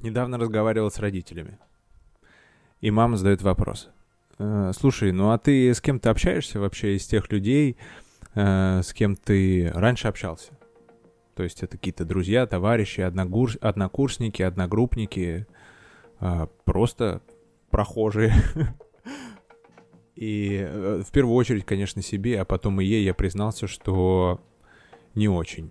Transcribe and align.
Недавно 0.00 0.38
разговаривал 0.38 0.90
с 0.90 0.98
родителями. 0.98 1.58
И 2.80 2.90
мама 2.90 3.16
задает 3.16 3.42
вопрос. 3.42 3.90
«Э, 4.38 4.72
Слушай, 4.74 5.12
ну 5.12 5.30
а 5.30 5.38
ты 5.38 5.74
с 5.74 5.80
кем 5.80 5.98
ты 5.98 6.08
общаешься 6.08 6.60
вообще 6.60 6.96
из 6.96 7.06
тех 7.06 7.30
людей, 7.32 7.76
э, 8.34 8.82
с 8.82 8.92
кем 8.92 9.16
ты 9.16 9.70
раньше 9.74 10.06
общался? 10.06 10.52
То 11.34 11.42
есть 11.42 11.62
это 11.62 11.76
какие-то 11.76 12.04
друзья, 12.04 12.46
товарищи, 12.46 13.00
одногур... 13.00 13.50
однокурсники, 13.60 14.42
одногруппники, 14.42 15.46
э, 16.20 16.46
просто 16.64 17.20
прохожие. 17.70 18.32
И 20.14 20.68
в 21.06 21.12
первую 21.12 21.36
очередь, 21.36 21.64
конечно, 21.64 22.02
себе, 22.02 22.40
а 22.40 22.44
потом 22.44 22.80
и 22.80 22.84
ей 22.84 23.04
я 23.04 23.14
признался, 23.14 23.68
что 23.68 24.40
не 25.14 25.28
очень. 25.28 25.70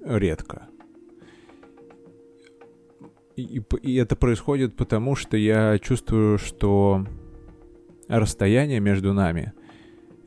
Редко. 0.00 0.68
И, 3.36 3.62
и 3.82 3.94
это 3.96 4.14
происходит 4.14 4.76
потому, 4.76 5.16
что 5.16 5.36
я 5.36 5.78
чувствую, 5.78 6.38
что 6.38 7.06
расстояние 8.08 8.80
между 8.80 9.12
нами 9.12 9.52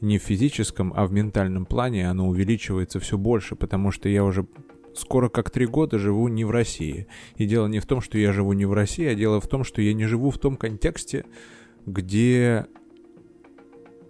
не 0.01 0.17
в 0.17 0.23
физическом, 0.23 0.91
а 0.95 1.05
в 1.05 1.11
ментальном 1.11 1.65
плане, 1.65 2.09
оно 2.09 2.27
увеличивается 2.27 2.99
все 2.99 3.17
больше, 3.17 3.55
потому 3.55 3.91
что 3.91 4.09
я 4.09 4.23
уже 4.23 4.47
скоро 4.95 5.29
как 5.29 5.51
три 5.51 5.65
года 5.65 5.99
живу 5.99 6.27
не 6.27 6.45
в 6.45 6.51
России. 6.51 7.07
И 7.37 7.45
дело 7.45 7.67
не 7.67 7.79
в 7.79 7.85
том, 7.85 8.01
что 8.01 8.17
я 8.17 8.31
живу 8.31 8.53
не 8.53 8.65
в 8.65 8.73
России, 8.73 9.05
а 9.05 9.15
дело 9.15 9.39
в 9.39 9.47
том, 9.47 9.63
что 9.63 9.81
я 9.81 9.93
не 9.93 10.05
живу 10.05 10.31
в 10.31 10.37
том 10.37 10.55
контексте, 10.55 11.25
где 11.85 12.65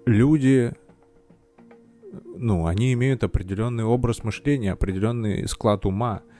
люди, 0.05 0.73
ну, 2.37 2.65
они 2.65 2.93
имеют 2.93 3.23
определенный 3.23 3.83
образ 3.83 4.23
мышления, 4.23 4.71
определенный 4.71 5.47
склад 5.49 5.85
ума– 5.85 6.21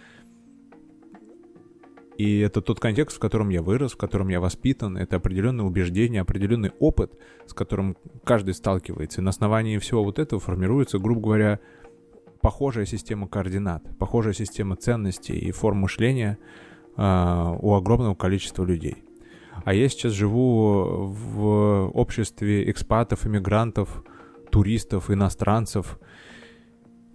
и 2.18 2.40
это 2.40 2.62
тот 2.62 2.80
контекст, 2.80 3.18
в 3.18 3.20
котором 3.20 3.50
я 3.50 3.62
вырос, 3.62 3.94
в 3.94 3.98
котором 3.98 4.30
я 4.30 4.40
воспитан. 4.40 4.98
Это 4.98 5.18
определенное 5.18 5.66
убеждение, 5.66 6.22
определенный 6.22 6.72
опыт, 6.80 7.12
с 7.46 7.54
которым 7.54 7.98
каждый 8.24 8.54
сталкивается. 8.54 9.22
И 9.22 9.24
на 9.24 9.32
основании 9.32 9.78
всего 9.80 10.04
вот 10.04 10.18
этого 10.18 10.40
формируется, 10.40 10.98
грубо 10.98 11.22
говоря, 11.22 11.60
похожая 12.42 12.86
система 12.86 13.28
координат, 13.28 13.84
похожая 13.98 14.34
система 14.34 14.76
ценностей 14.78 15.38
и 15.38 15.52
форм 15.52 15.80
мышления 15.80 16.38
э, 16.96 17.56
у 17.60 17.74
огромного 17.74 18.16
количества 18.16 18.64
людей. 18.64 19.04
А 19.64 19.74
я 19.74 19.90
сейчас 19.90 20.14
живу 20.14 21.08
в 21.08 21.90
обществе 21.94 22.70
экспатов, 22.70 23.26
иммигрантов, 23.26 24.04
туристов, 24.52 25.12
иностранцев, 25.12 26.00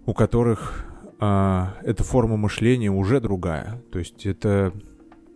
у 0.05 0.13
которых 0.13 0.85
э, 1.19 1.65
эта 1.83 2.03
форма 2.03 2.37
мышления 2.37 2.91
уже 2.91 3.19
другая. 3.19 3.81
То 3.91 3.97
есть 3.97 4.25
это 4.27 4.73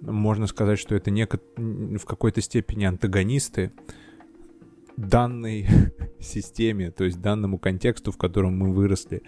можно 0.02 0.48
сказать, 0.48 0.80
что 0.80 0.96
это 0.96 1.12
неко... 1.12 1.40
в 1.58 2.06
какой-то 2.06 2.42
степени 2.42 2.86
антагонисты 2.86 3.72
данной 4.98 5.68
системе, 6.20 6.92
то 6.92 7.04
есть 7.04 7.22
данному 7.22 7.58
контексту, 7.58 8.12
в 8.12 8.18
котором 8.18 8.58
мы 8.58 8.72
выросли. 8.72 9.24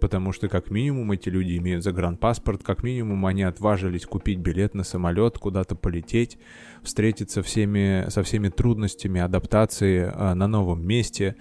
Потому 0.00 0.32
что 0.32 0.48
как 0.48 0.70
минимум 0.70 1.12
эти 1.12 1.30
люди 1.30 1.56
имеют 1.56 1.82
загранпаспорт, 1.82 2.62
как 2.62 2.82
минимум 2.82 3.24
они 3.24 3.42
отважились 3.42 4.04
купить 4.04 4.38
билет 4.38 4.74
на 4.74 4.84
самолет, 4.84 5.38
куда-то 5.38 5.74
полететь, 5.74 6.38
встретиться 6.82 7.42
всеми, 7.42 8.08
со 8.10 8.22
всеми 8.22 8.48
трудностями 8.48 9.20
адаптации 9.20 10.10
а, 10.12 10.34
на 10.34 10.46
новом 10.48 10.86
месте 10.86 11.36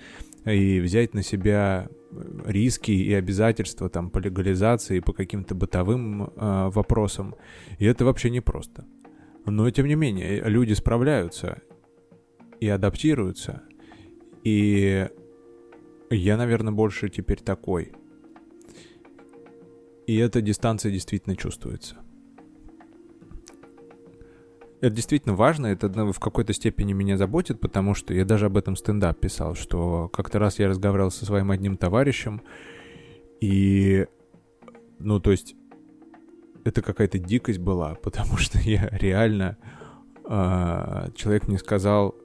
и 0.46 0.80
взять 0.80 1.14
на 1.14 1.22
себя 1.22 1.90
риски 2.46 2.92
и 2.92 3.14
обязательства 3.14 3.90
там 3.90 4.10
по 4.10 4.20
легализации, 4.20 5.00
по 5.00 5.14
каким-то 5.14 5.56
бытовым 5.56 6.24
э, 6.24 6.70
вопросам. 6.70 7.36
И 7.80 7.86
это 7.86 8.06
вообще 8.06 8.30
непросто. 8.30 8.86
Но 9.46 9.70
тем 9.70 9.88
не 9.88 9.96
менее, 9.96 10.42
люди 10.46 10.74
справляются 10.74 11.62
и 12.60 12.68
адаптируются. 12.68 13.62
И 14.44 15.08
я, 16.10 16.38
наверное, 16.38 16.74
больше 16.74 17.10
теперь 17.10 17.42
такой. 17.42 17.92
И 20.08 20.16
эта 20.18 20.42
дистанция 20.42 20.92
действительно 20.92 21.36
чувствуется 21.36 22.05
это 24.86 24.96
действительно 24.96 25.36
важно, 25.36 25.68
это 25.68 25.88
в 25.90 26.20
какой-то 26.20 26.54
степени 26.54 26.94
меня 26.94 27.18
заботит, 27.18 27.60
потому 27.60 27.96
что 27.96 28.14
я 28.14 28.24
даже 28.24 28.46
об 28.46 28.58
этом 28.58 28.76
стендап 28.76 29.20
писал, 29.20 29.56
что 29.56 30.10
как-то 30.10 30.38
раз 30.38 30.60
я 30.60 30.68
разговаривал 30.68 31.12
со 31.12 31.26
своим 31.26 31.50
одним 31.52 31.76
товарищем, 31.76 32.42
и, 33.42 34.06
ну, 35.00 35.20
то 35.20 35.32
есть, 35.32 35.56
это 36.64 36.82
какая-то 36.82 37.18
дикость 37.18 37.60
была, 37.60 37.96
потому 38.04 38.38
что 38.38 38.60
я 38.60 38.90
реально, 38.92 39.58
э, 40.24 41.08
человек 41.16 41.48
мне 41.48 41.58
сказал, 41.58 42.16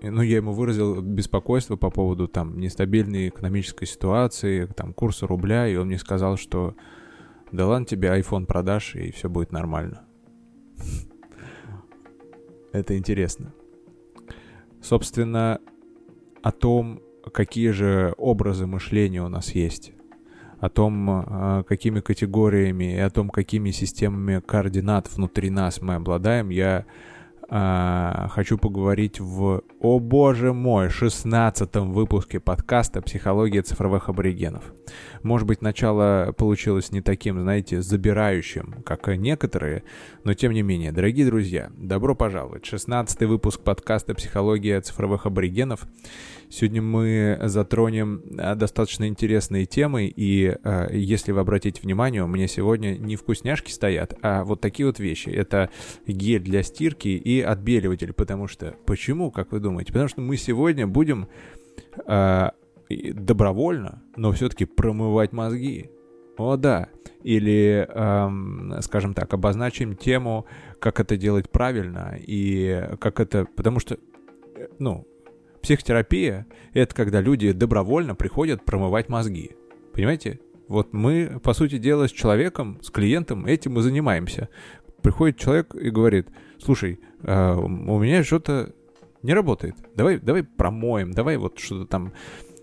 ну, 0.00 0.22
я 0.22 0.36
ему 0.36 0.52
выразил 0.52 1.00
беспокойство 1.02 1.76
по 1.76 1.90
поводу 1.90 2.28
там 2.28 2.58
нестабильной 2.58 3.28
экономической 3.28 3.86
ситуации, 3.86 4.66
там 4.66 4.92
курса 4.94 5.26
рубля, 5.26 5.66
и 5.68 5.76
он 5.76 5.88
мне 5.88 5.98
сказал, 5.98 6.36
что 6.36 6.76
да 7.52 7.66
ладно 7.66 7.86
тебе, 7.86 8.08
iPhone 8.08 8.46
продашь, 8.46 8.94
и 8.94 9.10
все 9.12 9.28
будет 9.28 9.52
нормально. 9.52 10.04
Это 12.72 12.96
интересно. 12.96 13.52
Собственно, 14.82 15.60
о 16.42 16.52
том, 16.52 17.00
какие 17.32 17.70
же 17.70 18.14
образы 18.18 18.66
мышления 18.66 19.22
у 19.22 19.28
нас 19.28 19.54
есть, 19.54 19.92
о 20.60 20.68
том, 20.68 21.10
а, 21.10 21.62
какими 21.64 22.00
категориями 22.00 22.94
и 22.94 22.98
о 22.98 23.10
том, 23.10 23.30
какими 23.30 23.70
системами 23.70 24.40
координат 24.40 25.10
внутри 25.12 25.50
нас 25.50 25.80
мы 25.80 25.94
обладаем, 25.96 26.50
я 26.50 26.86
а, 27.48 28.28
хочу 28.30 28.58
поговорить 28.58 29.20
в, 29.20 29.62
о 29.80 29.98
боже 30.00 30.52
мой, 30.52 30.88
шестнадцатом 30.88 31.92
выпуске 31.92 32.40
подкаста 32.40 33.00
«Психология 33.02 33.62
цифровых 33.62 34.08
аборигенов». 34.08 34.72
Может 35.22 35.46
быть, 35.46 35.62
начало 35.62 36.34
получилось 36.36 36.90
не 36.90 37.02
таким, 37.02 37.40
знаете, 37.40 37.82
забирающим, 37.82 38.82
как 38.84 39.06
некоторые, 39.08 39.84
но 40.24 40.34
тем 40.34 40.52
не 40.52 40.62
менее, 40.62 40.90
дорогие 40.90 41.26
друзья, 41.26 41.70
добро 41.76 42.14
пожаловать. 42.16 42.66
Шестнадцатый 42.66 43.28
выпуск 43.28 43.60
подкаста 43.60 44.14
«Психология 44.14 44.80
цифровых 44.80 45.26
аборигенов». 45.26 45.86
Сегодня 46.48 46.80
мы 46.80 47.38
затронем 47.42 48.22
а, 48.38 48.54
достаточно 48.54 49.08
интересные 49.08 49.66
темы, 49.66 50.06
и 50.06 50.56
а, 50.62 50.88
если 50.92 51.32
вы 51.32 51.40
обратите 51.40 51.80
внимание, 51.82 52.22
у 52.22 52.28
меня 52.28 52.46
сегодня 52.46 52.96
не 52.96 53.16
вкусняшки 53.16 53.70
стоят, 53.70 54.14
а 54.22 54.44
вот 54.44 54.60
такие 54.60 54.86
вот 54.86 54.98
вещи. 54.98 55.28
Это 55.28 55.70
гель 56.06 56.42
для 56.42 56.62
стирки 56.62 57.08
и 57.08 57.40
отбеливатель, 57.40 58.12
потому 58.12 58.46
что... 58.46 58.74
Почему, 58.86 59.30
как 59.30 59.52
вы 59.52 59.60
думаете? 59.60 59.92
Потому 59.92 60.08
что 60.08 60.20
мы 60.20 60.36
сегодня 60.36 60.86
будем 60.86 61.28
э, 62.06 62.50
добровольно, 62.88 64.02
но 64.16 64.32
все-таки 64.32 64.64
промывать 64.64 65.32
мозги. 65.32 65.90
О, 66.36 66.56
да. 66.56 66.88
Или, 67.22 67.88
эм, 67.88 68.74
скажем 68.82 69.14
так, 69.14 69.32
обозначим 69.34 69.96
тему, 69.96 70.46
как 70.78 71.00
это 71.00 71.16
делать 71.16 71.50
правильно 71.50 72.16
и 72.18 72.88
как 73.00 73.20
это... 73.20 73.46
Потому 73.56 73.80
что, 73.80 73.96
э, 74.54 74.68
ну, 74.78 75.06
Психотерапия— 75.66 76.46
это 76.74 76.94
когда 76.94 77.20
люди 77.20 77.50
добровольно 77.50 78.14
приходят 78.14 78.64
промывать 78.64 79.08
мозги. 79.08 79.56
Понимаете? 79.92 80.38
Вот 80.68 80.92
мы, 80.92 81.40
по 81.42 81.54
сути 81.54 81.78
дела, 81.78 82.06
с 82.06 82.12
человеком, 82.12 82.78
с 82.82 82.90
клиентом 82.90 83.46
этим 83.46 83.76
и 83.76 83.82
занимаемся. 83.82 84.48
Приходит 85.02 85.38
человек 85.38 85.74
и 85.74 85.90
говорит, 85.90 86.28
слушай, 86.62 87.00
э, 87.20 87.54
у 87.56 87.98
меня 87.98 88.22
что-то 88.22 88.74
не 89.24 89.34
работает. 89.34 89.74
Давай, 89.96 90.20
давай 90.20 90.44
промоем, 90.44 91.10
давай 91.10 91.36
вот 91.36 91.58
что-то 91.58 91.86
там 91.86 92.12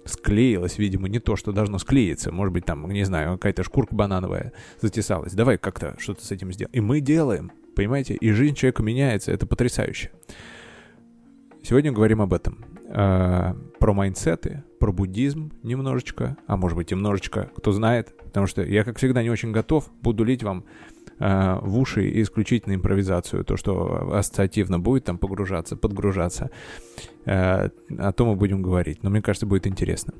склеилось, 0.05 0.77
видимо, 0.77 1.09
не 1.09 1.19
то, 1.19 1.35
что 1.35 1.51
должно 1.51 1.79
склеиться. 1.79 2.31
Может 2.31 2.53
быть, 2.53 2.63
там, 2.63 2.89
не 2.89 3.03
знаю, 3.03 3.33
какая-то 3.33 3.63
шкурка 3.65 3.93
банановая 3.93 4.53
затесалась. 4.79 5.33
Давай 5.33 5.57
как-то 5.57 5.97
что-то 5.99 6.25
с 6.25 6.31
этим 6.31 6.53
сделаем. 6.53 6.71
И 6.71 6.79
мы 6.79 7.01
делаем, 7.01 7.51
понимаете? 7.75 8.13
И 8.13 8.31
жизнь 8.31 8.55
человека 8.55 8.81
меняется. 8.81 9.33
Это 9.33 9.45
потрясающе. 9.45 10.09
Сегодня 11.63 11.93
говорим 11.93 12.21
об 12.21 12.33
этом. 12.33 12.57
Э, 12.89 13.53
про 13.79 13.93
майндсеты, 13.93 14.63
про 14.79 14.91
буддизм 14.91 15.53
немножечко, 15.63 16.35
а 16.45 16.57
может 16.57 16.75
быть 16.75 16.91
немножечко, 16.91 17.49
кто 17.55 17.71
знает, 17.71 18.13
потому 18.21 18.47
что 18.47 18.61
я, 18.63 18.83
как 18.83 18.97
всегда, 18.97 19.23
не 19.23 19.29
очень 19.29 19.53
готов, 19.53 19.89
буду 20.01 20.25
лить 20.25 20.43
вам 20.43 20.65
э, 21.19 21.59
в 21.61 21.79
уши 21.79 22.21
исключительно 22.21 22.75
импровизацию, 22.75 23.45
то, 23.45 23.55
что 23.55 24.13
ассоциативно 24.13 24.77
будет 24.77 25.05
там 25.05 25.17
погружаться, 25.17 25.77
подгружаться, 25.77 26.49
э, 27.25 27.69
о 27.97 28.11
том 28.11 28.27
мы 28.27 28.35
будем 28.35 28.61
говорить, 28.61 29.01
но 29.01 29.09
мне 29.09 29.21
кажется, 29.21 29.45
будет 29.45 29.65
интересно. 29.65 30.13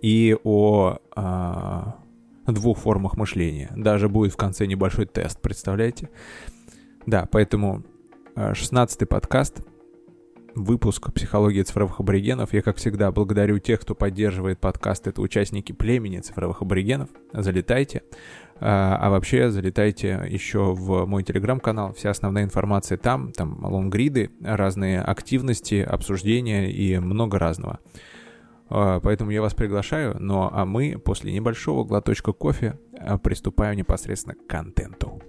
И 0.00 0.36
о 0.44 0.98
э, 1.16 2.52
двух 2.52 2.78
формах 2.78 3.16
мышления. 3.16 3.72
Даже 3.74 4.08
будет 4.08 4.32
в 4.32 4.36
конце 4.36 4.66
небольшой 4.66 5.06
тест, 5.06 5.42
представляете? 5.42 6.08
Да, 7.04 7.28
поэтому 7.32 7.82
16-й 8.36 9.06
подкаст— 9.06 9.60
выпуск 10.56 11.12
«Психология 11.12 11.62
цифровых 11.62 12.00
аборигенов». 12.00 12.52
Я, 12.52 12.62
как 12.62 12.78
всегда, 12.78 13.12
благодарю 13.12 13.58
тех, 13.58 13.80
кто 13.80 13.94
поддерживает 13.94 14.58
подкаст. 14.58 15.06
Это 15.06 15.20
участники 15.20 15.72
племени 15.72 16.18
цифровых 16.20 16.62
аборигенов. 16.62 17.10
Залетайте. 17.32 18.02
А, 18.58 18.96
а 19.00 19.10
вообще, 19.10 19.50
залетайте 19.50 20.26
еще 20.28 20.72
в 20.72 21.04
мой 21.04 21.22
телеграм-канал. 21.22 21.92
Вся 21.92 22.10
основная 22.10 22.44
информация 22.44 22.96
там. 22.96 23.32
Там 23.32 23.64
лонгриды, 23.64 24.30
разные 24.42 25.00
активности, 25.02 25.76
обсуждения 25.76 26.72
и 26.72 26.98
много 26.98 27.38
разного. 27.38 27.78
А, 28.68 29.00
поэтому 29.00 29.30
я 29.30 29.42
вас 29.42 29.54
приглашаю. 29.54 30.16
Ну 30.18 30.48
а 30.50 30.64
мы 30.64 30.98
после 30.98 31.32
небольшого 31.32 31.84
глоточка 31.84 32.32
кофе 32.32 32.78
а, 32.98 33.18
приступаем 33.18 33.76
непосредственно 33.76 34.34
к 34.34 34.46
контенту. 34.46 35.20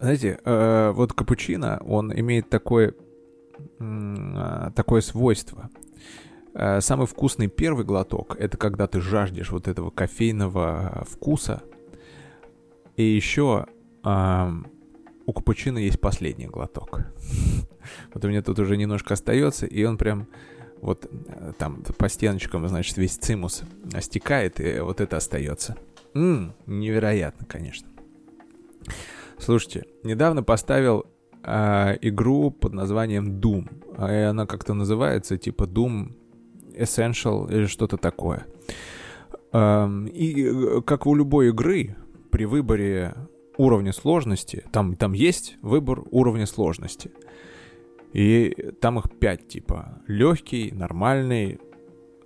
Знаете, 0.00 0.38
э, 0.42 0.92
вот 0.94 1.12
капучино, 1.12 1.78
он 1.84 2.10
имеет 2.18 2.48
такое, 2.48 2.94
э, 3.78 4.70
такое 4.74 5.02
свойство. 5.02 5.68
Э, 6.54 6.80
самый 6.80 7.06
вкусный 7.06 7.48
первый 7.48 7.84
глоток— 7.84 8.34
это 8.38 8.56
когда 8.56 8.86
ты 8.86 9.02
жаждешь 9.02 9.50
вот 9.50 9.68
этого 9.68 9.90
кофейного 9.90 11.06
вкуса. 11.10 11.62
И 12.96 13.02
еще 13.02 13.66
у 14.02 15.32
капучино 15.32 15.76
есть 15.78 16.00
последний 16.00 16.46
глоток. 16.46 17.02
Вот 18.14 18.24
у 18.24 18.28
меня 18.28 18.42
тут 18.42 18.58
уже 18.58 18.76
немножко 18.76 19.14
остается, 19.14 19.66
и 19.66 19.84
он 19.84 19.96
прям 19.98 20.26
вот 20.80 21.06
э, 21.10 21.52
там 21.58 21.82
по 21.82 22.08
стеночкам, 22.08 22.66
значит, 22.68 22.96
весь 22.96 23.16
цимус 23.16 23.62
стекает, 24.00 24.60
и 24.60 24.80
вот 24.80 25.00
это 25.00 25.16
остается. 25.16 25.76
Невероятно, 26.14 27.46
конечно. 27.46 27.88
Слушайте, 29.40 29.86
недавно 30.02 30.42
поставил 30.42 31.06
э, 31.42 31.96
игру 32.02 32.50
под 32.50 32.74
названием 32.74 33.40
Doom. 33.40 34.10
И 34.10 34.22
она 34.22 34.46
как-то 34.46 34.74
называется, 34.74 35.38
типа 35.38 35.64
Doom 35.64 36.12
Essential 36.74 37.50
или 37.50 37.64
что-то 37.64 37.96
такое. 37.96 38.46
Эм, 39.52 40.06
и 40.06 40.80
как 40.82 41.06
у 41.06 41.14
любой 41.14 41.48
игры, 41.48 41.96
при 42.30 42.44
выборе 42.44 43.14
уровня 43.56 43.92
сложности, 43.92 44.62
там, 44.72 44.94
там 44.96 45.12
есть 45.12 45.56
выбор 45.62 46.02
уровня 46.10 46.46
сложности. 46.46 47.10
И 48.12 48.54
там 48.80 48.98
их 48.98 49.04
пять 49.18 49.48
типа. 49.48 50.02
Легкий, 50.06 50.70
нормальный, 50.72 51.60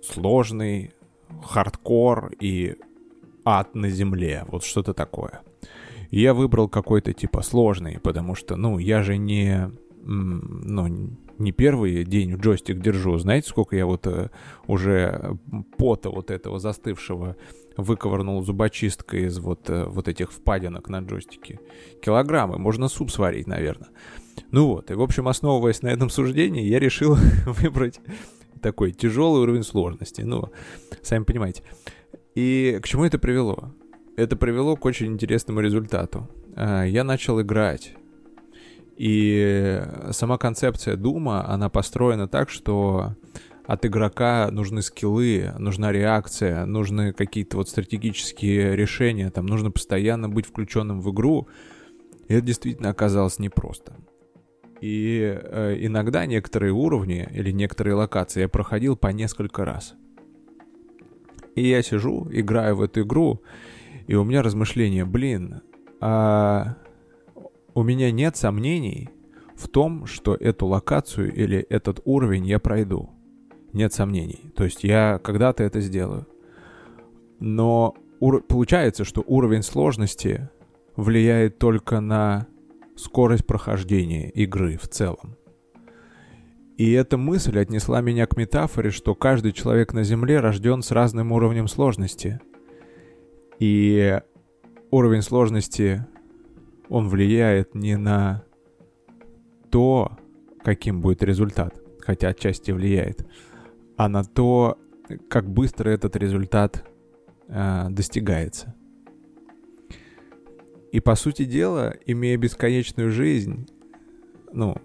сложный, 0.03 0.93
хардкор 1.43 2.33
и 2.39 2.75
ад 3.45 3.73
на 3.73 3.89
земле. 3.89 4.43
Вот 4.47 4.63
что-то 4.63 4.93
такое. 4.93 5.41
Я 6.15 6.33
выбрал 6.33 6.69
какой-то 6.69 7.11
типа 7.11 7.41
сложный, 7.41 7.99
потому 7.99 8.35
что, 8.35 8.55
ну, 8.55 8.77
я 8.77 9.03
же 9.03 9.17
не, 9.17 9.69
ну, 10.01 11.17
не 11.37 11.51
первый 11.51 12.05
день 12.05 12.35
джойстик 12.35 12.79
держу. 12.79 13.17
Знаете, 13.17 13.49
сколько 13.49 13.75
я 13.75 13.85
вот 13.85 14.07
э, 14.07 14.29
уже 14.65 15.37
пота 15.77 16.09
вот 16.09 16.31
этого 16.31 16.57
застывшего 16.57 17.35
выковырнул 17.75 18.41
зубочисткой 18.43 19.25
из 19.25 19.39
вот, 19.39 19.69
э, 19.69 19.83
вот 19.87 20.07
этих 20.07 20.31
впадинок 20.31 20.87
на 20.87 21.01
джойстике? 21.01 21.59
Килограммы, 22.01 22.59
можно 22.59 22.87
суп 22.87 23.11
сварить, 23.11 23.47
наверное. 23.47 23.89
Ну 24.51 24.67
вот, 24.67 24.91
и 24.91 24.93
в 24.93 25.01
общем, 25.01 25.27
основываясь 25.27 25.81
на 25.81 25.89
этом 25.89 26.09
суждении, 26.09 26.63
я 26.63 26.79
решил 26.79 27.17
выбрать 27.45 27.99
такой 28.61 28.93
тяжелый 28.93 29.41
уровень 29.41 29.63
сложности. 29.63 30.21
Ну, 30.21 30.49
сами 31.01 31.25
понимаете. 31.25 31.63
И 32.35 32.79
к 32.81 32.87
чему 32.87 33.03
это 33.03 33.19
привело? 33.19 33.73
Это 34.15 34.37
привело 34.37 34.75
к 34.77 34.85
очень 34.85 35.07
интересному 35.07 35.59
результату. 35.59 36.29
А, 36.55 36.83
я 36.83 37.03
начал 37.03 37.41
играть. 37.41 37.93
И 38.97 39.83
сама 40.11 40.37
концепция 40.37 40.95
Дума, 40.95 41.49
она 41.49 41.69
построена 41.69 42.27
так, 42.27 42.49
что 42.49 43.15
от 43.65 43.85
игрока 43.85 44.49
нужны 44.51 44.81
скиллы, 44.81 45.51
нужна 45.57 45.91
реакция, 45.91 46.65
нужны 46.65 47.11
какие-то 47.11 47.57
вот 47.57 47.67
стратегические 47.67 48.75
решения, 48.75 49.29
там 49.31 49.47
нужно 49.47 49.71
постоянно 49.71 50.29
быть 50.29 50.45
включенным 50.45 51.01
в 51.01 51.11
игру. 51.11 51.47
И 52.27 52.33
это 52.33 52.45
действительно 52.45 52.89
оказалось 52.89 53.39
непросто. 53.39 53.97
И 54.81 55.19
э, 55.21 55.77
иногда 55.79 56.25
некоторые 56.25 56.71
уровни 56.71 57.27
или 57.33 57.51
некоторые 57.51 57.95
локации 57.95 58.41
я 58.41 58.49
проходил 58.49 58.95
по 58.95 59.07
несколько 59.07 59.65
раз. 59.65 59.95
И 61.55 61.67
я 61.67 61.81
сижу, 61.81 62.27
играю 62.31 62.75
в 62.75 62.81
эту 62.81 63.01
игру, 63.01 63.41
и 64.07 64.15
у 64.15 64.23
меня 64.23 64.41
размышления, 64.41 65.05
блин, 65.05 65.61
а 65.99 66.77
у 67.73 67.83
меня 67.83 68.11
нет 68.11 68.37
сомнений 68.37 69.09
в 69.55 69.67
том, 69.67 70.05
что 70.05 70.35
эту 70.35 70.67
локацию 70.67 71.33
или 71.33 71.59
этот 71.69 71.99
уровень 72.05 72.45
я 72.45 72.59
пройду. 72.59 73.09
Нет 73.73 73.93
сомнений. 73.93 74.51
То 74.55 74.63
есть 74.63 74.83
я 74.83 75.19
когда-то 75.23 75.63
это 75.63 75.81
сделаю. 75.81 76.27
Но 77.39 77.95
ур- 78.19 78.41
получается, 78.41 79.03
что 79.03 79.23
уровень 79.25 79.63
сложности 79.63 80.49
влияет 80.95 81.57
только 81.57 81.99
на 81.99 82.47
скорость 82.95 83.45
прохождения 83.45 84.29
игры 84.29 84.77
в 84.77 84.87
целом. 84.87 85.35
И 86.77 86.91
эта 86.91 87.17
мысль 87.17 87.57
отнесла 87.59 88.01
меня 88.01 88.25
к 88.25 88.37
метафоре, 88.37 88.91
что 88.91 89.15
каждый 89.15 89.53
человек 89.53 89.93
на 89.93 90.03
Земле 90.03 90.39
рожден 90.39 90.81
с 90.81 90.91
разным 90.91 91.31
уровнем 91.31 91.67
сложности. 91.67 92.41
И 93.59 94.19
уровень 94.91 95.21
сложности, 95.21 96.05
он 96.89 97.07
влияет 97.09 97.75
не 97.75 97.97
на 97.97 98.43
то, 99.69 100.17
каким 100.63 101.01
будет 101.01 101.23
результат, 101.23 101.79
хотя 101.99 102.29
отчасти 102.29 102.71
влияет, 102.71 103.25
а 103.97 104.09
на 104.09 104.23
то, 104.23 104.77
как 105.29 105.49
быстро 105.49 105.89
этот 105.89 106.15
результат 106.15 106.85
э, 107.47 107.87
достигается. 107.89 108.75
И 110.91 110.99
по 110.99 111.15
сути 111.15 111.45
дела, 111.45 111.93
имея 112.05 112.37
бесконечную 112.37 113.11
жизнь, 113.11 113.67
ну, 114.53 114.75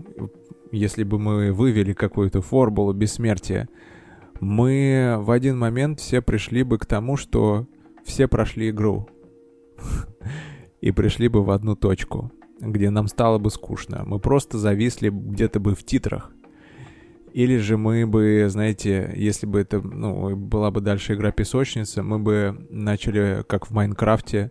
если 0.73 1.05
бы 1.05 1.19
мы 1.19 1.53
вывели 1.53 1.93
какую-то 1.93 2.43
формулу 2.43 2.93
бессмертия, 2.93 3.69
мы 4.41 5.17
в 5.19 5.31
один 5.31 5.59
момент 5.59 6.01
все 6.01 6.21
пришли 6.21 6.63
бы 6.63 6.79
к 6.79 6.87
тому, 6.87 7.17
что 7.17 7.67
все 8.05 8.29
прошли 8.29 8.71
игру. 8.71 9.09
И 10.81 10.93
пришли 10.93 11.29
бы 11.29 11.45
в 11.45 11.51
одну 11.51 11.77
точку, 11.77 12.33
где 12.61 12.91
нам 12.91 13.07
стало 13.07 13.39
бы 13.39 13.51
скучно. 13.51 14.03
Мы 14.07 14.19
просто 14.19 14.59
зависли 14.59 15.11
где-то 15.11 15.61
бы 15.61 15.75
в 15.75 15.85
титрах. 15.85 16.33
Или 17.33 17.59
же 17.59 17.77
мы 17.77 18.07
бы, 18.07 18.47
знаете, 18.49 19.13
если 19.15 19.47
бы 19.47 19.61
это, 19.61 19.81
ну, 19.81 20.35
была 20.37 20.71
бы 20.71 20.81
дальше 20.81 21.15
игра 21.15 21.31
песочница, 21.31 22.03
мы 22.03 22.19
бы 22.19 22.67
начали, 22.71 23.45
как 23.47 23.67
в 23.67 23.73
Майнкрафте, 23.73 24.51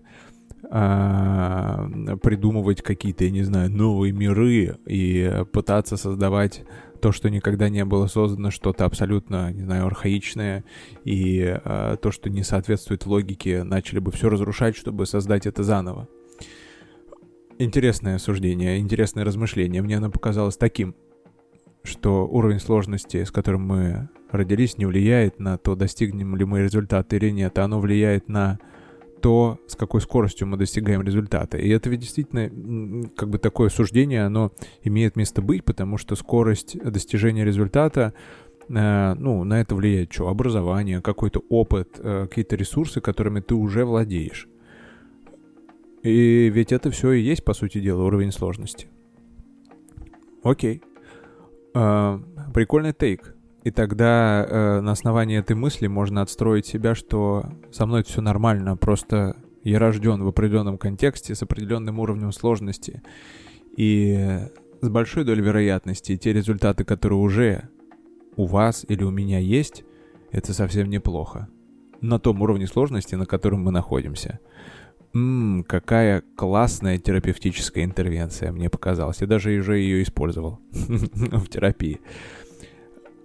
а, 0.72 1.90
придумывать 2.22 2.82
какие-то, 2.82 3.26
я 3.26 3.32
не 3.32 3.44
знаю, 3.44 3.72
новые 3.72 4.14
миры 4.14 4.78
и 4.86 5.44
пытаться 5.52 5.98
создавать 5.98 6.64
то, 7.02 7.12
что 7.12 7.30
никогда 7.30 7.70
не 7.70 7.86
было 7.86 8.08
создано, 8.08 8.52
что-то 8.52 8.86
абсолютно, 8.86 9.52
не 9.52 9.64
знаю, 9.64 9.86
архаичное, 9.86 10.64
и 11.04 11.60
э, 11.64 11.98
то, 12.02 12.12
что 12.12 12.30
не 12.30 12.44
соответствует 12.44 13.06
логике, 13.06 13.64
начали 13.64 14.00
бы 14.00 14.12
все 14.12 14.30
разрушать, 14.30 14.76
чтобы 14.76 15.06
создать 15.06 15.46
это 15.46 15.64
заново. 15.64 16.08
Интересное 17.58 18.18
суждение, 18.18 18.80
интересное 18.80 19.26
размышление. 19.26 19.82
Мне 19.82 19.98
оно 19.98 20.10
показалось 20.10 20.58
таким, 20.58 20.96
что 21.84 22.28
уровень 22.28 22.60
сложности, 22.60 23.24
с 23.24 23.32
которым 23.32 23.64
мы 23.68 24.10
родились, 24.32 24.78
не 24.78 24.86
влияет 24.86 25.40
на 25.40 25.58
то, 25.58 25.76
достигнем 25.76 26.36
ли 26.36 26.46
мы 26.46 26.62
результата 26.62 27.16
или 27.16 27.30
нет, 27.30 27.58
а 27.58 27.66
оно 27.66 27.80
влияет 27.80 28.30
на 28.30 28.60
то, 29.22 29.60
с 29.68 29.76
какой 29.76 30.02
скоростью 30.02 30.48
мы 30.48 30.58
достигаем 30.58 31.02
результата. 31.02 31.58
И 31.58 31.70
это 31.70 31.90
ведь 31.90 32.02
действительно, 32.02 33.10
как 33.16 33.30
бы 33.30 33.38
такое 33.38 33.70
суждение, 33.70 34.26
оно 34.26 34.52
имеет 34.84 35.16
место 35.16 35.42
быть, 35.42 35.64
потому 35.64 35.98
что 35.98 36.16
скорость 36.16 36.78
достижения 36.82 37.46
результата, 37.46 38.14
э, 38.70 39.14
ну, 39.16 39.44
на 39.44 39.62
это 39.62 39.76
влияет 39.76 40.14
что? 40.14 40.28
Образование, 40.28 41.02
какой-то 41.02 41.44
опыт, 41.50 42.00
э, 42.00 42.28
какие-то 42.28 42.56
ресурсы, 42.56 43.02
которыми 43.02 43.40
ты 43.40 43.56
уже 43.56 43.86
владеешь. 43.86 44.48
И 46.04 46.50
ведь 46.50 46.72
это 46.72 46.92
все 46.92 47.12
и 47.12 47.22
есть, 47.22 47.44
по 47.44 47.54
сути 47.54 47.80
дела, 47.80 48.04
уровень 48.04 48.32
сложности. 48.32 48.88
Окей. 50.44 50.82
Э, 51.74 52.20
прикольный 52.54 52.94
тейк. 52.94 53.36
И 53.64 53.72
тогда 53.72 54.46
э, 54.48 54.80
на 54.82 54.92
основании 54.92 55.38
этой 55.38 55.56
мысли 55.56 55.88
можно 55.88 56.22
отстроить 56.22 56.66
себя, 56.66 56.96
что 56.96 57.46
со 57.72 57.86
мной 57.86 58.04
все 58.04 58.22
нормально, 58.22 58.78
просто 58.78 59.36
я 59.64 59.80
рожден 59.80 60.24
в 60.24 60.28
определенном 60.28 60.78
контексте 60.78 61.36
с 61.36 61.44
определенным 61.44 62.00
уровнем 62.00 62.32
сложности. 62.32 63.02
И 63.76 64.40
с 64.82 64.90
большой 64.90 65.26
долей 65.26 65.42
вероятности 65.42 66.16
те 66.16 66.32
результаты, 66.32 66.86
которые 66.86 67.20
уже 67.20 67.70
у 68.38 68.46
вас 68.46 68.86
или 68.88 69.04
у 69.04 69.12
меня 69.12 69.40
есть, 69.40 69.84
это 70.32 70.54
совсем 70.54 70.90
неплохо. 70.90 71.50
На 72.02 72.20
том 72.20 72.42
уровне 72.42 72.68
сложности, 72.68 73.16
на 73.16 73.26
котором 73.26 73.64
мы 73.64 73.72
находимся. 73.72 74.40
Ммм, 75.12 75.64
какая 75.64 76.24
классная 76.36 76.98
терапевтическая 76.98 77.84
интервенция, 77.84 78.52
мне 78.52 78.70
показалось. 78.70 79.22
Я 79.22 79.28
даже 79.28 79.52
уже 79.58 79.80
ее 79.80 80.04
использовал 80.04 80.60
в 80.72 81.48
терапии. 81.50 82.00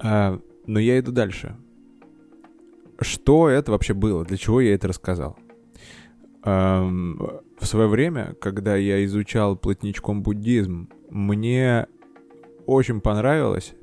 А, 0.01 0.39
но 0.67 0.79
я 0.79 0.99
иду 0.99 1.13
дальше. 1.13 1.57
Что 3.01 3.49
это 3.49 3.73
вообще 3.73 3.95
было? 3.95 4.25
Для 4.25 4.37
чего 4.37 4.61
я 4.61 4.75
это 4.75 4.89
рассказал? 4.89 5.37
Эм, 6.45 7.19
в 7.59 7.67
свое 7.67 7.89
время, 7.89 8.35
когда 8.41 8.77
я 8.77 9.05
изучал 9.05 9.57
плотничком 9.57 10.23
буддизм, 10.23 10.89
мне 11.11 11.87
очень 12.67 13.01
понравилось 13.01 13.75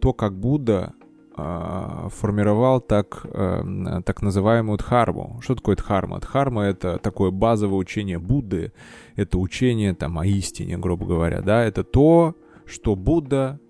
то, 0.00 0.12
как 0.12 0.38
Будда 0.38 0.94
э, 1.36 2.08
формировал 2.10 2.80
так, 2.80 3.24
э, 3.24 4.02
так 4.04 4.22
называемую 4.22 4.78
дхарму. 4.78 5.38
Что 5.42 5.54
такое 5.54 5.76
дхарма? 5.76 6.20
Дхарма— 6.20 6.62
это 6.64 6.98
такое 6.98 7.30
базовое 7.30 7.78
учение 7.78 8.18
Будды, 8.18 8.72
это 9.16 9.38
учение 9.38 9.94
там 9.94 10.18
о 10.18 10.26
истине, 10.26 10.78
грубо 10.78 11.06
говоря, 11.06 11.42
да, 11.42 11.64
это 11.64 11.84
то, 11.84 12.34
что 12.66 12.96
Будда, 12.96 13.60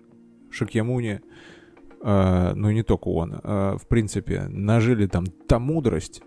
Шакьямуни, 0.49 1.21
э, 2.03 2.53
ну 2.55 2.71
не 2.71 2.83
только 2.83 3.07
он, 3.07 3.33
э, 3.33 3.77
в 3.77 3.87
принципе, 3.87 4.47
нажили 4.49 5.07
там 5.07 5.25
та 5.47 5.59
мудрость, 5.59 6.21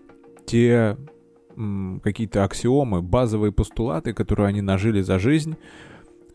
те 0.45 0.97
какие-то 2.03 2.43
аксиомы, 2.43 3.01
базовые 3.01 3.53
постулаты, 3.53 4.13
которые 4.13 4.47
они 4.47 4.61
нажили 4.61 5.01
за 5.01 5.19
жизнь, 5.19 5.55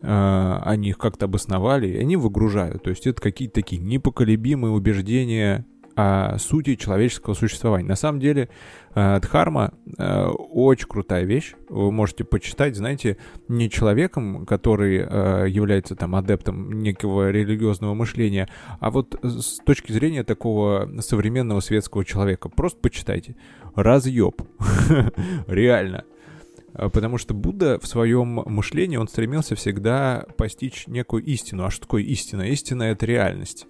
э, 0.01 0.59
они 0.63 0.89
их 0.89 0.97
как-то 0.97 1.25
обосновали, 1.25 1.87
и 1.87 1.97
они 1.97 2.17
выгружают. 2.17 2.83
То 2.83 2.89
есть 2.89 3.05
это 3.05 3.21
какие-то 3.21 3.55
такие 3.55 3.81
непоколебимые 3.81 4.73
убеждения 4.73 5.65
о 5.95 6.37
сути 6.37 6.75
человеческого 6.75 7.33
существования. 7.33 7.87
На 7.87 7.95
самом 7.95 8.19
деле, 8.19 8.49
э, 8.95 9.19
Дхарма 9.21 9.73
э, 9.97 10.25
очень 10.25 10.87
крутая 10.87 11.23
вещь. 11.23 11.53
Вы 11.69 11.91
можете 11.91 12.23
почитать, 12.23 12.75
знаете, 12.75 13.17
не 13.47 13.69
человеком, 13.69 14.45
который 14.45 14.97
э, 14.97 15.45
является 15.49 15.95
там 15.95 16.15
адептом 16.15 16.81
некого 16.81 17.31
религиозного 17.31 17.93
мышления, 17.93 18.47
а 18.79 18.91
вот 18.91 19.19
с 19.23 19.57
точки 19.65 19.91
зрения 19.91 20.23
такого 20.23 20.89
современного 20.99 21.59
светского 21.59 22.05
человека. 22.05 22.49
Просто 22.49 22.79
почитайте. 22.79 23.35
Разъеб. 23.75 24.41
Реально. 25.47 26.05
Потому 26.73 27.17
что 27.17 27.33
Будда 27.33 27.79
в 27.79 27.87
своем 27.87 28.43
мышлении, 28.45 28.95
он 28.95 29.07
стремился 29.07 29.55
всегда 29.55 30.25
постичь 30.37 30.87
некую 30.87 31.23
истину. 31.25 31.65
А 31.65 31.69
что 31.69 31.81
такое 31.81 32.03
истина? 32.03 32.43
Истина— 32.43 32.83
это 32.91 33.05
реальность. 33.05 33.67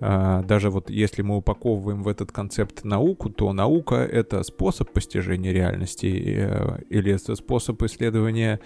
А, 0.00 0.42
даже 0.42 0.70
вот 0.70 0.88
если 0.88 1.22
мы 1.22 1.36
упаковываем 1.36 2.02
в 2.02 2.08
этот 2.08 2.32
концепт 2.32 2.84
науку, 2.84 3.28
то 3.28 3.52
наука— 3.52 3.94
это 3.96 4.42
способ 4.42 4.90
постижения 4.92 5.52
реальности 5.52 6.06
э, 6.06 6.82
или 6.88 7.12
это 7.12 7.36
способ 7.36 7.82
исследования 7.82 8.60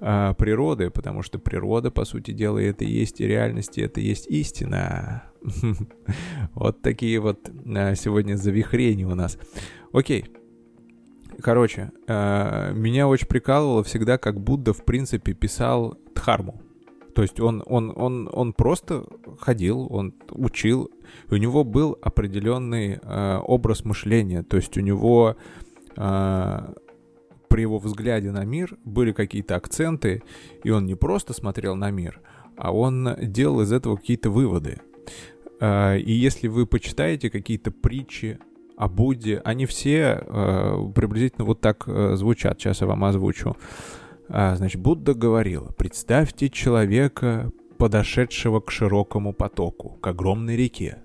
а, 0.00 0.34
природы, 0.34 0.90
потому 0.90 1.22
что 1.22 1.38
природа, 1.38 1.92
по 1.92 2.04
сути 2.04 2.32
дела, 2.32 2.58
это 2.58 2.84
и 2.84 2.90
есть 2.90 3.20
реальность, 3.20 3.78
и 3.78 3.82
это 3.82 4.00
и 4.00 4.04
есть 4.04 4.26
истина. 4.26 5.24
Вот 6.54 6.82
такие 6.82 7.20
вот 7.20 7.50
а, 7.66 7.94
сегодня 7.94 8.36
завихрения 8.36 9.06
у 9.06 9.14
нас. 9.14 9.38
Окей. 9.92 10.24
Короче, 11.42 11.90
меня 12.06 13.08
очень 13.08 13.26
прикалывало 13.26 13.82
всегда, 13.82 14.18
как 14.18 14.38
Будда, 14.38 14.74
в 14.74 14.84
принципе, 14.84 15.32
писал 15.32 15.96
Дхарму. 16.14 16.60
То 17.14 17.22
есть 17.22 17.40
он, 17.40 17.62
он, 17.66 17.92
он, 17.94 18.28
он 18.32 18.52
просто 18.52 19.04
ходил, 19.38 19.86
он 19.90 20.14
учил, 20.30 20.90
у 21.30 21.36
него 21.36 21.64
был 21.64 21.98
определенный 22.02 22.98
э, 23.02 23.38
образ 23.38 23.84
мышления. 23.84 24.42
То 24.42 24.56
есть 24.56 24.76
у 24.76 24.80
него 24.80 25.36
э, 25.96 26.74
при 27.48 27.62
его 27.62 27.78
взгляде 27.78 28.30
на 28.30 28.44
мир 28.44 28.76
были 28.84 29.12
какие-то 29.12 29.56
акценты, 29.56 30.22
и 30.62 30.70
он 30.70 30.86
не 30.86 30.94
просто 30.94 31.32
смотрел 31.32 31.74
на 31.74 31.90
мир, 31.90 32.20
а 32.56 32.72
он 32.72 33.16
делал 33.20 33.60
из 33.62 33.72
этого 33.72 33.96
какие-то 33.96 34.30
выводы. 34.30 34.80
Э, 35.60 35.98
и 35.98 36.12
если 36.12 36.48
вы 36.48 36.66
почитаете 36.66 37.30
какие-то 37.30 37.70
притчи 37.70 38.38
о 38.76 38.88
Будде, 38.88 39.42
они 39.44 39.66
все 39.66 40.24
э, 40.26 40.92
приблизительно 40.94 41.44
вот 41.44 41.60
так 41.60 41.84
э, 41.86 42.16
звучат. 42.16 42.58
Сейчас 42.60 42.80
я 42.80 42.86
вам 42.86 43.04
озвучу. 43.04 43.50
А, 43.50 43.56
значит, 44.30 44.80
Будда 44.80 45.14
говорил, 45.14 45.70
представьте 45.76 46.50
человека, 46.50 47.50
подошедшего 47.78 48.60
к 48.60 48.70
широкому 48.70 49.32
потоку, 49.32 49.98
к 50.00 50.06
огромной 50.06 50.56
реке. 50.56 50.98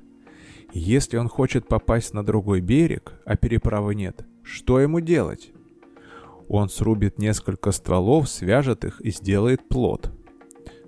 Если 0.74 1.18
он 1.18 1.28
хочет 1.28 1.68
попасть 1.68 2.14
на 2.14 2.24
другой 2.24 2.62
берег, 2.62 3.14
а 3.26 3.36
переправы 3.36 3.96
нет, 3.96 4.26
что 4.44 4.80
ему 4.80 5.00
делать? 5.00 5.52
Он 6.48 6.70
срубит 6.70 7.18
несколько 7.18 7.72
стволов, 7.72 8.30
свяжет 8.30 8.86
их 8.86 9.02
и 9.02 9.10
сделает 9.10 9.68
плод. 9.68 10.12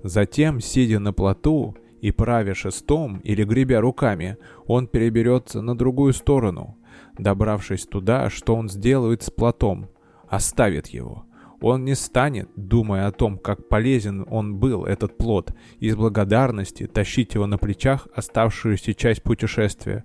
Затем, 0.04 0.62
сидя 0.62 1.00
на 1.00 1.14
плоту 1.14 1.76
и 2.02 2.12
правя 2.12 2.54
шестом 2.54 3.18
или 3.20 3.44
гребя 3.44 3.82
руками, 3.82 4.38
он 4.68 4.88
переберется 4.88 5.62
на 5.62 5.76
другую 5.76 6.14
сторону. 6.14 6.78
Добравшись 7.18 7.88
туда, 7.88 8.30
что 8.30 8.56
он 8.56 8.70
сделает 8.70 9.24
с 9.24 9.32
плотом? 9.32 9.90
Оставит 10.28 10.88
его. 10.88 11.27
Он 11.60 11.86
не 11.86 11.96
станет, 11.96 12.50
думая 12.56 13.08
о 13.08 13.12
том, 13.12 13.38
как 13.38 13.68
полезен 13.68 14.26
он 14.30 14.58
был, 14.58 14.86
этот 14.86 15.18
плод, 15.18 15.54
из 15.80 15.96
благодарности 15.96 16.86
тащить 16.86 17.34
его 17.34 17.48
на 17.48 17.58
плечах 17.58 18.08
оставшуюся 18.14 18.94
часть 18.94 19.24
путешествия. 19.24 20.04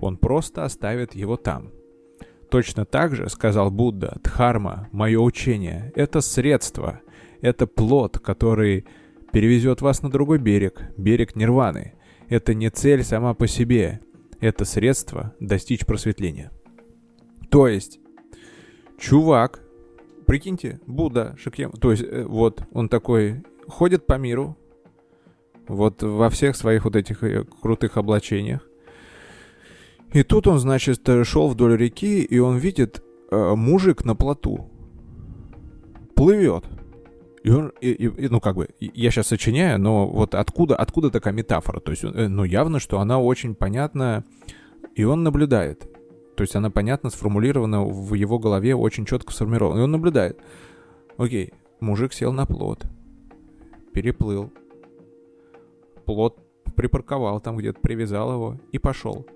Он 0.00 0.16
просто 0.16 0.64
оставит 0.64 1.14
его 1.14 1.36
там. 1.36 1.72
Точно 2.50 2.84
так 2.84 3.14
же, 3.14 3.28
сказал 3.28 3.70
Будда, 3.70 4.18
Дхарма, 4.22 4.88
мое 4.92 5.18
учение, 5.18 5.92
это 5.94 6.20
средство, 6.20 7.00
это 7.40 7.66
плод, 7.66 8.18
который 8.18 8.86
перевезет 9.32 9.82
вас 9.82 10.02
на 10.02 10.10
другой 10.10 10.38
берег, 10.38 10.82
берег 10.96 11.36
Нирваны. 11.36 11.94
Это 12.28 12.54
не 12.54 12.70
цель 12.70 13.02
сама 13.02 13.34
по 13.34 13.46
себе, 13.46 14.00
это 14.40 14.64
средство 14.64 15.34
достичь 15.40 15.84
просветления. 15.84 16.50
То 17.50 17.68
есть, 17.68 17.98
чувак, 18.98 19.63
Прикиньте, 20.26 20.80
Будда, 20.86 21.36
Шакьям, 21.38 21.72
то 21.72 21.90
есть 21.90 22.02
э, 22.02 22.24
вот 22.24 22.62
он 22.72 22.88
такой 22.88 23.42
ходит 23.68 24.06
по 24.06 24.14
миру, 24.14 24.56
вот 25.68 26.02
во 26.02 26.30
всех 26.30 26.56
своих 26.56 26.84
вот 26.84 26.96
этих 26.96 27.22
э, 27.22 27.44
крутых 27.44 27.96
облачениях. 27.96 28.60
И 30.12 30.22
тут 30.22 30.46
он, 30.46 30.58
значит, 30.58 31.08
э, 31.08 31.24
шел 31.24 31.48
вдоль 31.48 31.76
реки, 31.76 32.22
и 32.22 32.38
он 32.38 32.56
видит 32.58 33.02
э, 33.30 33.54
мужик 33.54 34.04
на 34.04 34.14
плоту. 34.14 34.70
Плывет. 36.14 36.64
И 37.42 37.50
он, 37.50 37.72
и, 37.80 37.90
и, 37.90 38.28
ну, 38.28 38.40
как 38.40 38.56
бы, 38.56 38.68
я 38.80 39.10
сейчас 39.10 39.26
сочиняю, 39.26 39.78
но 39.78 40.06
вот 40.06 40.34
откуда, 40.34 40.76
откуда 40.76 41.10
такая 41.10 41.34
метафора? 41.34 41.80
То 41.80 41.90
есть, 41.90 42.02
ну, 42.02 42.44
явно, 42.44 42.78
что 42.78 43.00
она 43.00 43.18
очень 43.20 43.54
понятна, 43.54 44.24
и 44.94 45.04
он 45.04 45.22
наблюдает. 45.24 45.86
То 46.36 46.42
есть 46.42 46.56
она 46.56 46.70
понятно 46.70 47.10
сформулирована 47.10 47.84
в 47.84 48.14
его 48.14 48.38
голове, 48.38 48.74
очень 48.74 49.06
четко 49.06 49.32
сформирована. 49.32 49.80
И 49.80 49.82
он 49.82 49.92
наблюдает. 49.92 50.38
Окей, 51.16 51.52
мужик 51.80 52.12
сел 52.12 52.32
на 52.32 52.44
плот, 52.44 52.86
переплыл, 53.92 54.52
плот 56.04 56.38
припарковал 56.74 57.40
там 57.40 57.56
где-то, 57.56 57.80
привязал 57.80 58.32
его 58.32 58.60
и 58.72 58.78
пошел. 58.78 59.26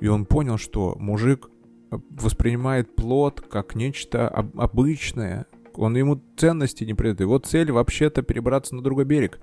И 0.00 0.08
он 0.08 0.24
понял, 0.24 0.56
что 0.56 0.96
мужик 0.98 1.50
воспринимает 1.90 2.94
плод 2.96 3.40
как 3.40 3.74
нечто 3.74 4.28
об- 4.28 4.58
обычное. 4.58 5.46
Он 5.74 5.96
ему 5.96 6.20
ценности 6.36 6.84
не 6.84 6.94
придает. 6.94 7.20
Его 7.20 7.38
цель 7.38 7.70
вообще-то 7.70 8.22
перебраться 8.22 8.74
на 8.74 8.82
другой 8.82 9.04
берег. 9.04 9.40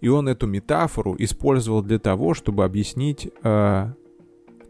И 0.00 0.08
он 0.08 0.28
эту 0.28 0.46
метафору 0.46 1.16
использовал 1.18 1.82
для 1.82 1.98
того, 1.98 2.34
чтобы 2.34 2.64
объяснить 2.64 3.28
э, 3.42 3.92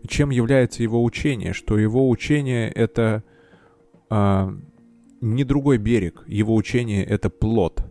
чем 0.07 0.31
является 0.31 0.83
его 0.83 1.03
учение, 1.03 1.53
что 1.53 1.79
его 1.79 2.09
учение 2.09 2.71
это 2.71 3.25
а, 4.11 4.55
не 5.21 5.45
другой 5.45 5.79
берег, 5.79 6.25
его 6.27 6.55
учение 6.55 7.05
это 7.05 7.31
плод. 7.31 7.83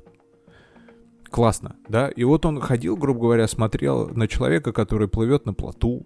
Классно, 1.29 1.75
да? 1.89 2.09
И 2.09 2.23
вот 2.23 2.45
он 2.45 2.61
ходил, 2.61 2.95
грубо 2.95 3.21
говоря, 3.21 3.47
смотрел 3.47 4.07
на 4.09 4.27
человека, 4.27 4.71
который 4.71 5.07
плывет 5.07 5.45
на 5.45 5.53
плоту, 5.53 6.05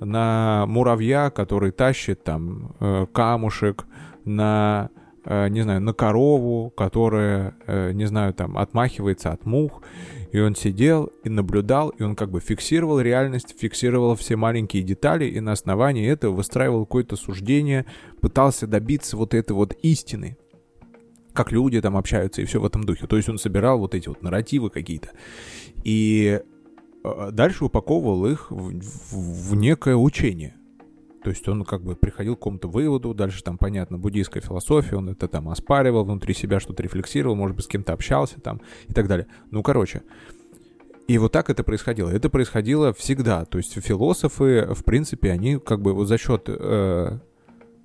на 0.00 0.64
муравья, 0.66 1.30
который 1.30 1.70
тащит 1.70 2.24
там 2.24 2.74
э, 2.80 3.06
камушек, 3.12 3.86
на 4.24 4.90
э, 5.24 5.48
не 5.48 5.62
знаю, 5.62 5.80
на 5.80 5.92
корову, 5.92 6.70
которая, 6.70 7.54
э, 7.66 7.92
не 7.92 8.06
знаю, 8.06 8.34
там 8.34 8.58
отмахивается 8.58 9.32
от 9.32 9.44
мух, 9.46 9.82
и 10.36 10.40
он 10.40 10.54
сидел 10.54 11.10
и 11.24 11.30
наблюдал, 11.30 11.88
и 11.88 12.02
он 12.02 12.14
как 12.14 12.30
бы 12.30 12.40
фиксировал 12.40 13.00
реальность, 13.00 13.54
фиксировал 13.58 14.14
все 14.16 14.36
маленькие 14.36 14.82
детали, 14.82 15.24
и 15.24 15.40
на 15.40 15.52
основании 15.52 16.06
этого 16.06 16.34
выстраивал 16.34 16.84
какое-то 16.84 17.16
суждение, 17.16 17.86
пытался 18.20 18.66
добиться 18.66 19.16
вот 19.16 19.32
этой 19.32 19.52
вот 19.52 19.72
истины, 19.80 20.36
как 21.32 21.52
люди 21.52 21.80
там 21.80 21.96
общаются 21.96 22.42
и 22.42 22.44
все 22.44 22.60
в 22.60 22.66
этом 22.66 22.84
духе. 22.84 23.06
То 23.06 23.16
есть 23.16 23.30
он 23.30 23.38
собирал 23.38 23.78
вот 23.78 23.94
эти 23.94 24.08
вот 24.08 24.22
нарративы 24.22 24.68
какие-то. 24.68 25.08
И 25.84 26.42
э, 27.02 27.30
дальше 27.32 27.64
упаковывал 27.64 28.26
их 28.26 28.50
в, 28.50 28.78
в, 28.78 29.52
в 29.52 29.56
некое 29.56 29.96
учение. 29.96 30.55
То 31.26 31.30
есть 31.30 31.48
он 31.48 31.64
как 31.64 31.82
бы 31.82 31.96
приходил 31.96 32.36
к 32.36 32.38
какому-то 32.38 32.68
выводу, 32.68 33.12
дальше 33.12 33.42
там, 33.42 33.58
понятно, 33.58 33.98
буддийская 33.98 34.40
философия, 34.40 34.94
он 34.94 35.08
это 35.08 35.26
там 35.26 35.48
оспаривал, 35.48 36.04
внутри 36.04 36.34
себя 36.34 36.60
что-то 36.60 36.84
рефлексировал, 36.84 37.34
может 37.34 37.56
быть, 37.56 37.64
с 37.64 37.68
кем-то 37.68 37.94
общался 37.94 38.40
там 38.40 38.60
и 38.86 38.92
так 38.92 39.08
далее. 39.08 39.26
Ну, 39.50 39.64
короче, 39.64 40.04
и 41.08 41.18
вот 41.18 41.32
так 41.32 41.50
это 41.50 41.64
происходило. 41.64 42.10
Это 42.10 42.30
происходило 42.30 42.92
всегда. 42.92 43.44
То 43.44 43.58
есть 43.58 43.72
философы, 43.72 44.68
в 44.72 44.84
принципе, 44.84 45.32
они 45.32 45.58
как 45.58 45.82
бы 45.82 45.94
вот 45.94 46.06
за 46.06 46.16
счет 46.16 46.44
э, 46.46 47.18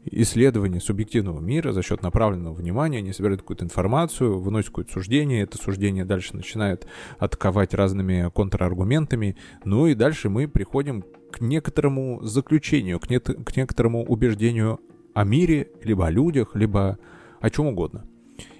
исследования 0.05 0.79
субъективного 0.79 1.39
мира, 1.39 1.71
за 1.71 1.81
счет 1.81 2.03
направленного 2.03 2.53
внимания, 2.53 2.99
они 2.99 3.11
собирают 3.11 3.41
какую-то 3.41 3.65
информацию, 3.65 4.39
выносят 4.39 4.69
какое-то 4.69 4.93
суждение, 4.93 5.41
это 5.41 5.57
суждение 5.57 6.05
дальше 6.05 6.35
начинает 6.35 6.85
атаковать 7.17 7.73
разными 7.73 8.29
контраргументами, 8.33 9.35
ну 9.63 9.87
и 9.87 9.95
дальше 9.95 10.29
мы 10.29 10.47
приходим 10.47 11.03
к 11.31 11.41
некоторому 11.41 12.21
заключению, 12.21 12.99
к, 12.99 13.09
не- 13.09 13.19
к 13.19 13.57
некоторому 13.57 14.05
убеждению 14.05 14.79
о 15.13 15.23
мире, 15.23 15.69
либо 15.83 16.07
о 16.07 16.11
людях, 16.11 16.55
либо 16.55 16.97
о 17.39 17.49
чем 17.49 17.67
угодно. 17.67 18.05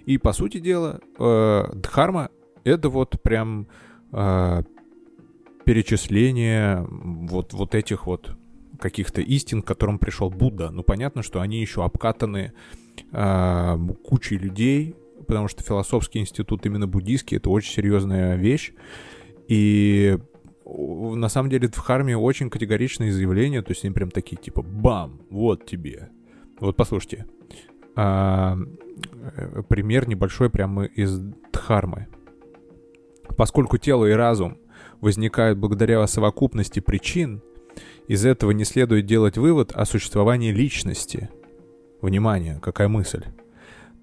И 0.06 0.18
по 0.18 0.34
сути 0.34 0.60
дела, 0.60 1.00
э, 1.20 1.64
дхарма 1.76 2.30
это 2.64 2.90
вот 2.90 3.22
прям 3.22 3.68
э, 4.12 4.64
перечисление 5.66 6.86
вот, 6.90 7.54
вот 7.54 7.76
этих 7.76 8.08
вот 8.08 8.36
каких-то 8.80 9.22
истин, 9.22 9.62
к 9.62 9.68
которым 9.68 10.00
пришел 10.00 10.30
Будда. 10.30 10.72
Ну, 10.72 10.84
понятно, 10.84 11.22
что 11.22 11.40
они 11.40 11.62
еще 11.62 11.84
обкатаны 11.84 12.54
э, 13.12 13.78
кучей 14.04 14.38
людей, 14.38 14.96
потому 15.28 15.48
что 15.48 15.64
философский 15.64 16.20
институт 16.20 16.66
именно 16.66 16.88
буддийский— 16.88 17.38
это 17.38 17.50
очень 17.50 17.74
серьезная 17.74 18.36
вещь. 18.36 18.74
И 19.48 20.18
на 21.16 21.30
самом 21.30 21.50
деле 21.50 21.68
в 21.68 21.78
Харме 21.78 22.18
очень 22.18 22.50
категоричные 22.50 23.12
заявления, 23.12 23.62
то 23.62 23.72
есть 23.72 23.84
они 23.84 23.94
прям 23.94 24.12
такие, 24.12 24.38
типа, 24.38 24.62
бам, 24.62 25.22
вот 25.30 25.66
тебе. 25.66 26.10
Вот 26.60 26.76
послушайте. 26.76 27.26
А, 27.96 28.58
пример 29.68 30.08
небольшой 30.08 30.50
прямо 30.50 30.86
из 30.86 31.20
Дхармы. 31.52 32.08
Поскольку 33.38 33.78
тело 33.78 34.06
и 34.06 34.12
разум 34.12 34.58
возникают 35.00 35.58
благодаря 35.58 36.06
совокупности 36.08 36.80
причин, 36.80 37.42
из 38.08 38.26
этого 38.26 38.52
не 38.52 38.66
следует 38.66 39.06
делать 39.06 39.38
вывод 39.38 39.72
о 39.72 39.86
существовании 39.86 40.52
личности. 40.52 41.30
Внимание, 42.02 42.60
какая 42.62 42.88
мысль. 42.88 43.24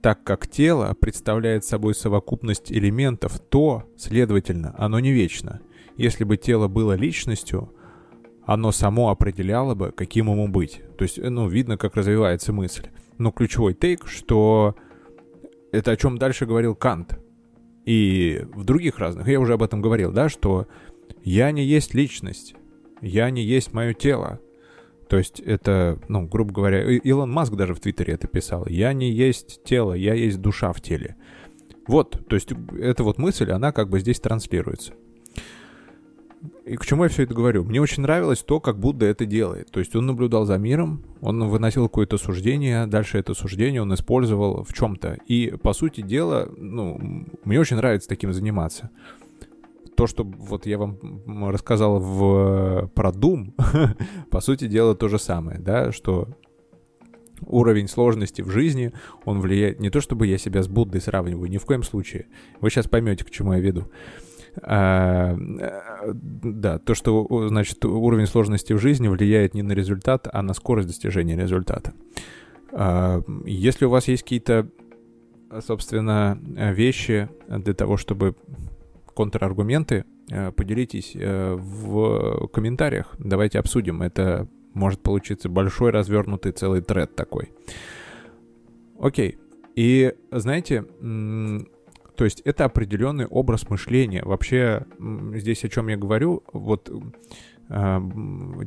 Так 0.00 0.22
как 0.22 0.46
тело 0.46 0.94
представляет 0.98 1.64
собой 1.64 1.94
совокупность 1.94 2.70
элементов, 2.70 3.40
то, 3.40 3.84
следовательно, 3.96 4.75
оно 4.78 5.00
не 5.00 5.12
вечно. 5.12 5.60
Если 5.98 6.24
бы 6.24 6.36
тело 6.36 6.68
было 6.68 6.94
личностью, 6.94 7.74
оно 8.46 8.72
само 8.72 9.10
определяло 9.10 9.74
бы, 9.74 9.92
каким 9.92 10.30
ему 10.30 10.48
быть. 10.48 10.80
То 10.96 11.02
есть, 11.02 11.18
ну, 11.18 11.48
видно, 11.48 11.76
как 11.76 11.96
развивается 11.96 12.52
мысль. 12.52 12.86
Но 13.18 13.32
ключевой 13.32 13.74
тейк, 13.74 14.06
что 14.06 14.76
это 15.72 15.90
о 15.90 15.96
чем 15.96 16.16
дальше 16.16 16.46
говорил 16.46 16.76
Кант. 16.76 17.18
И 17.84 18.42
в 18.54 18.64
других 18.64 18.98
разных, 18.98 19.26
я 19.28 19.40
уже 19.40 19.54
об 19.54 19.62
этом 19.62 19.82
говорил, 19.82 20.12
да, 20.12 20.28
что 20.28 20.68
я 21.24 21.50
не 21.50 21.64
есть 21.64 21.94
личность, 21.94 22.54
я 23.02 23.28
не 23.30 23.42
есть 23.42 23.72
мое 23.72 23.92
тело. 23.92 24.40
То 25.08 25.18
есть 25.18 25.40
это, 25.40 25.98
ну, 26.08 26.28
грубо 26.28 26.52
говоря, 26.52 26.82
Илон 26.84 27.32
Маск 27.32 27.54
даже 27.54 27.74
в 27.74 27.80
Твиттере 27.80 28.14
это 28.14 28.28
писал. 28.28 28.66
Я 28.68 28.92
не 28.92 29.10
есть 29.10 29.64
тело, 29.64 29.94
я 29.94 30.14
есть 30.14 30.40
душа 30.40 30.72
в 30.72 30.80
теле. 30.80 31.16
Вот, 31.88 32.28
то 32.28 32.36
есть 32.36 32.52
эта 32.78 33.02
вот 33.02 33.18
мысль, 33.18 33.50
она 33.50 33.72
как 33.72 33.88
бы 33.88 33.98
здесь 33.98 34.20
транслируется. 34.20 34.92
И 36.64 36.76
к 36.76 36.87
чему 36.87 37.04
я 37.04 37.09
все 37.09 37.25
это 37.25 37.35
говорю? 37.35 37.64
Мне 37.64 37.80
очень 37.80 38.02
нравилось 38.02 38.42
то, 38.42 38.61
как 38.61 38.78
Будда 38.78 39.07
это 39.07 39.26
делает. 39.26 39.71
То 39.71 39.80
есть 39.80 39.97
он 39.97 40.07
наблюдал 40.07 40.45
за 40.45 40.57
миром, 40.59 41.02
он 41.21 41.49
выносил 41.49 41.88
какое-то 41.88 42.18
суждение, 42.18 42.87
дальше 42.87 43.18
это 43.18 43.35
суждение 43.35 43.83
он 43.83 43.92
использовал 43.95 44.64
в 44.64 44.73
чем-то. 44.73 45.18
И, 45.26 45.54
по 45.62 45.73
сути 45.73 46.00
дела, 46.00 46.49
ну, 46.57 47.26
мне 47.45 47.59
очень 47.59 47.76
нравится 47.76 48.09
таким 48.09 48.33
заниматься 48.33 48.90
то, 49.97 50.07
что 50.07 50.23
вот 50.23 50.64
я 50.66 50.78
вам 50.78 50.97
рассказал 51.50 51.99
в, 51.99 52.88
про 52.95 53.11
Doom, 53.11 53.50
по 54.30 54.40
сути 54.40 54.68
дела 54.68 54.95
то 54.95 55.09
же 55.09 55.18
самое, 55.18 55.59
да, 55.59 55.90
что 55.90 56.28
уровень 57.45 57.88
сложности 57.88 58.42
в 58.42 58.49
жизни, 58.49 58.92
он 59.25 59.40
влияет... 59.40 59.80
Не 59.80 59.90
то, 59.90 60.00
чтобы 60.00 60.28
я 60.28 60.38
себя 60.38 60.62
с 60.62 60.68
Буддой 60.68 61.00
сравниваю, 61.00 61.50
ни 61.50 61.59
в 61.59 61.64
коем 61.64 61.83
случае. 61.83 62.26
Вы 62.61 62.71
сейчас 62.71 62.87
поймете, 62.87 63.25
к 63.25 63.30
чему 63.30 63.54
я 63.54 63.59
веду. 63.59 63.90
А, 64.62 65.37
да, 66.12 66.79
то, 66.79 66.94
что, 66.94 67.49
значит, 67.49 67.85
уровень 67.85 68.27
сложности 68.27 68.73
в 68.73 68.79
жизни 68.79 69.09
влияет 69.09 69.55
не 69.55 69.62
на 69.62 69.73
результат, 69.73 70.29
а 70.33 70.42
на 70.42 70.55
скорость 70.55 70.88
достижения 70.88 71.37
результата. 71.37 71.92
А, 72.73 73.23
если 73.44 73.85
у 73.85 73.90
вас 73.90 74.09
есть 74.09 74.23
какие-то, 74.23 74.68
собственно, 75.61 76.38
вещи 76.42 77.29
для 77.49 77.75
того, 77.75 77.97
чтобы 77.97 78.35
контраргументы, 79.18 80.05
э, 80.31 80.53
поделитесь 80.53 81.16
э, 81.16 81.55
в 81.59 82.47
комментариях. 82.53 83.16
Давайте 83.18 83.59
обсудим. 83.59 84.01
Это 84.01 84.47
может 84.75 85.01
получиться 85.01 85.49
большой 85.49 85.90
развернутый 85.90 86.53
целый 86.53 86.83
тред 86.83 87.16
такой. 87.16 87.51
Окей. 89.01 89.38
И 89.75 90.14
знаете, 90.31 90.85
то 92.18 92.24
есть 92.24 92.40
это 92.40 92.64
определенный 92.64 93.26
образ 93.26 93.70
мышления. 93.70 94.24
Вообще 94.24 94.85
здесь 95.35 95.62
о 95.64 95.68
чем 95.68 95.87
я 95.87 95.96
говорю, 95.96 96.42
вот 96.52 96.90
э, 97.68 98.00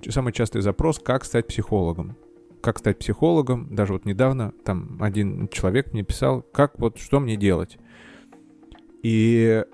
самый 0.10 0.32
частый 0.32 0.62
запрос, 0.62 1.00
как 1.00 1.26
стать 1.26 1.48
психологом. 1.48 2.16
Как 2.62 2.80
стать 2.80 2.98
психологом, 2.98 3.76
даже 3.76 3.92
вот 3.92 4.06
недавно 4.06 4.54
там 4.64 5.04
один 5.04 5.50
человек 5.50 5.92
мне 5.92 6.04
писал, 6.04 6.44
как 6.54 6.80
вот, 6.80 6.98
что 6.98 7.20
мне 7.20 7.36
делать. 7.36 7.78
И 9.04 9.66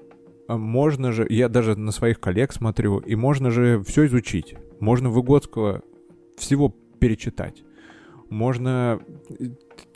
а 0.47 0.57
можно 0.57 1.11
же, 1.11 1.27
я 1.29 1.47
даже 1.47 1.75
на 1.75 1.91
своих 1.91 2.19
коллег 2.19 2.53
смотрю, 2.53 2.97
и 2.97 3.13
можно 3.13 3.51
же 3.51 3.83
все 3.85 4.07
изучить. 4.07 4.55
Можно 4.79 5.11
Выгодского 5.11 5.83
всего 6.35 6.73
перечитать. 6.99 7.63
Можно, 8.31 9.01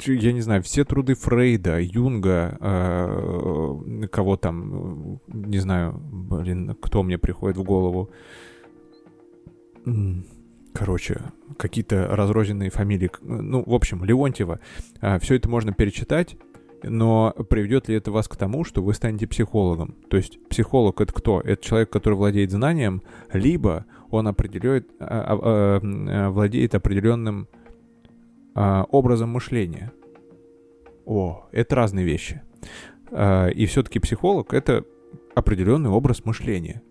я 0.06 0.32
не 0.34 0.42
знаю, 0.42 0.64
все 0.64 0.84
труды 0.84 1.16
Фрейда, 1.16 1.80
Юнга, 1.80 2.58
э, 2.60 4.08
кого 4.12 4.38
там, 4.38 5.20
не 5.28 5.60
знаю, 5.60 5.94
блин, 5.94 6.76
кто 6.82 7.04
мне 7.04 7.18
приходит 7.18 7.58
в 7.58 7.64
голову. 7.64 8.10
Короче, 10.74 11.22
какие-то 11.58 12.08
разрозненные 12.08 12.70
фамилии. 12.70 13.12
Ну, 13.22 13.64
в 13.66 13.74
общем, 13.74 14.04
Леонтьева. 14.04 14.60
Э, 15.02 15.20
все 15.20 15.36
это 15.36 15.50
можно 15.50 15.74
перечитать 15.74 16.38
но 16.84 17.34
приведет 17.50 17.88
ли 17.88 17.96
это 17.96 18.12
вас 18.12 18.28
к 18.28 18.36
тому, 18.36 18.64
что 18.64 18.82
вы 18.82 18.94
станете 18.94 19.28
психологом? 19.28 19.96
То 20.10 20.18
есть 20.18 20.40
психолог 20.50 21.02
это 21.02 21.14
кто? 21.14 21.42
Это 21.42 21.64
человек, 21.64 21.90
который 21.90 22.16
владеет 22.16 22.52
знанием, 22.52 23.02
либо 23.34 23.86
он 24.10 24.28
определяет, 24.28 24.90
а, 25.00 25.06
а, 25.06 25.82
а, 25.82 26.30
владеет 26.30 26.76
определенным 26.76 27.48
а, 28.54 28.86
образом 28.90 29.30
мышления. 29.30 29.92
О, 31.06 31.48
это 31.52 31.76
разные 31.76 32.06
вещи. 32.06 32.42
А, 33.12 33.48
и 33.48 33.66
все-таки 33.66 34.00
психолог 34.00 34.54
это 34.54 34.86
определенный 35.36 35.90
образ 35.90 36.26
мышления. 36.26 36.82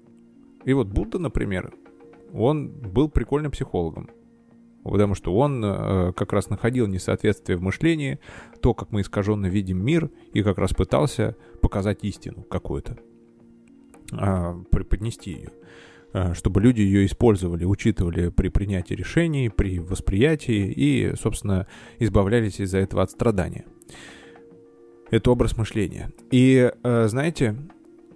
И 0.64 0.72
вот 0.72 0.88
Будда, 0.88 1.18
например, 1.18 1.72
он 2.32 2.68
был 2.68 3.08
прикольным 3.08 3.50
психологом 3.50 4.10
потому 4.82 5.14
что 5.14 5.34
он 5.34 5.62
э, 5.64 6.12
как 6.14 6.32
раз 6.32 6.48
находил 6.48 6.86
несоответствие 6.86 7.58
в 7.58 7.62
мышлении, 7.62 8.18
то, 8.60 8.74
как 8.74 8.92
мы 8.92 9.02
искаженно 9.02 9.46
видим 9.46 9.84
мир, 9.84 10.10
и 10.32 10.42
как 10.42 10.58
раз 10.58 10.72
пытался 10.72 11.36
показать 11.60 12.02
истину 12.02 12.42
какую-то, 12.42 12.98
э, 14.12 14.54
преподнести 14.70 15.32
ее, 15.32 15.48
э, 15.48 15.50
чтобы 16.34 16.60
люди 16.60 16.80
ее 16.80 17.06
использовали, 17.06 17.64
учитывали 17.64 18.28
при 18.30 18.48
принятии 18.48 18.94
решений, 18.94 19.48
при 19.48 19.78
восприятии 19.78 20.72
и, 20.72 21.14
собственно, 21.16 21.66
избавлялись 21.98 22.60
из-за 22.60 22.78
этого 22.78 23.02
от 23.02 23.10
страдания. 23.10 23.64
Это 25.10 25.30
образ 25.30 25.56
мышления. 25.56 26.12
И, 26.30 26.72
э, 26.82 27.08
знаете, 27.08 27.56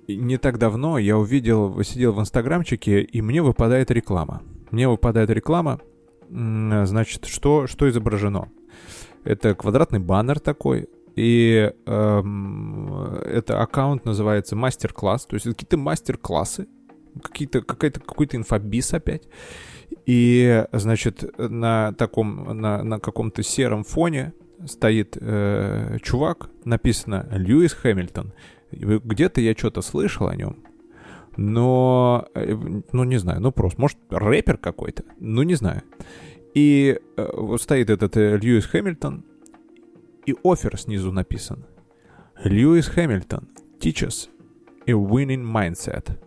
не 0.06 0.38
так 0.38 0.58
давно 0.58 0.98
я 0.98 1.18
увидел, 1.18 1.82
сидел 1.82 2.12
в 2.12 2.20
инстаграмчике, 2.20 3.00
и 3.02 3.22
мне 3.22 3.42
выпадает 3.42 3.90
реклама. 3.90 4.42
Мне 4.70 4.88
выпадает 4.88 5.30
реклама— 5.30 5.80
Значит, 6.30 7.26
что, 7.26 7.66
что 7.66 7.88
изображено? 7.88 8.48
Это 9.24 9.54
квадратный 9.54 10.00
баннер 10.00 10.40
такой, 10.40 10.88
и 11.16 11.72
эм, 11.86 13.04
это 13.22 13.62
аккаунт 13.62 14.04
называется 14.04 14.56
мастер-класс, 14.56 15.26
то 15.26 15.34
есть 15.34 15.46
это 15.46 15.54
какие-то 15.54 15.76
мастер-классы, 15.78 16.66
какие-то, 17.22 17.62
какая-то, 17.62 18.00
какой-то 18.00 18.36
инфобиз 18.36 18.94
опять. 18.94 19.28
И, 20.06 20.64
значит, 20.72 21.24
на 21.38 21.92
таком, 21.92 22.58
на, 22.58 22.82
на 22.82 22.98
каком-то 22.98 23.42
сером 23.42 23.84
фоне 23.84 24.32
стоит 24.66 25.16
э, 25.20 25.98
чувак, 26.02 26.50
написано 26.64 27.28
Льюис 27.30 27.72
Хэмилтон. 27.74 28.32
Где-то 28.70 29.40
я 29.40 29.54
что-то 29.54 29.82
слышал 29.82 30.28
о 30.28 30.36
нем, 30.36 30.64
но, 31.36 32.26
э, 32.34 32.54
ну, 32.92 33.04
не 33.04 33.18
знаю, 33.18 33.40
ну, 33.40 33.52
просто, 33.52 33.80
может, 33.80 33.98
рэпер 34.10 34.58
какой-то, 34.58 35.04
ну, 35.20 35.42
не 35.42 35.54
знаю. 35.54 35.82
И 36.54 36.98
э, 37.16 37.30
вот 37.34 37.60
стоит 37.62 37.90
этот 37.90 38.16
э, 38.16 38.36
Льюис 38.36 38.66
Хэмилтон, 38.66 39.24
и 40.26 40.34
офер 40.44 40.78
снизу 40.78 41.12
написан. 41.12 41.66
Льюис 42.42 42.86
Хэмилтон 42.88 43.48
teaches 43.80 44.28
a 44.86 44.92
winning 44.92 45.44
mindset. 45.44 46.18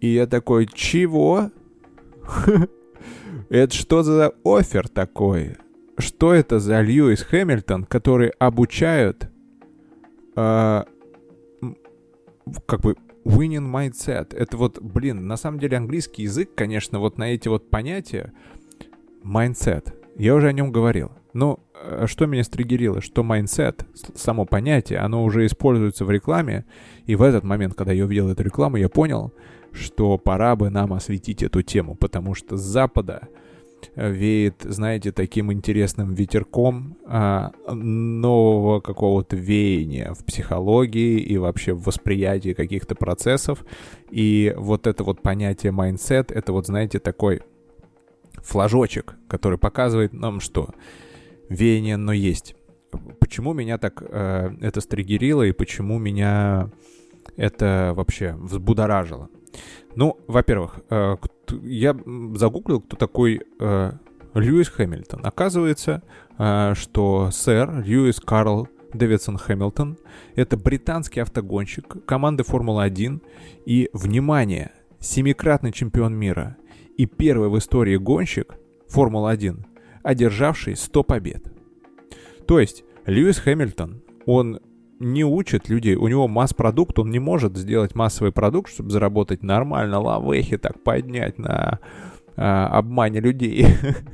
И 0.00 0.08
я 0.08 0.26
такой, 0.26 0.66
чего? 0.66 1.50
Это 3.48 3.74
что 3.74 4.02
за 4.02 4.32
офер 4.44 4.88
такой? 4.88 5.56
Что 5.98 6.34
это 6.34 6.58
за 6.58 6.82
Льюис 6.82 7.22
Хэмилтон, 7.22 7.84
который 7.84 8.28
обучают 8.38 9.30
э, 10.36 10.84
как 12.66 12.80
бы 12.80 12.96
winning 13.24 13.70
mindset? 13.70 14.36
Это 14.36 14.58
вот, 14.58 14.78
блин, 14.82 15.26
на 15.26 15.36
самом 15.38 15.58
деле 15.58 15.78
английский 15.78 16.24
язык, 16.24 16.54
конечно, 16.54 16.98
вот 16.98 17.16
на 17.16 17.32
эти 17.32 17.48
вот 17.48 17.70
понятия 17.70 18.34
mindset. 19.22 19.94
Я 20.16 20.34
уже 20.34 20.48
о 20.48 20.52
нем 20.52 20.70
говорил. 20.70 21.12
Э, 21.86 22.06
что 22.06 22.26
меня 22.26 22.44
стригерило, 22.44 23.00
что 23.00 23.22
mindset, 23.22 23.84
само 24.14 24.44
понятие, 24.44 24.98
оно 25.00 25.24
уже 25.24 25.46
используется 25.46 26.04
в 26.04 26.10
рекламе, 26.10 26.64
и 27.06 27.14
в 27.14 27.22
этот 27.22 27.44
момент, 27.44 27.74
когда 27.74 27.92
я 27.92 28.04
увидел 28.04 28.28
эту 28.28 28.42
рекламу, 28.42 28.76
я 28.76 28.88
понял, 28.88 29.32
что 29.72 30.16
пора 30.18 30.56
бы 30.56 30.70
нам 30.70 30.92
осветить 30.92 31.42
эту 31.42 31.62
тему, 31.62 31.94
потому 31.94 32.34
что 32.34 32.56
с 32.56 32.62
Запада 32.62 33.28
э, 33.94 34.10
веет, 34.10 34.62
знаете, 34.62 35.12
таким 35.12 35.52
интересным 35.52 36.14
ветерком 36.14 36.96
а, 37.04 37.52
нового 37.68 38.80
какого-то 38.80 39.36
веяния 39.36 40.14
в 40.14 40.24
психологии 40.24 41.20
и 41.20 41.36
вообще 41.36 41.74
в 41.74 41.82
восприятии 41.84 42.54
каких-то 42.54 42.94
процессов. 42.94 43.64
И 44.10 44.54
вот 44.56 44.86
это 44.86 45.04
вот 45.04 45.20
понятие 45.20 45.72
mindset, 45.72 46.32
это 46.32 46.52
вот, 46.52 46.66
знаете, 46.66 46.98
такой 46.98 47.42
флажочек, 48.42 49.16
который 49.28 49.58
показывает 49.58 50.14
нам, 50.14 50.40
что 50.40 50.70
веяние, 51.48 51.96
но 51.96 52.12
есть. 52.12 52.54
Почему 53.20 53.52
меня 53.52 53.78
так 53.78 54.02
э, 54.02 54.50
это 54.60 54.80
стригерило 54.80 55.42
и 55.42 55.52
почему 55.52 55.98
меня 55.98 56.70
это 57.36 57.92
вообще 57.94 58.34
взбудоражило? 58.38 59.28
Ну, 59.94 60.18
во-первых, 60.26 60.80
э, 60.90 61.16
я 61.62 61.96
загуглил, 62.34 62.80
кто 62.80 62.96
такой 62.96 63.42
э, 63.58 63.92
Льюис 64.34 64.68
Хэмилтон. 64.68 65.24
Оказывается, 65.24 66.02
э, 66.38 66.74
что 66.74 67.30
сэр 67.30 67.82
Льюис 67.82 68.20
Карл 68.20 68.68
Дэвидсон 68.92 69.38
Хэмилтон— 69.38 69.98
это 70.34 70.56
британский 70.56 71.20
автогонщик 71.20 72.04
команды 72.06 72.44
Формула-1 72.44 73.22
и, 73.64 73.90
внимание, 73.92 74.72
семикратный 75.00 75.72
чемпион 75.72 76.14
мира 76.14 76.56
и 76.96 77.06
первый 77.06 77.48
в 77.48 77.58
истории 77.58 77.96
гонщик 77.96 78.54
Формула-1, 78.88 79.64
одержавший 80.06 80.76
100 80.76 81.02
побед. 81.02 81.52
То 82.46 82.60
есть 82.60 82.84
Льюис 83.06 83.38
Хэмилтон, 83.38 84.02
он 84.24 84.60
не 85.00 85.24
учит 85.24 85.68
людей, 85.68 85.96
у 85.96 86.06
него 86.06 86.28
масс-продукт, 86.28 86.98
он 86.98 87.10
не 87.10 87.18
может 87.18 87.56
сделать 87.56 87.94
массовый 87.94 88.32
продукт, 88.32 88.70
чтобы 88.70 88.90
заработать 88.90 89.42
нормально 89.42 89.98
лавехи, 89.98 90.58
так 90.58 90.82
поднять 90.82 91.38
на 91.38 91.80
а, 92.36 92.68
обмане 92.68 93.20
людей, 93.20 93.66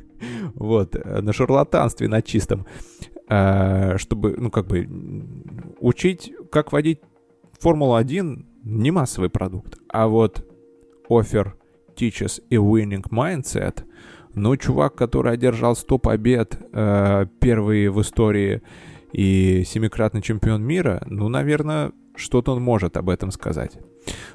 вот, 0.54 0.96
на 1.04 1.32
шарлатанстве, 1.32 2.08
на 2.08 2.22
чистом, 2.22 2.66
а, 3.28 3.98
чтобы, 3.98 4.34
ну, 4.38 4.50
как 4.50 4.66
бы, 4.66 4.88
учить, 5.78 6.32
как 6.50 6.72
водить 6.72 7.00
Формулу-1, 7.60 8.44
не 8.64 8.90
массовый 8.90 9.30
продукт, 9.30 9.78
а 9.88 10.08
вот 10.08 10.44
offer 11.08 11.52
teaches 11.94 12.42
a 12.50 12.56
winning 12.56 13.04
mindset, 13.10 13.84
ну, 14.34 14.56
чувак, 14.56 14.94
который 14.94 15.32
одержал 15.32 15.76
100 15.76 15.98
побед, 15.98 16.58
э, 16.72 17.26
первый 17.40 17.88
в 17.88 18.00
истории 18.00 18.62
и 19.12 19.64
семикратный 19.66 20.22
чемпион 20.22 20.62
мира, 20.62 21.02
ну, 21.06 21.28
наверное, 21.28 21.92
что-то 22.16 22.52
он 22.52 22.62
может 22.62 22.96
об 22.96 23.08
этом 23.08 23.30
сказать. 23.30 23.78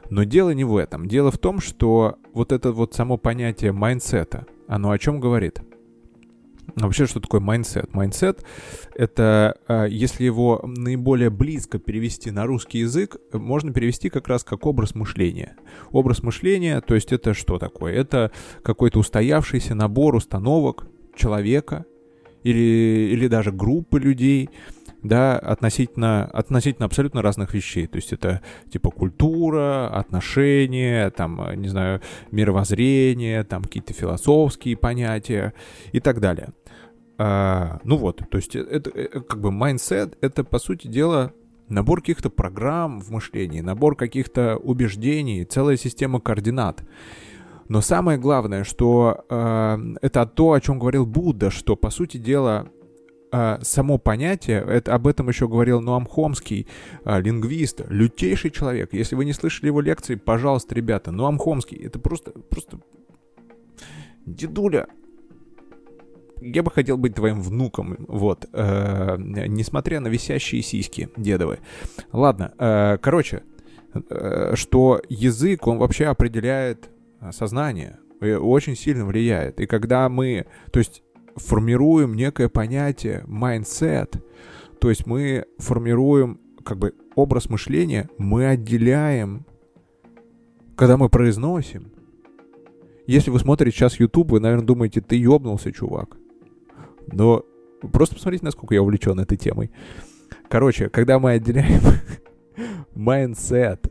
Но 0.10 0.24
дело 0.24 0.52
не 0.52 0.64
в 0.64 0.78
этом. 0.78 1.08
Дело 1.08 1.32
в 1.32 1.38
том, 1.38 1.60
что 1.60 2.18
вот 2.34 2.52
это 2.52 2.72
вот 2.72 2.94
само 2.94 3.18
понятие 3.18 3.72
майндсета, 3.72 4.46
оно 4.68 4.92
о 4.92 4.98
чем 4.98 5.20
говорит? 5.20 5.62
Вообще, 6.76 7.06
что 7.08 7.20
такое 7.20 7.42
майндсет? 7.42 7.94
Майндсет— 7.94 8.44
это, 8.96 9.58
а, 9.68 9.86
если 9.86 10.26
его 10.26 10.62
наиболее 10.66 11.30
близко 11.30 11.80
перевести 11.80 12.30
на 12.32 12.46
русский 12.46 12.80
язык, 12.80 13.18
можно 13.34 13.74
перевести 13.74 14.10
как 14.10 14.28
раз 14.28 14.44
как 14.44 14.66
образ 14.66 14.94
мышления. 14.94 15.56
Образ 15.92 16.24
мышления, 16.24 16.82
то 16.82 16.96
есть 16.96 17.12
это 17.12 17.34
что 17.34 17.58
такое? 17.58 17.94
Это 17.94 18.32
какой-то 18.64 19.00
устоявшийся 19.00 19.76
набор 19.76 20.16
установок 20.16 20.88
человека 21.16 21.86
или, 22.44 23.10
или 23.14 23.28
даже 23.28 23.52
группы 23.52 24.00
людей— 24.00 24.50
да, 25.08 25.38
относительно, 25.38 26.26
относительно 26.26 26.86
абсолютно 26.86 27.22
разных 27.22 27.54
вещей. 27.54 27.88
То 27.88 27.98
есть 27.98 28.14
это 28.14 28.42
типа 28.72 28.92
культура, 28.92 29.88
отношения, 29.88 31.10
там, 31.12 31.42
не 31.56 31.68
знаю, 31.68 32.02
мировоззрение, 32.32 33.44
там 33.44 33.64
какие-то 33.64 33.94
философские 33.94 34.78
понятия 34.78 35.54
и 35.92 36.00
так 36.00 36.20
далее. 36.20 36.50
А, 37.18 37.80
ну 37.84 37.98
вот, 37.98 38.22
то 38.30 38.38
есть 38.38 38.56
это, 38.56 38.92
это 38.92 39.22
как 39.22 39.42
бы 39.42 39.50
mindset, 39.50 40.18
это 40.22 40.44
по 40.44 40.60
сути 40.60 40.88
дела 40.88 41.34
набор 41.68 42.02
каких-то 42.02 42.30
программ 42.30 43.02
в 43.02 43.10
мышлении, 43.10 43.62
набор 43.62 43.96
каких-то 43.96 44.58
убеждений, 44.58 45.44
целая 45.44 45.78
система 45.78 46.20
координат. 46.20 46.84
Но 47.70 47.82
самое 47.82 48.18
главное, 48.18 48.64
что 48.64 49.26
э, 49.30 49.78
это 50.02 50.26
то, 50.26 50.54
о 50.54 50.62
чем 50.62 50.80
говорил 50.80 51.06
Будда, 51.06 51.50
что 51.50 51.76
по 51.76 51.90
сути 51.90 52.18
дела 52.18 52.70
само 53.62 53.98
понятие, 53.98 54.64
это, 54.68 54.94
об 54.94 55.08
этом 55.08 55.28
еще 55.28 55.48
говорил 55.48 55.82
Ноам 55.82 56.06
Хомский, 56.06 56.68
а, 57.04 57.20
лингвист, 57.20 57.82
лютейший 57.90 58.52
человек. 58.52 58.94
Если 58.94 59.16
вы 59.16 59.26
не 59.26 59.34
слышали 59.34 59.68
его 59.68 59.82
лекции, 59.82 60.16
пожалуйста, 60.16 60.76
ребята, 60.76 61.12
Ноам 61.12 61.38
Хомский, 61.38 61.78
это 61.78 62.00
просто, 62.00 62.32
просто 62.32 62.80
дедуля. 64.26 64.88
Я 66.40 66.62
бы 66.62 66.70
хотел 66.70 66.98
быть 66.98 67.16
твоим 67.16 67.42
внуком, 67.42 67.96
вот, 68.08 68.46
э, 68.54 69.16
несмотря 69.18 70.00
на 70.00 70.08
висящие 70.08 70.62
сиськи 70.62 71.10
дедовы. 71.18 71.60
Ладно, 72.12 72.54
э, 72.60 72.98
короче, 73.02 73.42
э, 73.94 74.54
что 74.56 75.02
язык, 75.10 75.66
он 75.66 75.80
вообще 75.80 76.06
определяет 76.06 76.90
сознание, 77.32 77.98
очень 78.22 78.76
сильно 78.76 79.06
влияет. 79.06 79.60
И 79.60 79.66
когда 79.66 80.08
мы, 80.10 80.46
то 80.72 80.80
есть 80.80 81.02
формируем 81.38 82.16
некое 82.16 82.50
понятие 82.50 83.24
mindset, 83.28 84.22
то 84.80 84.90
есть 84.90 85.06
мы 85.06 85.46
формируем 85.58 86.40
как 86.64 86.78
бы 86.78 86.94
образ 87.16 87.50
мышления, 87.50 88.10
мы 88.18 88.48
отделяем, 88.48 89.46
когда 90.76 90.98
мы 90.98 91.10
произносим. 91.10 91.92
Если 93.08 93.32
вы 93.32 93.40
смотрите 93.40 93.76
сейчас 93.76 94.00
YouTube, 94.00 94.32
вы, 94.32 94.40
наверное, 94.40 94.66
думаете, 94.66 95.00
ты 95.02 95.16
ёбнулся, 95.16 95.72
чувак. 95.72 96.18
Но 97.12 97.46
просто 97.94 98.16
посмотрите, 98.16 98.44
насколько 98.46 98.76
я 98.76 98.82
увлечен 98.82 99.20
этой 99.20 99.38
темой. 99.38 99.72
Короче, 100.50 100.90
когда 100.90 101.20
мы 101.20 101.32
отделяем 101.32 101.82
mindset 102.96 103.90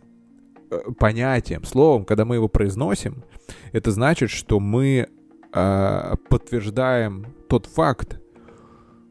э, 0.71 0.93
понятием, 0.99 1.65
словом, 1.65 2.05
когда 2.05 2.25
мы 2.25 2.35
его 2.35 2.49
произносим, 2.49 3.25
это 3.73 3.91
значит, 3.91 4.31
что 4.31 4.61
мы 4.61 5.09
э, 5.53 6.15
подтверждаем 6.29 7.27
тот 7.49 7.67
факт, 7.67 8.21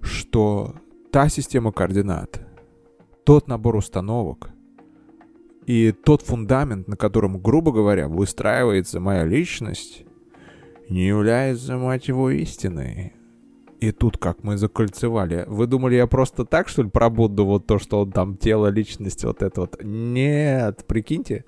что 0.01 0.75
та 1.11 1.29
система 1.29 1.71
координат, 1.71 2.41
тот 3.23 3.47
набор 3.47 3.75
установок 3.75 4.49
и 5.65 5.91
тот 5.91 6.21
фундамент, 6.21 6.87
на 6.87 6.95
котором, 6.95 7.39
грубо 7.39 7.71
говоря, 7.71 8.07
выстраивается 8.07 8.99
моя 8.99 9.25
личность, 9.25 10.05
не 10.89 11.07
является, 11.07 11.77
мать 11.77 12.07
его, 12.07 12.29
истиной. 12.29 13.13
И 13.79 13.91
тут 13.91 14.17
как 14.17 14.43
мы 14.43 14.57
закольцевали. 14.57 15.43
Вы 15.47 15.67
думали, 15.67 15.95
я 15.95 16.07
просто 16.07 16.45
так, 16.45 16.69
что 16.69 16.83
ли, 16.83 16.89
пробуду 16.89 17.45
вот 17.45 17.67
то, 17.67 17.77
что 17.77 18.01
он 18.01 18.11
там 18.11 18.37
тело, 18.37 18.67
личность, 18.67 19.23
вот 19.23 19.41
это 19.41 19.61
вот? 19.61 19.83
Нет, 19.83 20.85
прикиньте. 20.87 21.45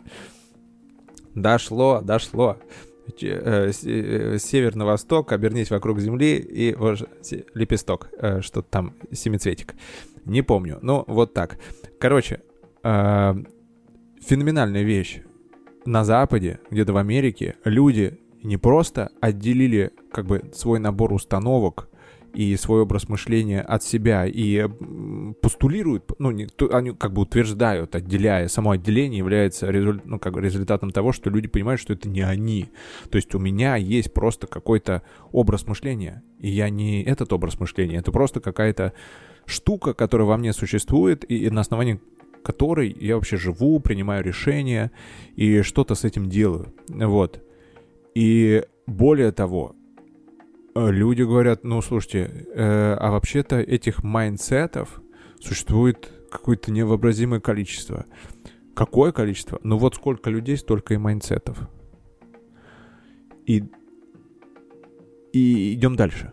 Дошло, 1.36 2.02
дошло. 2.02 2.58
Э, 3.21 3.71
э, 3.83 4.37
север 4.37 4.75
на 4.75 4.85
восток, 4.85 5.31
обернись 5.31 5.71
вокруг 5.71 5.99
Земли 5.99 6.37
и 6.37 6.75
лепесток, 7.53 8.09
э, 8.19 8.41
что-то 8.41 8.67
там, 8.69 8.93
семицветик. 9.11 9.75
Не 10.25 10.41
помню, 10.41 10.79
ну 10.81 11.03
вот 11.07 11.33
так. 11.33 11.57
Короче, 11.99 12.41
феноменальная 12.83 14.83
вещь. 14.83 15.21
На 15.85 16.03
Западе, 16.03 16.59
где-то 16.69 16.91
в 16.93 16.97
Америке, 16.97 17.55
люди 17.63 18.19
не 18.43 18.57
просто 18.57 19.09
отделили 19.21 19.91
как 20.11 20.25
бы 20.25 20.43
свой 20.53 20.79
набор 20.79 21.13
установок 21.13 21.87
и 22.38 22.56
свой 22.56 22.82
образ 22.82 23.10
мышления 23.10 23.62
от 23.62 23.82
себя 23.82 24.28
и 24.28 24.69
постулируют, 25.41 26.12
ну, 26.19 26.30
не, 26.30 26.47
они 26.71 26.91
как 26.91 27.12
бы 27.12 27.23
утверждают, 27.23 27.95
отделяя, 27.95 28.47
само 28.47 28.71
отделение 28.71 29.17
является 29.17 29.71
результ, 29.71 30.06
ну, 30.06 30.19
как 30.19 30.34
бы 30.34 30.41
результатом 30.41 30.91
того, 30.91 31.13
что 31.13 31.32
люди 31.32 31.47
понимают, 31.47 31.82
что 31.82 31.93
это 31.93 32.08
не 32.08 32.21
они. 32.21 32.69
То 33.10 33.15
есть 33.15 33.34
у 33.34 33.39
меня 33.39 33.76
есть 33.76 34.13
просто 34.13 34.45
какой-то 34.45 35.02
образ 35.32 35.65
мышления, 35.65 36.21
и 36.39 36.50
я 36.50 36.69
не 36.69 37.04
этот 37.04 37.34
образ 37.34 37.60
мышления, 37.60 37.97
это 37.97 38.12
просто 38.12 38.39
какая-то 38.39 38.93
штука, 39.47 39.95
которая 39.95 40.28
во 40.28 40.38
мне 40.38 40.54
существует, 40.54 41.26
и 41.28 41.50
на 41.50 41.62
основании 41.62 42.00
которой 42.43 42.95
я 43.00 43.15
вообще 43.15 43.38
живу, 43.38 43.80
принимаю 43.80 44.23
решения 44.23 44.91
и 45.36 45.63
что-то 45.63 45.95
с 45.95 46.04
этим 46.04 46.30
делаю. 46.30 46.71
Вот. 46.88 47.43
И 48.13 48.63
более 48.86 49.32
того, 49.32 49.76
люди 50.77 51.23
говорят, 51.23 51.63
ну, 51.63 51.81
слушайте, 51.81 52.47
э, 52.53 52.93
а 52.99 53.11
вообще-то 53.11 53.59
этих 53.59 54.03
майндсетов 54.03 55.01
существует 55.39 56.11
какое-то 56.29 56.71
невообразимое 56.71 57.39
количество. 57.39 58.05
Какое 58.75 59.11
количество? 59.11 59.59
Ну 59.63 59.77
вот 59.77 59.95
сколько 59.95 60.29
людей, 60.29 60.57
столько 60.57 60.93
и 60.93 60.97
майндсетов. 60.97 61.57
И, 63.45 63.63
и 65.33 65.73
идем 65.73 65.95
дальше. 65.95 66.31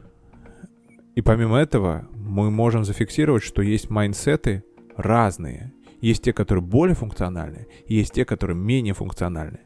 И 1.14 1.22
помимо 1.22 1.58
этого, 1.58 2.08
мы 2.12 2.50
можем 2.50 2.84
зафиксировать, 2.84 3.42
что 3.42 3.62
есть 3.62 3.88
майндсеты 3.88 4.64
разные. 4.96 5.72
Есть 6.00 6.24
те, 6.24 6.32
которые 6.32 6.62
более 6.62 6.94
функциональны, 6.94 7.66
есть 7.86 8.12
те, 8.12 8.24
которые 8.24 8.56
менее 8.56 8.94
функциональны. 8.94 9.60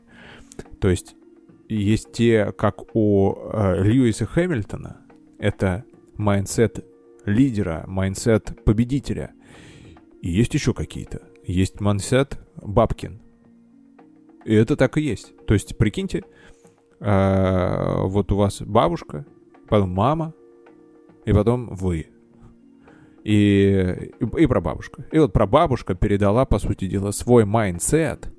То 0.80 0.88
есть 0.88 1.16
есть 1.68 2.12
те, 2.12 2.52
как 2.52 2.94
у 2.94 3.34
э, 3.34 3.82
Льюиса 3.82 4.26
Хэмилтона, 4.26 4.98
это 5.38 5.84
майндсет 6.16 6.84
лидера, 7.24 7.84
майндсет 7.86 8.64
победителя. 8.64 9.32
И 10.22 10.30
есть 10.30 10.54
еще 10.54 10.74
какие-то. 10.74 11.22
Есть 11.44 11.80
майндсет 11.80 12.38
бабкин. 12.56 13.20
И 14.44 14.54
это 14.54 14.76
так 14.76 14.96
и 14.96 15.02
есть. 15.02 15.34
То 15.46 15.54
есть, 15.54 15.76
прикиньте, 15.76 16.24
э, 17.00 18.02
вот 18.04 18.32
у 18.32 18.36
вас 18.36 18.62
бабушка, 18.62 19.26
потом 19.68 19.90
мама, 19.90 20.32
и 21.26 21.32
потом 21.32 21.74
вы. 21.74 22.06
И, 23.24 24.10
и, 24.20 24.42
и 24.42 24.46
прабабушка. 24.46 25.04
И 25.12 25.18
вот 25.18 25.34
прабабушка 25.34 25.94
передала, 25.94 26.46
по 26.46 26.58
сути 26.58 26.86
дела, 26.86 27.10
свой 27.10 27.44
майндсет, 27.44 28.32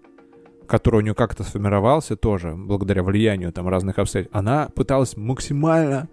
который 0.70 0.98
у 0.98 1.02
нее 1.02 1.16
как-то 1.16 1.44
сформировался 1.44 2.16
тоже, 2.16 2.54
благодаря 2.56 3.04
влиянию 3.04 3.52
там 3.52 3.68
разных 3.68 4.00
обстоятельств. 4.00 4.36
Она 4.36 4.70
пыталась 4.74 5.18
максимально, 5.18 6.08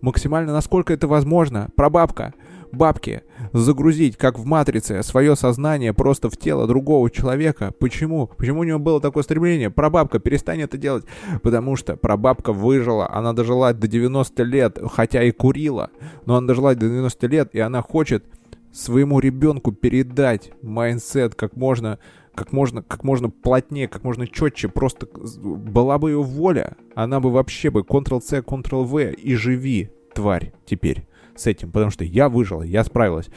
максимально, 0.00 0.52
насколько 0.52 0.92
это 0.92 1.06
возможно, 1.06 1.68
прабабка, 1.76 2.34
бабки, 2.72 3.22
загрузить, 3.52 4.16
как 4.16 4.38
в 4.38 4.44
«Матрице», 4.44 5.02
свое 5.02 5.36
сознание 5.36 5.92
просто 5.92 6.30
в 6.30 6.36
тело 6.36 6.66
другого 6.66 7.10
человека. 7.10 7.72
Почему? 7.78 8.26
Почему 8.26 8.60
у 8.60 8.64
него 8.64 8.78
было 8.78 9.00
такое 9.00 9.22
стремление? 9.22 9.70
Прабабка, 9.70 10.18
перестань 10.18 10.60
это 10.60 10.76
делать. 10.76 11.04
Потому 11.42 11.76
что 11.76 11.96
прабабка 11.96 12.52
выжила, 12.52 13.10
она 13.10 13.32
дожила 13.32 13.72
до 13.72 13.86
90 13.86 14.42
лет, 14.42 14.78
хотя 14.92 15.22
и 15.22 15.30
курила, 15.30 15.90
но 16.26 16.36
она 16.36 16.46
дожила 16.46 16.74
до 16.74 16.88
90 16.88 17.26
лет, 17.26 17.50
и 17.52 17.60
она 17.60 17.82
хочет 17.82 18.24
своему 18.72 19.18
ребенку 19.18 19.72
передать 19.72 20.52
майндсет 20.62 21.34
как 21.34 21.56
можно 21.56 21.98
как 22.38 22.52
можно, 22.52 22.84
как 22.84 23.02
можно 23.02 23.30
плотнее, 23.30 23.88
как 23.88 24.04
можно 24.04 24.28
четче, 24.28 24.68
просто 24.68 25.08
была 25.08 25.98
бы 25.98 26.10
ее 26.10 26.22
воля, 26.22 26.76
она 26.94 27.18
бы 27.18 27.32
вообще 27.32 27.68
бы 27.70 27.80
Ctrl-C, 27.80 28.42
Ctrl-V 28.42 29.12
и 29.12 29.34
живи, 29.34 29.90
тварь, 30.14 30.52
теперь 30.64 31.08
с 31.34 31.48
этим, 31.48 31.72
потому 31.72 31.90
что 31.90 32.04
я 32.04 32.28
выжила, 32.28 32.62
я 32.62 32.84
справилась, 32.84 33.28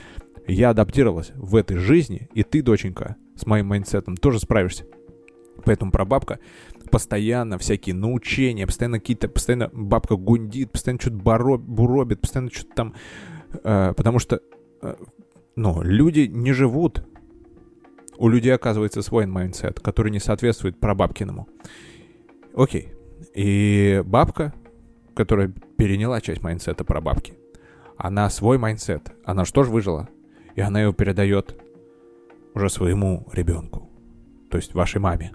я 0.45 0.69
адаптировалась 0.69 1.31
в 1.33 1.55
этой 1.55 1.77
жизни, 1.77 2.29
и 2.35 2.43
ты, 2.43 2.61
доченька, 2.61 3.15
с 3.35 3.47
моим 3.47 3.67
майндсетом 3.67 4.17
тоже 4.17 4.39
справишься. 4.39 4.85
Поэтому 5.65 5.91
прабабка 5.91 6.37
постоянно 6.91 7.57
всякие 7.57 7.95
научения, 7.95 8.67
постоянно 8.67 8.99
какие-то, 8.99 9.29
постоянно 9.29 9.71
бабка 9.73 10.15
гундит, 10.15 10.71
постоянно 10.71 11.01
что-то 11.01 11.57
буробит, 11.57 12.21
постоянно 12.21 12.51
что-то 12.51 12.75
там, 12.75 12.93
э, 13.63 13.93
потому 13.97 14.19
что, 14.19 14.41
э, 14.83 14.95
ну, 15.55 15.81
люди 15.81 16.21
не 16.31 16.53
живут. 16.53 17.03
У 18.21 18.29
людей 18.29 18.53
оказывается 18.53 19.01
свой 19.01 19.25
майндсет, 19.25 19.79
который 19.79 20.11
не 20.11 20.19
соответствует 20.19 20.79
прабабкиному. 20.79 21.47
Окей. 22.55 22.93
И 23.33 24.03
бабка, 24.05 24.53
которая 25.15 25.51
переняла 25.75 26.21
часть 26.21 26.43
майндсета 26.43 26.83
прабабки, 26.83 27.33
она 27.97 28.29
свой 28.29 28.59
майндсет, 28.59 29.11
она 29.25 29.43
же 29.43 29.51
выжила? 29.63 30.07
И 30.53 30.61
она 30.61 30.81
его 30.83 30.93
передает 30.93 31.59
уже 32.53 32.69
своему 32.69 33.27
ребенку, 33.33 33.89
то 34.51 34.57
есть 34.57 34.75
вашей 34.75 35.01
маме. 35.01 35.33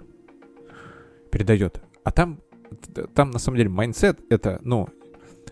Передает. 1.29 1.81
А 2.05 2.11
там, 2.11 2.39
там 3.13 3.31
на 3.31 3.39
самом 3.39 3.57
деле 3.57 3.69
майндсет 3.69 4.21
это, 4.29 4.61
ну, 4.63 4.87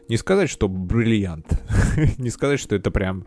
не 0.07 0.15
сказать, 0.15 0.49
что 0.49 0.69
бриллиант, 0.69 1.61
не 2.17 2.29
сказать, 2.29 2.61
что 2.61 2.77
это 2.77 2.91
прям 2.91 3.25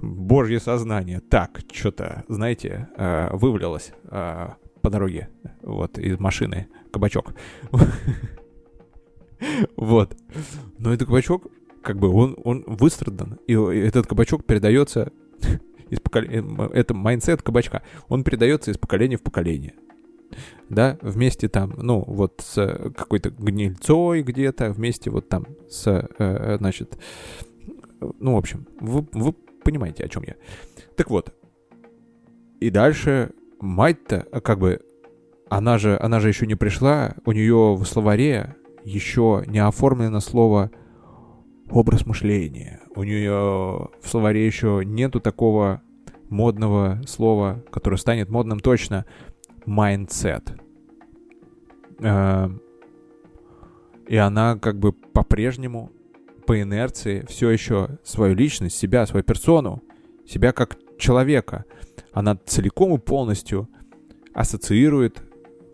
божье 0.00 0.60
сознание. 0.60 1.20
Так, 1.20 1.60
что-то, 1.72 2.24
знаете, 2.28 2.88
э, 2.96 3.28
вывалилось 3.36 3.92
э, 4.04 4.48
по 4.82 4.90
дороге, 4.90 5.28
вот, 5.62 5.98
из 5.98 6.18
машины, 6.18 6.68
кабачок. 6.92 7.34
Вот. 9.76 10.16
Но 10.78 10.94
этот 10.94 11.08
кабачок 11.08 11.48
как 11.86 11.98
бы 12.00 12.08
он, 12.08 12.36
он 12.42 12.64
выстрадан, 12.66 13.38
и 13.46 13.54
этот 13.54 14.08
кабачок 14.08 14.44
передается 14.44 15.12
из 15.88 16.00
поколения, 16.00 16.68
это 16.72 16.94
майндсет 16.94 17.42
кабачка, 17.42 17.82
он 18.08 18.24
передается 18.24 18.72
из 18.72 18.76
поколения 18.78 19.16
в 19.16 19.22
поколение. 19.22 19.74
Да, 20.68 20.98
вместе 21.00 21.48
там, 21.48 21.74
ну, 21.76 22.02
вот 22.04 22.42
с 22.44 22.92
какой-то 22.96 23.30
гнильцой 23.30 24.22
где-то, 24.22 24.72
вместе 24.72 25.10
вот 25.10 25.28
там 25.28 25.46
с, 25.68 26.08
э, 26.18 26.56
значит, 26.58 26.98
ну, 28.18 28.34
в 28.34 28.38
общем, 28.38 28.66
вы, 28.80 29.06
вы 29.12 29.32
понимаете, 29.66 30.04
о 30.04 30.08
чем 30.08 30.22
я. 30.22 30.36
Так 30.96 31.10
вот, 31.10 31.34
и 32.60 32.70
дальше 32.70 33.32
мать-то, 33.60 34.20
как 34.40 34.60
бы, 34.60 34.80
она 35.48 35.76
же, 35.76 35.98
она 36.00 36.20
же 36.20 36.28
еще 36.28 36.46
не 36.46 36.54
пришла, 36.54 37.14
у 37.24 37.32
нее 37.32 37.74
в 37.74 37.84
словаре 37.84 38.54
еще 38.84 39.42
не 39.48 39.58
оформлено 39.58 40.20
слово 40.20 40.70
образ 41.68 42.06
мышления. 42.06 42.80
У 42.94 43.02
нее 43.02 43.88
в 44.00 44.08
словаре 44.08 44.46
еще 44.46 44.82
нету 44.84 45.20
такого 45.20 45.82
модного 46.28 47.00
слова, 47.06 47.64
которое 47.72 47.96
станет 47.96 48.30
модным 48.30 48.60
точно, 48.60 49.04
mindset. 49.66 50.60
Эм, 51.98 52.60
и 54.06 54.16
она 54.16 54.56
как 54.58 54.78
бы 54.78 54.92
по-прежнему, 54.92 55.90
по 56.46 56.60
инерции, 56.60 57.24
все 57.28 57.50
еще 57.50 57.98
свою 58.04 58.34
личность, 58.34 58.76
себя, 58.76 59.06
свою 59.06 59.24
персону, 59.24 59.82
себя 60.26 60.52
как 60.52 60.78
человека, 60.98 61.64
она 62.12 62.36
целиком 62.36 62.94
и 62.94 62.98
полностью 62.98 63.68
ассоциирует 64.32 65.22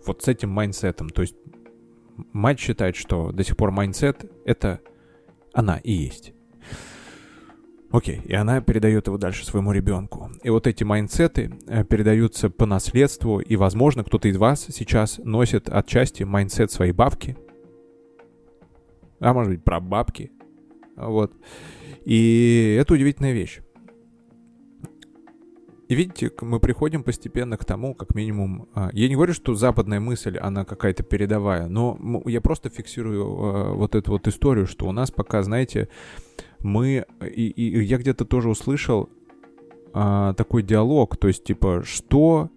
вот 0.06 0.22
с 0.22 0.28
этим 0.28 0.50
майндсетом. 0.50 1.11
То 1.11 1.22
есть 1.22 1.37
мать 2.32 2.58
считает, 2.58 2.96
что 2.96 3.32
до 3.32 3.44
сих 3.44 3.56
пор 3.56 3.70
майндсет— 3.70 4.30
это 4.44 4.80
она 5.52 5.78
и 5.78 5.92
есть. 5.92 6.32
Окей, 7.90 8.22
и 8.24 8.32
она 8.35 8.62
передает 8.62 9.06
его 9.06 9.18
дальше 9.18 9.44
своему 9.44 9.72
ребенку. 9.72 10.30
И 10.42 10.48
вот 10.48 10.66
эти 10.66 10.82
майндсеты 10.82 11.52
э, 11.66 11.85
передаются 11.85 12.48
по 12.48 12.64
наследству, 12.64 13.38
и, 13.38 13.54
возможно, 13.56 14.02
кто-то 14.02 14.28
из 14.28 14.38
вас 14.38 14.66
сейчас 14.70 15.18
носит 15.18 15.68
отчасти 15.68 16.22
майндсет 16.22 16.72
своей 16.72 16.92
бабки, 16.92 17.37
а 19.20 19.35
может 19.35 19.52
быть, 19.52 19.62
про 19.62 19.78
бабки. 19.78 20.32
Вот. 20.96 21.33
И 22.05 22.76
это 22.81 22.94
удивительная 22.94 23.33
вещь. 23.33 23.61
И 25.92 25.94
видите, 25.94 26.33
мы 26.40 26.59
приходим 26.59 27.02
постепенно 27.02 27.59
к 27.59 27.66
тому, 27.66 27.94
как 27.94 28.14
минимум... 28.14 28.66
А, 28.74 28.88
я 28.94 29.09
не 29.09 29.14
говорю, 29.14 29.35
что 29.35 29.55
западная 29.55 30.00
мысль, 30.00 30.38
она 30.38 30.64
какая-то 30.64 31.02
передовая, 31.02 31.68
но 31.68 31.98
я 32.24 32.40
просто 32.40 32.70
фиксирую 32.70 33.24
а, 33.24 33.74
вот 33.74 33.94
эту 33.94 34.12
вот 34.12 34.26
историю, 34.26 34.66
что 34.66 34.87
у 34.88 34.92
нас 34.92 35.11
пока, 35.11 35.42
знаете, 35.42 35.90
мы... 36.61 37.05
И, 37.20 37.48
и 37.48 37.85
я 37.85 37.98
где-то 37.98 38.24
тоже 38.24 38.48
услышал 38.48 39.11
а, 39.92 40.33
такой 40.33 40.62
диалог, 40.62 41.18
то 41.18 41.28
есть, 41.28 41.44
типа, 41.44 41.83
что... 41.85 42.48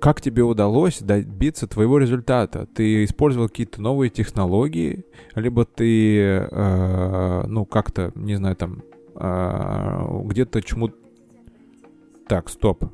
Как 0.00 0.22
тебе 0.22 0.42
удалось 0.42 1.00
добиться 1.00 1.66
твоего 1.66 1.98
результата? 1.98 2.66
Ты 2.74 3.04
использовал 3.04 3.48
какие-то 3.48 3.82
новые 3.82 4.08
технологии, 4.08 5.04
либо 5.34 5.66
ты, 5.66 6.18
э, 6.20 7.44
ну, 7.46 7.66
как-то, 7.66 8.10
не 8.14 8.36
знаю, 8.36 8.56
там, 8.56 8.82
э, 9.14 10.22
где-то 10.24 10.62
чему-то 10.62 10.96
так, 12.26 12.48
стоп. 12.48 12.84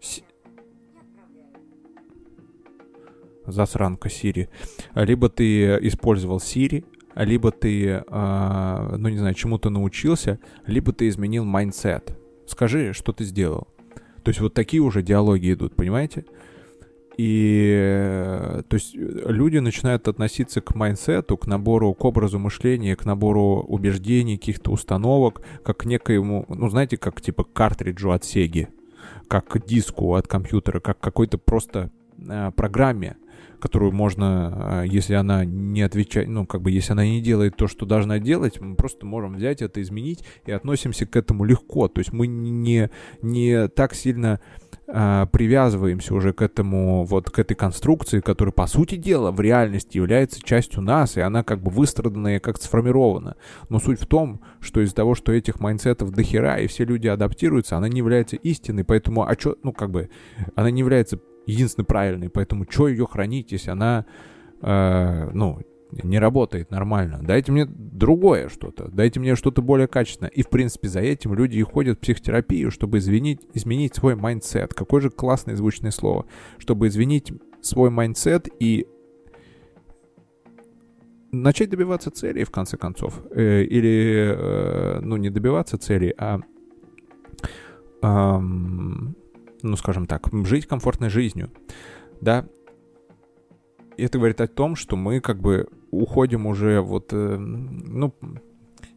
С... 0.00 0.22
Засранка 3.46 4.08
Сири. 4.08 4.48
Либо 4.94 5.28
ты 5.28 5.76
использовал 5.88 6.38
Сири, 6.38 6.84
либо 7.16 7.50
ты, 7.50 8.04
э, 8.06 8.96
ну 8.96 9.08
не 9.08 9.18
знаю, 9.18 9.34
чему-то 9.34 9.70
научился, 9.70 10.38
либо 10.66 10.92
ты 10.92 11.08
изменил 11.08 11.44
майндсет. 11.44 12.16
Скажи, 12.46 12.92
что 12.92 13.12
ты 13.12 13.24
сделал. 13.24 13.66
То 14.26 14.30
есть 14.30 14.40
вот 14.40 14.54
такие 14.54 14.82
уже 14.82 15.02
диалоги 15.02 15.52
идут, 15.52 15.76
понимаете? 15.76 16.24
И 17.16 17.72
э, 17.72 18.62
то 18.68 18.74
есть 18.74 18.92
люди 18.96 19.58
начинают 19.58 20.08
относиться 20.08 20.60
к 20.60 20.74
майндсету, 20.74 21.36
к 21.36 21.46
набору, 21.46 21.94
к 21.94 22.04
образу 22.04 22.40
мышления, 22.40 22.96
к 22.96 23.04
набору 23.04 23.64
убеждений, 23.68 24.36
каких-то 24.36 24.72
установок, 24.72 25.42
как 25.62 25.76
к 25.76 25.84
некоему, 25.84 26.44
ну 26.48 26.68
знаете, 26.68 26.96
как 26.96 27.20
типа 27.20 27.44
картриджу 27.44 28.10
от 28.10 28.24
Сеги, 28.24 28.66
как 29.28 29.46
к 29.46 29.64
диску 29.64 30.16
от 30.16 30.26
компьютера, 30.26 30.80
как 30.80 30.98
какой-то 30.98 31.38
просто 31.38 31.92
э, 32.18 32.50
программе, 32.56 33.18
которую 33.58 33.92
можно, 33.92 34.82
э, 34.84 34.88
если 34.88 35.14
она 35.14 35.44
не 35.44 35.82
отвечает, 35.82 36.28
ну, 36.28 36.46
как 36.46 36.62
бы, 36.62 36.70
если 36.70 36.92
она 36.92 37.04
не 37.04 37.20
делает 37.20 37.56
то, 37.56 37.66
что 37.66 37.86
должна 37.86 38.18
делать, 38.18 38.60
мы 38.60 38.76
просто 38.76 39.06
можем 39.06 39.34
взять 39.34 39.62
это, 39.62 39.80
изменить 39.82 40.24
и 40.44 40.52
относимся 40.52 41.06
к 41.06 41.16
этому 41.16 41.44
легко. 41.44 41.88
То 41.88 42.00
есть 42.00 42.12
мы 42.12 42.26
не, 42.26 42.90
не 43.22 43.68
так 43.68 43.94
сильно 43.94 44.40
э, 44.86 45.26
привязываемся 45.32 46.14
уже 46.14 46.32
к 46.32 46.42
этому, 46.42 47.04
вот 47.04 47.30
к 47.30 47.38
этой 47.38 47.54
конструкции, 47.54 48.20
которая, 48.20 48.52
по 48.52 48.66
сути 48.66 48.96
дела, 48.96 49.30
в 49.30 49.40
реальности 49.40 49.96
является 49.96 50.42
частью 50.42 50.82
нас, 50.82 51.16
и 51.16 51.20
она 51.20 51.42
как 51.42 51.62
бы 51.62 51.70
выстрадана 51.70 52.36
и 52.36 52.38
как 52.38 52.60
сформирована. 52.60 53.36
Но 53.68 53.78
суть 53.78 54.00
в 54.00 54.06
том, 54.06 54.40
что 54.60 54.80
из-за 54.80 54.94
того, 54.94 55.14
что 55.14 55.32
этих 55.32 55.60
майндсетов 55.60 56.10
дохера, 56.10 56.58
и 56.58 56.66
все 56.66 56.84
люди 56.84 57.08
адаптируются, 57.08 57.76
она 57.76 57.88
не 57.88 57.98
является 57.98 58.36
истиной, 58.36 58.84
поэтому, 58.84 59.26
а 59.26 59.36
чё, 59.36 59.56
ну, 59.62 59.72
как 59.72 59.90
бы, 59.90 60.10
она 60.54 60.70
не 60.70 60.80
является 60.80 61.18
единственной 61.46 61.84
правильной, 61.84 62.28
поэтому 62.28 62.66
что 62.68 62.88
ее 62.88 63.06
хранить, 63.06 63.52
если 63.52 63.70
она, 63.70 64.04
э, 64.60 65.30
ну, 65.32 65.60
не 65.90 66.18
работает 66.18 66.70
нормально. 66.70 67.20
Дайте 67.22 67.52
мне 67.52 67.64
другое 67.64 68.48
что-то, 68.48 68.88
дайте 68.88 69.20
мне 69.20 69.36
что-то 69.36 69.62
более 69.62 69.86
качественное. 69.86 70.30
И, 70.30 70.42
в 70.42 70.48
принципе, 70.48 70.88
за 70.88 71.00
этим 71.00 71.34
люди 71.34 71.58
и 71.58 71.62
ходят 71.62 71.98
в 71.98 72.00
психотерапию, 72.00 72.70
чтобы 72.70 72.98
извинить, 72.98 73.40
изменить 73.54 73.94
свой 73.94 74.16
майндсет. 74.16 74.74
Какое 74.74 75.00
же 75.00 75.10
классное 75.10 75.56
звучное 75.56 75.92
слово. 75.92 76.26
Чтобы 76.58 76.88
извинить 76.88 77.32
свой 77.60 77.90
майндсет 77.90 78.48
и 78.58 78.86
начать 81.32 81.70
добиваться 81.70 82.10
целей, 82.10 82.44
в 82.44 82.50
конце 82.50 82.76
концов. 82.76 83.20
Э, 83.30 83.62
или, 83.62 84.34
э, 84.36 85.00
ну, 85.00 85.16
не 85.16 85.30
добиваться 85.30 85.78
целей, 85.78 86.14
а, 86.18 86.40
э, 88.02 88.40
ну, 89.62 89.76
скажем 89.76 90.06
так, 90.06 90.28
жить 90.44 90.66
комфортной 90.66 91.10
жизнью. 91.10 91.50
Да, 92.20 92.46
это 93.96 94.18
говорит 94.18 94.40
о 94.40 94.46
том, 94.46 94.76
что 94.76 94.96
мы 94.96 95.20
как 95.20 95.40
бы 95.40 95.68
уходим 95.90 96.46
уже 96.46 96.80
вот, 96.80 97.12
э, 97.12 97.36
ну, 97.36 98.14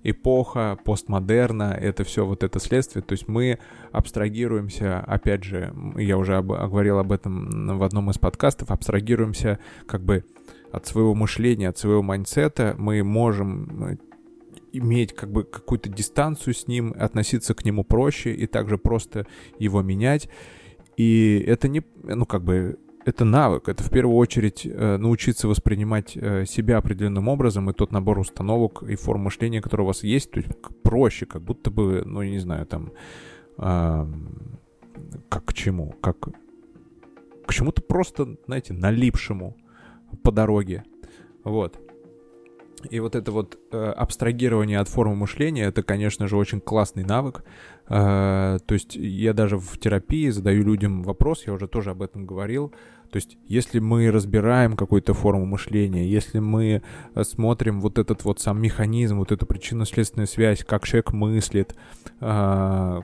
эпоха 0.04 0.78
постмодерна, 0.84 1.78
это 1.80 2.04
все 2.04 2.26
вот 2.26 2.44
это 2.44 2.60
следствие, 2.60 3.04
то 3.04 3.14
есть 3.14 3.28
мы 3.28 3.60
абстрагируемся, 3.92 5.00
опять 5.00 5.44
же, 5.44 5.74
я 5.98 6.18
уже 6.18 6.38
об, 6.38 6.48
говорил 6.48 7.00
об 7.00 7.12
этом 7.12 7.78
в 7.78 7.84
одном 7.84 8.10
из 8.10 8.18
подкастов, 8.18 8.72
абстрагируемся 8.72 9.60
как 9.88 10.02
бы 10.02 10.24
от 10.72 10.86
своего 10.86 11.16
мышления, 11.16 11.70
от 11.70 11.78
своего 11.78 12.02
майндсета, 12.02 12.76
мы 12.78 13.04
можем 13.04 13.86
э, 13.86 13.98
иметь 14.72 15.14
как 15.14 15.32
бы 15.32 15.44
какую-то 15.44 15.90
дистанцию 15.90 16.54
с 16.54 16.68
ним, 16.68 16.94
относиться 16.98 17.54
к 17.54 17.66
нему 17.66 17.84
проще 17.84 18.34
и 18.34 18.48
также 18.48 18.78
просто 18.78 19.26
его 19.58 19.82
менять. 19.82 20.30
И 20.98 21.44
это 21.48 21.68
не, 21.68 21.84
ну 22.04 22.26
как 22.26 22.44
бы 22.44 22.78
это 23.06 23.26
навык, 23.26 23.70
это 23.70 23.84
в 23.84 23.90
первую 23.90 24.18
очередь 24.18 24.66
э, 24.66 24.98
научиться 24.98 25.48
воспринимать 25.48 26.16
э, 26.16 26.46
себя 26.46 26.78
определенным 26.78 27.28
образом 27.28 27.70
и 27.70 27.74
тот 27.74 27.92
набор 27.92 28.20
установок 28.20 28.84
и 28.84 28.96
форм 28.96 29.22
мышления, 29.22 29.62
который 29.62 29.82
у 29.82 29.86
вас 29.86 30.04
есть, 30.04 30.32
то 30.32 30.40
есть 30.40 30.50
проще, 30.84 31.26
как 31.26 31.42
будто 31.42 31.72
бы, 31.72 32.04
ну, 32.06 32.22
я 32.22 32.30
не 32.30 32.40
знаю, 32.40 32.66
там, 32.66 32.92
как 35.30 35.46
к 35.46 35.54
чему, 35.54 35.96
как 36.02 36.18
к 37.46 37.54
чему-то 37.54 37.82
просто, 37.82 38.38
знаете, 38.46 38.74
налипшему 38.74 39.58
по 40.24 40.32
дороге, 40.32 40.84
вот. 41.44 41.80
И 42.90 43.00
вот 43.00 43.16
это 43.16 43.32
вот 43.32 43.58
э, 43.72 43.78
абстрагирование 43.78 44.80
от 44.80 44.88
формы 44.88 45.16
мышления, 45.16 45.66
это, 45.66 45.84
конечно 45.84 46.28
же, 46.28 46.38
очень 46.38 46.62
классный 46.62 47.04
навык. 47.04 47.44
Э, 47.90 48.60
то 48.66 48.74
есть 48.74 48.96
я 48.96 49.34
даже 49.34 49.58
в 49.58 49.78
терапии 49.78 50.30
задаю 50.30 50.64
людям 50.64 51.04
вопрос, 51.04 51.46
я 51.46 51.54
уже 51.54 51.68
тоже 51.68 51.92
об 51.92 52.02
этом 52.02 52.26
говорил. 52.26 52.74
То 53.12 53.18
есть 53.18 53.38
если 53.48 53.80
мы 53.80 54.12
разбираем 54.12 54.76
какую-то 54.76 55.14
форму 55.14 55.46
мышления, 55.46 56.08
если 56.08 56.40
мы 56.40 56.82
э, 57.16 57.24
смотрим 57.24 57.82
вот 57.82 57.98
этот 57.98 58.24
вот 58.24 58.40
сам 58.40 58.62
механизм, 58.62 59.18
вот 59.18 59.32
эту 59.32 59.46
причинно-следственную 59.46 60.28
связь, 60.28 60.64
как 60.64 60.86
человек 60.86 61.12
мыслит, 61.12 61.76
э, 62.22 63.02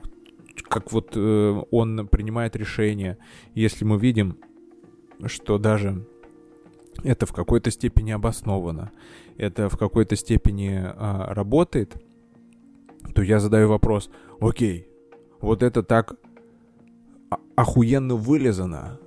как 0.68 0.92
вот 0.92 1.12
э, 1.16 1.62
он 1.70 2.08
принимает 2.08 2.56
решения, 2.56 3.18
если 3.54 3.84
мы 3.84 3.98
видим, 3.98 4.38
что 5.26 5.58
даже 5.58 6.06
это 7.04 7.26
в 7.26 7.32
какой-то 7.32 7.70
степени 7.70 8.12
обосновано, 8.12 8.90
это 9.38 9.68
в 9.68 9.76
какой-то 9.76 10.16
степени 10.16 10.80
а, 10.82 11.32
работает, 11.34 11.96
то 13.14 13.22
я 13.22 13.40
задаю 13.40 13.68
вопрос, 13.68 14.10
окей, 14.40 14.88
вот 15.40 15.62
это 15.62 15.82
так 15.82 16.16
охуенно 17.54 18.14
вылезано, 18.14 18.98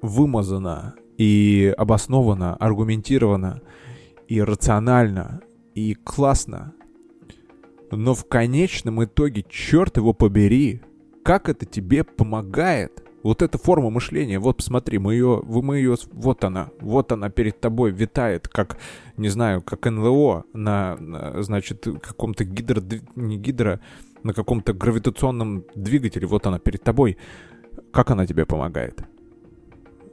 вымазано 0.00 0.94
и 1.18 1.74
обосновано, 1.76 2.56
аргументировано 2.56 3.62
и 4.28 4.42
рационально 4.42 5.40
и 5.74 5.94
классно. 5.94 6.74
Но 7.90 8.14
в 8.14 8.26
конечном 8.26 9.04
итоге, 9.04 9.44
черт 9.48 9.98
его 9.98 10.14
побери, 10.14 10.80
как 11.22 11.48
это 11.48 11.66
тебе 11.66 12.04
помогает? 12.04 13.01
Вот 13.22 13.40
эта 13.40 13.56
форма 13.56 13.90
мышления, 13.90 14.38
вот 14.38 14.56
посмотри, 14.56 14.98
мы 14.98 15.14
ее, 15.14 15.42
мы 15.44 15.76
ее, 15.76 15.96
вот 16.12 16.42
она, 16.42 16.70
вот 16.80 17.12
она 17.12 17.30
перед 17.30 17.60
тобой 17.60 17.92
витает, 17.92 18.48
как, 18.48 18.78
не 19.16 19.28
знаю, 19.28 19.62
как 19.62 19.84
НЛО 19.84 20.44
на, 20.52 20.96
на 20.96 21.42
значит, 21.42 21.86
каком-то 22.02 22.44
гидро, 22.44 22.82
не 23.14 23.38
гидро, 23.38 23.80
на 24.24 24.34
каком-то 24.34 24.72
гравитационном 24.72 25.64
двигателе, 25.74 26.26
вот 26.26 26.46
она 26.46 26.58
перед 26.58 26.82
тобой. 26.82 27.16
Как 27.92 28.10
она 28.10 28.26
тебе 28.26 28.44
помогает? 28.44 29.04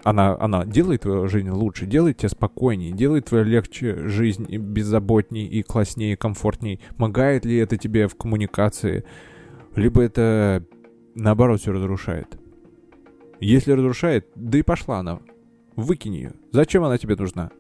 Она, 0.04 0.38
она 0.40 0.66
делает 0.66 1.02
твою 1.02 1.28
жизнь 1.28 1.50
лучше, 1.50 1.86
делает 1.86 2.18
тебя 2.18 2.30
спокойнее, 2.30 2.94
делает 2.94 3.26
твою 3.26 3.44
легче 3.44 4.08
жизнь 4.08 4.46
беззаботней, 4.56 5.46
и 5.46 5.62
класснее, 5.62 6.14
и 6.14 6.16
комфортней. 6.16 6.80
Помогает 6.96 7.44
ли 7.44 7.58
это 7.58 7.76
тебе 7.76 8.08
в 8.08 8.16
коммуникации? 8.16 9.04
Либо 9.76 10.02
это, 10.02 10.64
наоборот, 11.16 11.60
все 11.60 11.74
разрушает. 11.74 12.39
Если 13.40 13.72
разрушает, 13.72 14.28
да 14.36 14.58
и 14.58 14.62
пошла 14.62 15.00
она. 15.00 15.20
Выкинь 15.76 16.16
ее. 16.16 16.34
Зачем 16.52 16.84
она 16.84 16.98
тебе 16.98 17.16
нужна? 17.16 17.52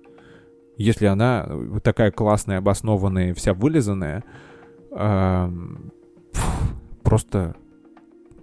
Если 0.77 1.05
она 1.05 1.49
такая 1.83 2.11
классная, 2.11 2.57
обоснованная, 2.57 3.33
вся 3.33 3.53
вылизанная, 3.53 4.23
э, 4.91 5.49
просто 7.03 7.55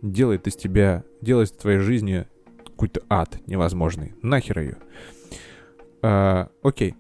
делает 0.03 0.47
из 0.47 0.57
тебя, 0.57 1.05
делает 1.21 1.51
из 1.51 1.57
твоей 1.57 1.79
жизни 1.79 2.27
какой-то 2.65 3.03
ад 3.09 3.39
невозможный. 3.47 4.15
Нахер 4.23 4.59
ее. 4.59 4.77
Э, 6.03 6.47
окей. 6.63 6.95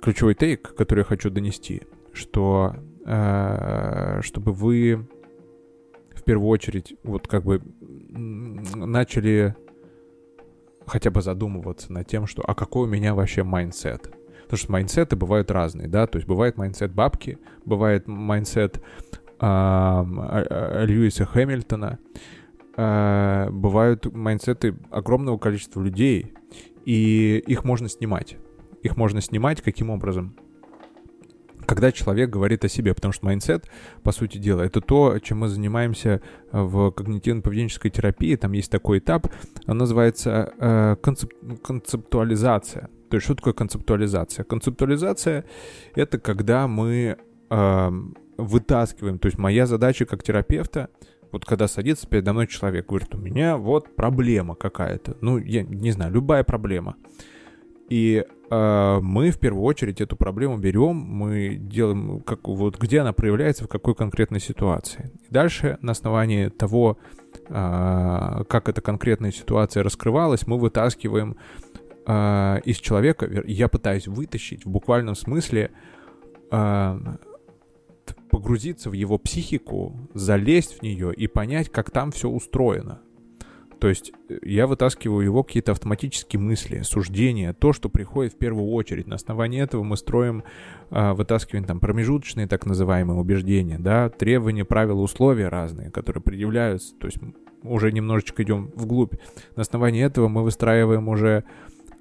Ключевой 0.00 0.34
тейк, 0.34 0.74
который 0.74 1.00
я 1.00 1.04
хочу 1.04 1.30
донести, 1.30 1.82
что 2.12 2.74
э, 3.04 4.20
чтобы 4.22 4.52
вы 4.52 5.06
в 6.10 6.24
первую 6.24 6.48
очередь 6.48 6.94
вот 7.04 7.26
как 7.26 7.44
бы 7.44 7.62
начали 8.14 9.56
хотя 10.86 11.10
бы 11.10 11.22
задумываться 11.22 11.92
над 11.92 12.06
тем, 12.06 12.26
что 12.26 12.42
а 12.46 12.54
какой 12.54 12.86
у 12.86 12.90
меня 12.90 13.14
вообще 13.14 13.42
майндсет. 13.42 14.10
Потому 14.44 14.58
что 14.58 14.72
майндсеты 14.72 15.16
бывают 15.16 15.50
разные, 15.50 15.88
да, 15.88 16.06
то 16.06 16.16
есть 16.16 16.28
бывает 16.28 16.56
майндсет 16.56 16.92
бабки, 16.92 17.38
бывает 17.64 18.06
майндсет 18.06 18.82
а, 19.38 20.06
а, 20.06 20.84
Льюиса 20.84 21.24
Хэмилтона, 21.24 21.98
а, 22.76 23.50
бывают 23.50 24.12
майндсеты 24.12 24.76
огромного 24.90 25.38
количества 25.38 25.80
людей, 25.80 26.34
и 26.84 27.42
их 27.46 27.64
можно 27.64 27.88
снимать. 27.88 28.36
Их 28.82 28.96
можно 28.96 29.20
снимать 29.20 29.62
каким 29.62 29.90
образом? 29.90 30.36
Когда 31.72 31.90
человек 31.90 32.28
говорит 32.28 32.66
о 32.66 32.68
себе, 32.68 32.92
потому 32.92 33.12
что 33.12 33.24
майндсет, 33.24 33.64
по 34.02 34.12
сути 34.12 34.36
дела, 34.36 34.60
это 34.60 34.82
то, 34.82 35.18
чем 35.20 35.38
мы 35.38 35.48
занимаемся 35.48 36.20
в 36.52 36.88
когнитивно-поведенческой 36.90 37.88
терапии. 37.88 38.36
Там 38.36 38.52
есть 38.52 38.70
такой 38.70 38.98
этап, 38.98 39.26
он 39.66 39.78
называется 39.78 40.52
э, 40.58 40.96
концеп 41.02 41.32
концептуализация. 41.62 42.90
То 43.08 43.16
есть 43.16 43.24
что 43.24 43.34
такое 43.34 43.54
концептуализация? 43.54 44.44
Концептуализация— 44.44 45.46
это 45.94 46.18
когда 46.18 46.68
мы 46.68 47.16
э, 47.48 47.90
вытаскиваем, 48.36 49.18
то 49.18 49.26
есть 49.26 49.38
моя 49.38 49.66
задача 49.66 50.04
как 50.04 50.22
терапевта 50.22 50.90
вот 51.30 51.46
когда 51.46 51.66
садится 51.68 52.06
передо 52.06 52.34
мной 52.34 52.46
человек, 52.48 52.86
говорит, 52.86 53.14
у 53.14 53.18
меня 53.18 53.56
вот 53.56 53.96
проблема 53.96 54.54
какая-то, 54.54 55.16
ну, 55.22 55.38
я 55.38 55.62
не 55.62 55.90
знаю, 55.90 56.12
любая 56.12 56.44
проблема. 56.44 56.96
И 57.88 58.24
э, 58.50 58.98
мы 59.02 59.30
в 59.30 59.38
первую 59.38 59.64
очередь 59.64 60.00
эту 60.00 60.16
проблему 60.16 60.56
берем, 60.58 60.96
мы 60.96 61.56
делаем, 61.56 62.20
как, 62.20 62.48
вот 62.48 62.78
где 62.78 63.00
она 63.00 63.12
проявляется, 63.12 63.64
в 63.64 63.68
какой 63.68 63.94
конкретной 63.94 64.40
ситуации. 64.40 65.10
И 65.28 65.32
дальше 65.32 65.78
на 65.82 65.92
основании 65.92 66.48
того, 66.48 66.98
э, 67.48 68.44
как 68.48 68.68
эта 68.68 68.80
конкретная 68.80 69.32
ситуация 69.32 69.82
раскрывалась, 69.82 70.46
мы 70.46 70.58
вытаскиваем 70.58 71.36
э, 72.06 72.60
из 72.64 72.78
человека, 72.78 73.28
я 73.46 73.68
пытаюсь 73.68 74.06
вытащить 74.06 74.64
в 74.64 74.70
буквальном 74.70 75.14
смысле, 75.14 75.70
э, 76.50 76.98
погрузиться 78.30 78.88
в 78.88 78.94
его 78.94 79.18
психику, 79.18 80.08
залезть 80.14 80.78
в 80.78 80.82
нее 80.82 81.12
и 81.14 81.26
понять, 81.26 81.68
как 81.68 81.90
там 81.90 82.10
все 82.10 82.30
устроено. 82.30 83.02
То 83.82 83.88
есть 83.88 84.12
э, 84.28 84.38
я 84.42 84.68
вытаскиваю 84.68 85.24
его 85.24 85.42
какие-то 85.42 85.72
автоматические 85.72 86.38
мысли, 86.38 86.82
суждения, 86.82 87.52
то, 87.52 87.72
что 87.72 87.88
приходит 87.88 88.32
в 88.32 88.38
первую 88.38 88.70
очередь. 88.70 89.08
На 89.08 89.16
основании 89.16 89.60
этого 89.60 89.82
мы 89.82 89.96
строим, 89.96 90.44
э, 90.92 91.12
вытаскиваем 91.14 91.64
там 91.64 91.80
промежуточные 91.80 92.46
так 92.46 92.64
называемые 92.64 93.18
убеждения, 93.18 93.80
да, 93.80 94.08
требования, 94.08 94.64
правила, 94.64 95.00
условия 95.00 95.48
разные, 95.48 95.90
которые 95.90 96.22
предъявляются. 96.22 96.94
То 96.94 97.08
есть 97.08 97.18
уже 97.64 97.90
немножечко 97.90 98.44
идем 98.44 98.70
вглубь. 98.76 99.14
На 99.56 99.62
основании 99.62 100.04
этого 100.04 100.28
мы 100.28 100.44
выстраиваем 100.44 101.08
уже 101.08 101.42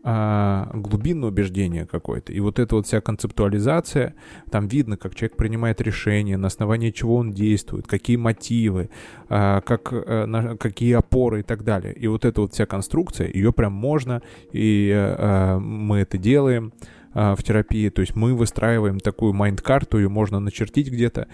а, 0.04 0.70
глубинное 0.74 1.30
убеждение 1.30 1.86
какое-то. 1.86 2.34
И 2.34 2.40
вот 2.40 2.60
эта 2.60 2.76
вот 2.76 2.88
вся 2.88 3.02
концептуализация, 3.02 4.16
там 4.50 4.68
видно, 4.68 4.98
как 4.98 5.16
человек 5.16 5.38
принимает 5.38 5.82
решения, 5.82 6.38
на 6.38 6.48
основании 6.48 6.92
чего 6.92 7.18
он 7.18 7.32
действует, 7.32 7.88
какие 7.88 8.18
мотивы, 8.18 8.90
а, 9.30 9.62
как, 9.62 9.90
а, 9.94 10.26
на, 10.26 10.58
какие 10.58 10.94
опоры 10.94 11.42
и 11.42 11.44
так 11.44 11.64
далее. 11.64 11.94
И 11.94 12.08
вот 12.08 12.26
эта 12.26 12.42
вот 12.42 12.54
вся 12.54 12.66
конструкция, 12.66 13.30
ее 13.32 13.54
прям 13.54 13.74
можно, 13.74 14.22
и 14.52 14.92
а, 14.94 15.60
мы 15.60 16.00
это 16.00 16.18
делаем 16.18 16.74
а, 17.14 17.36
в 17.36 17.44
терапии, 17.44 17.90
то 17.90 18.02
есть 18.02 18.16
мы 18.16 18.34
выстраиваем 18.34 19.00
такую 19.00 19.34
майнд-карту, 19.34 19.98
ее 19.98 20.08
можно 20.08 20.40
начертить 20.40 20.90
где-то, 20.90 21.28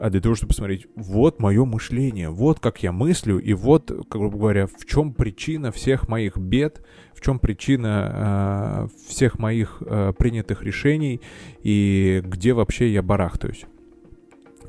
а 0.00 0.10
для 0.10 0.20
того, 0.20 0.34
чтобы 0.34 0.48
посмотреть, 0.50 0.86
вот 0.94 1.40
мое 1.40 1.64
мышление, 1.64 2.30
вот 2.30 2.60
как 2.60 2.82
я 2.82 2.92
мыслю, 2.92 3.38
и 3.38 3.52
вот, 3.52 3.90
грубо 4.08 4.38
говоря, 4.38 4.66
в 4.66 4.86
чем 4.86 5.12
причина 5.12 5.72
всех 5.72 6.08
моих 6.08 6.36
бед, 6.36 6.82
в 7.14 7.20
чем 7.20 7.38
причина 7.40 8.88
э, 8.88 9.08
всех 9.08 9.38
моих 9.38 9.82
э, 9.84 10.12
принятых 10.16 10.62
решений, 10.62 11.20
и 11.62 12.22
где 12.24 12.52
вообще 12.52 12.92
я 12.92 13.02
барахтаюсь. 13.02 13.64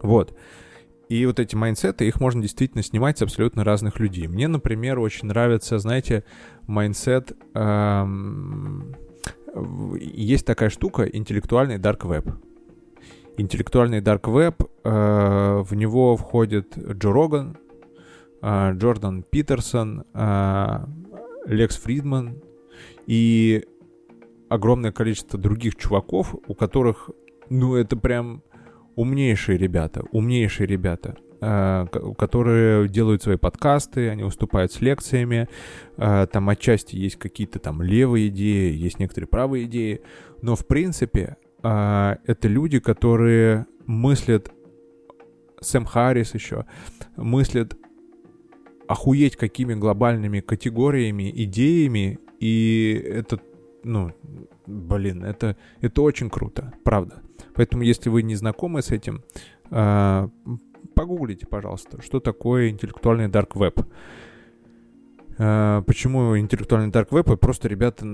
Вот. 0.01 0.35
И 1.09 1.25
вот 1.25 1.39
эти 1.39 1.55
майндсеты, 1.55 2.07
их 2.07 2.19
можно 2.19 2.41
действительно 2.41 2.83
снимать 2.83 3.19
с 3.19 3.21
абсолютно 3.21 3.63
разных 3.63 3.99
людей. 3.99 4.27
Мне, 4.27 4.47
например, 4.47 4.99
очень 4.99 5.27
нравится, 5.27 5.77
знаете, 5.79 6.23
майндсет... 6.67 7.33
Эм, 7.53 8.95
есть 9.99 10.45
такая 10.45 10.69
штука, 10.69 11.03
интеллектуальный 11.03 11.77
dark 11.77 12.01
web 12.01 12.35
интеллектуальный 13.39 14.01
dark 14.01 14.23
web, 14.23 14.69
э, 14.83 15.63
в 15.63 15.73
него 15.75 16.17
входит 16.17 16.77
Джо 16.77 17.11
Роган, 17.11 17.57
э, 18.41 18.73
Джордан 18.73 19.23
Питерсон, 19.23 20.03
э, 20.13 20.85
Лекс 21.45 21.77
Фридман 21.77 22.41
и 23.07 23.65
огромное 24.49 24.91
количество 24.91 25.39
других 25.39 25.75
чуваков, 25.77 26.35
у 26.47 26.53
которых, 26.53 27.09
ну, 27.49 27.75
это 27.75 27.95
прям 27.95 28.43
умнейшие 28.95 29.57
ребята, 29.57 30.03
умнейшие 30.11 30.67
ребята, 30.67 31.15
которые 32.17 32.89
делают 32.89 33.23
свои 33.23 33.37
подкасты, 33.37 34.09
они 34.09 34.23
выступают 34.23 34.73
с 34.73 34.81
лекциями, 34.81 35.47
там 35.95 36.49
отчасти 36.49 36.97
есть 36.97 37.15
какие-то 37.15 37.59
там 37.59 37.81
левые 37.81 38.27
идеи, 38.27 38.75
есть 38.75 38.99
некоторые 38.99 39.29
правые 39.29 39.63
идеи, 39.63 40.01
но 40.41 40.57
в 40.57 40.67
принципе 40.67 41.37
а, 41.63 42.17
это 42.25 42.47
люди, 42.47 42.79
которые 42.79 43.65
мыслят, 43.85 44.51
Сэм 45.61 45.85
Харрис 45.85 46.33
еще, 46.33 46.65
мыслят 47.17 47.75
охуеть 48.87 49.35
какими 49.35 49.75
глобальными 49.75 50.39
категориями, 50.39 51.31
идеями, 51.43 52.19
и 52.39 52.93
это, 53.05 53.39
ну, 53.83 54.11
блин, 54.65 55.23
это, 55.23 55.57
это 55.81 56.01
очень 56.01 56.29
круто, 56.29 56.73
правда. 56.83 57.21
Поэтому, 57.53 57.83
если 57.83 58.09
вы 58.09 58.23
не 58.23 58.35
знакомы 58.35 58.81
с 58.81 58.91
этим, 58.91 59.23
э, 59.69 60.27
погуглите, 60.95 61.45
пожалуйста, 61.45 62.01
что 62.01 62.19
такое 62.19 62.69
интеллектуальный 62.69 63.27
dark 63.27 63.51
web. 63.53 63.85
Э, 65.37 65.83
почему 65.85 66.37
интеллектуальный 66.37 66.89
dark 66.89 67.09
web? 67.09 67.37
Просто 67.37 67.67
ребята, 67.67 68.05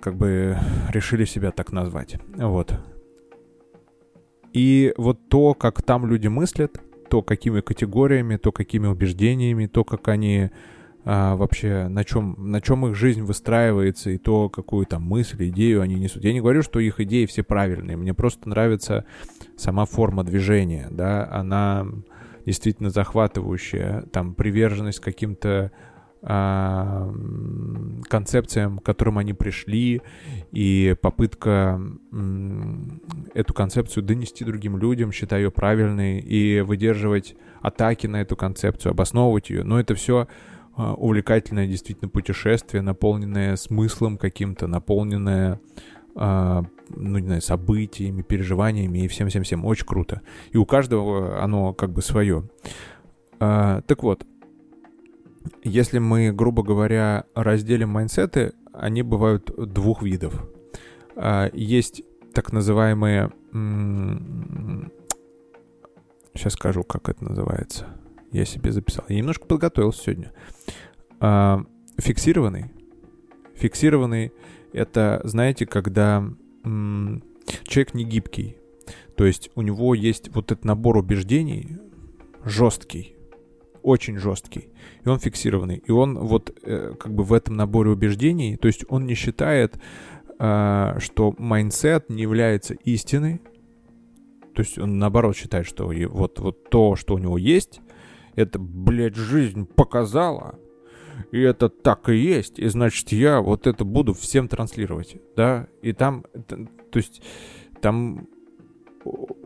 как 0.00 0.16
бы, 0.16 0.56
решили 0.90 1.26
себя 1.26 1.52
так 1.52 1.70
назвать. 1.70 2.16
Вот. 2.36 2.74
И 4.54 4.94
вот 4.96 5.28
то, 5.28 5.52
как 5.52 5.82
там 5.82 6.06
люди 6.06 6.28
мыслят, 6.28 6.80
то 7.10 7.22
какими 7.22 7.60
категориями, 7.60 8.36
то 8.36 8.52
какими 8.52 8.86
убеждениями, 8.86 9.66
то 9.66 9.84
как 9.84 10.08
они 10.08 10.50
а, 11.04 11.36
вообще, 11.36 11.88
на 11.88 12.04
чем, 12.04 12.36
на 12.38 12.60
чем 12.62 12.86
их 12.86 12.94
жизнь 12.94 13.22
выстраивается, 13.22 14.10
и 14.10 14.16
то, 14.16 14.48
какую 14.48 14.86
там 14.86 15.02
мысль, 15.02 15.48
идею 15.48 15.82
они 15.82 15.96
несут. 15.96 16.24
Я 16.24 16.32
не 16.32 16.40
говорю, 16.40 16.62
что 16.62 16.80
их 16.80 16.98
идеи 17.00 17.26
все 17.26 17.42
правильные, 17.42 17.96
мне 17.96 18.14
просто 18.14 18.48
нравится 18.48 19.04
сама 19.56 19.84
форма 19.84 20.24
движения, 20.24 20.88
да, 20.90 21.28
она 21.30 21.86
действительно 22.46 22.90
захватывающая, 22.90 24.02
там 24.12 24.34
приверженность 24.34 25.00
каким-то 25.00 25.72
концепциям, 28.08 28.78
к 28.78 28.82
которым 28.82 29.18
они 29.18 29.34
пришли, 29.34 30.00
и 30.52 30.96
попытка 31.00 31.78
эту 33.34 33.52
концепцию 33.52 34.04
донести 34.04 34.44
другим 34.44 34.78
людям, 34.78 35.12
считая 35.12 35.42
ее 35.42 35.50
правильной, 35.50 36.20
и 36.20 36.62
выдерживать 36.62 37.36
атаки 37.60 38.06
на 38.06 38.22
эту 38.22 38.36
концепцию, 38.36 38.92
обосновывать 38.92 39.50
ее. 39.50 39.64
Но 39.64 39.78
это 39.78 39.94
все 39.94 40.26
а, 40.76 40.94
увлекательное 40.94 41.66
действительно 41.66 42.08
путешествие, 42.08 42.82
наполненное 42.82 43.56
смыслом 43.56 44.16
каким-то, 44.16 44.66
наполненное 44.66 45.60
а, 46.14 46.64
ну, 46.88 47.18
не 47.18 47.26
знаю, 47.26 47.42
событиями, 47.42 48.22
переживаниями 48.22 49.00
и 49.00 49.08
всем-всем-всем. 49.08 49.64
Очень 49.64 49.86
круто. 49.86 50.22
И 50.52 50.56
у 50.56 50.64
каждого 50.64 51.42
оно 51.42 51.74
как 51.74 51.92
бы 51.92 52.00
свое. 52.02 52.48
Так 53.38 54.02
вот, 54.02 54.24
если 55.62 55.98
мы, 55.98 56.32
грубо 56.32 56.62
говоря, 56.62 57.24
разделим 57.34 57.90
майнсеты, 57.90 58.52
они 58.72 59.02
бывают 59.02 59.50
двух 59.56 60.02
видов. 60.02 60.46
А, 61.16 61.50
есть 61.52 62.02
так 62.32 62.52
называемые... 62.52 63.30
Сейчас 66.34 66.54
скажу, 66.54 66.82
как 66.82 67.08
это 67.08 67.24
называется. 67.24 67.86
Я 68.32 68.44
себе 68.44 68.72
записал. 68.72 69.04
Я 69.08 69.18
немножко 69.18 69.46
подготовился 69.46 70.02
сегодня. 70.02 70.32
А, 71.20 71.64
фиксированный. 71.98 72.72
Фиксированный— 73.54 74.32
это, 74.72 75.20
знаете, 75.22 75.64
когда 75.66 76.24
человек 76.64 77.94
не 77.94 78.04
гибкий. 78.04 78.56
То 79.16 79.24
есть 79.24 79.50
у 79.54 79.62
него 79.62 79.94
есть 79.94 80.34
вот 80.34 80.50
этот 80.50 80.64
набор 80.64 80.96
убеждений 80.96 81.78
жесткий, 82.44 83.13
очень 83.84 84.18
жесткий, 84.18 84.68
и 85.04 85.08
он 85.08 85.18
фиксированный. 85.18 85.82
И 85.86 85.92
он 85.92 86.18
вот 86.18 86.56
э, 86.62 86.94
как 86.98 87.14
бы 87.14 87.22
в 87.22 87.32
этом 87.32 87.56
наборе 87.56 87.90
убеждений, 87.90 88.56
то 88.56 88.66
есть 88.66 88.84
он 88.88 89.06
не 89.06 89.14
считает, 89.14 89.78
э, 90.38 90.96
что 90.98 91.34
майндсет 91.38 92.08
не 92.08 92.22
является 92.22 92.74
истиной, 92.74 93.40
то 94.54 94.62
есть 94.62 94.78
он 94.78 94.98
наоборот 94.98 95.36
считает, 95.36 95.66
что 95.66 95.92
вот, 96.08 96.38
вот 96.40 96.70
то, 96.70 96.96
что 96.96 97.14
у 97.14 97.18
него 97.18 97.36
есть, 97.38 97.80
это, 98.34 98.58
блядь, 98.58 99.16
жизнь 99.16 99.66
показала, 99.66 100.58
и 101.30 101.40
это 101.40 101.68
так 101.68 102.08
и 102.08 102.16
есть, 102.16 102.58
и 102.58 102.66
значит 102.68 103.12
я 103.12 103.40
вот 103.40 103.66
это 103.66 103.84
буду 103.84 104.14
всем 104.14 104.48
транслировать, 104.48 105.16
да, 105.36 105.68
и 105.82 105.92
там, 105.92 106.24
то 106.48 106.96
есть 106.96 107.22
там 107.80 108.28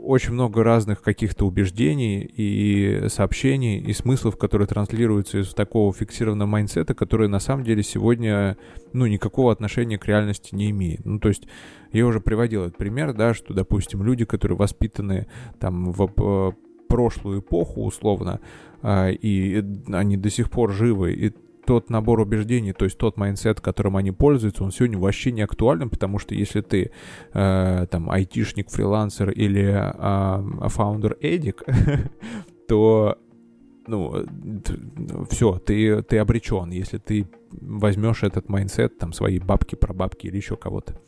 очень 0.08 0.32
много 0.32 0.64
разных 0.64 1.02
каких-то 1.02 1.46
убеждений 1.46 2.20
и 2.20 3.08
сообщений 3.08 3.78
и 3.78 3.92
смыслов, 3.92 4.38
которые 4.38 4.66
транслируются 4.66 5.40
из 5.40 5.52
такого 5.52 5.92
фиксированного 5.92 6.48
майндсета, 6.48 6.94
которые 6.94 7.28
на 7.28 7.40
самом 7.40 7.62
деле 7.62 7.82
сегодня, 7.82 8.56
ну, 8.94 9.06
никакого 9.06 9.52
отношения 9.52 9.98
к 9.98 10.06
реальности 10.06 10.54
не 10.54 10.70
имеют. 10.70 11.04
Ну, 11.04 11.18
то 11.18 11.28
есть 11.28 11.46
я 11.92 12.06
уже 12.06 12.20
приводил 12.20 12.62
этот 12.62 12.78
пример, 12.78 13.12
да, 13.12 13.34
что, 13.34 13.52
допустим, 13.52 14.02
люди, 14.02 14.24
которые 14.24 14.56
воспитаны 14.56 15.26
там 15.60 15.92
в 15.92 16.10
э, 16.16 16.52
прошлую 16.88 17.40
эпоху 17.40 17.84
условно, 17.84 18.40
а, 18.80 19.10
и 19.10 19.62
они 19.92 20.16
до 20.16 20.30
сих 20.30 20.50
пор 20.50 20.72
живы, 20.72 21.12
и 21.12 21.34
тот 21.68 21.90
набор 21.90 22.20
убеждений, 22.20 22.72
то 22.72 22.86
есть 22.86 22.96
тот 22.96 23.18
майндсет, 23.18 23.60
которым 23.60 23.98
они 23.98 24.10
пользуются, 24.10 24.64
он 24.64 24.72
сегодня 24.72 24.98
вообще 24.98 25.32
не 25.32 25.42
актуален, 25.42 25.90
потому 25.90 26.18
что 26.18 26.34
если 26.34 26.62
ты 26.62 26.92
э, 27.34 27.86
там 27.90 28.10
айтишник, 28.10 28.70
фрилансер 28.70 29.28
или 29.28 29.76
э, 29.76 30.68
фаундер 30.70 31.18
эдик, 31.20 31.62
то 32.68 33.18
ну, 33.86 34.24
все, 35.28 35.58
ты, 35.58 36.02
ты 36.02 36.16
обречен, 36.16 36.70
если 36.70 36.96
ты 36.96 37.26
возьмешь 37.50 38.22
этот 38.22 38.48
майндсет, 38.48 38.96
там, 38.96 39.12
своей 39.12 39.38
бабки, 39.38 39.74
прабабки 39.74 40.26
или 40.26 40.36
еще 40.36 40.56
кого-то. 40.56 40.98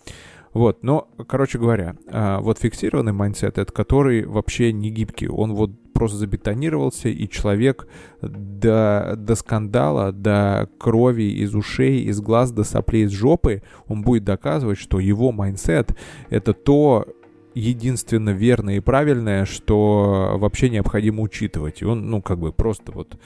Вот, 0.52 0.82
но, 0.82 1.08
короче 1.26 1.58
говоря, 1.58 1.96
а, 2.08 2.40
вот 2.40 2.58
фиксированный 2.58 3.12
майндсет, 3.12 3.56
это 3.56 3.72
который 3.72 4.26
вообще 4.26 4.72
не 4.74 4.90
гибкий, 4.90 5.28
он 5.28 5.54
вот 5.54 5.70
просто 5.92 6.18
забетонировался, 6.18 7.08
и 7.08 7.28
человек 7.28 7.88
до, 8.22 9.14
до 9.16 9.34
скандала, 9.34 10.12
до 10.12 10.68
крови 10.78 11.32
из 11.42 11.54
ушей, 11.54 12.02
из 12.02 12.20
глаз, 12.20 12.52
до 12.52 12.64
соплей 12.64 13.04
из 13.04 13.12
жопы, 13.12 13.62
он 13.88 14.02
будет 14.02 14.24
доказывать, 14.24 14.78
что 14.78 14.98
его 14.98 15.32
майндсет— 15.32 15.96
это 16.30 16.52
то, 16.52 17.06
единственно 17.54 18.30
верное 18.30 18.76
и 18.76 18.80
правильное, 18.80 19.44
что 19.44 20.36
вообще 20.36 20.70
необходимо 20.70 21.22
учитывать. 21.22 21.82
И 21.82 21.84
он, 21.84 22.08
ну, 22.10 22.22
как 22.22 22.38
бы 22.38 22.52
просто 22.52 22.92
вот 22.92 23.18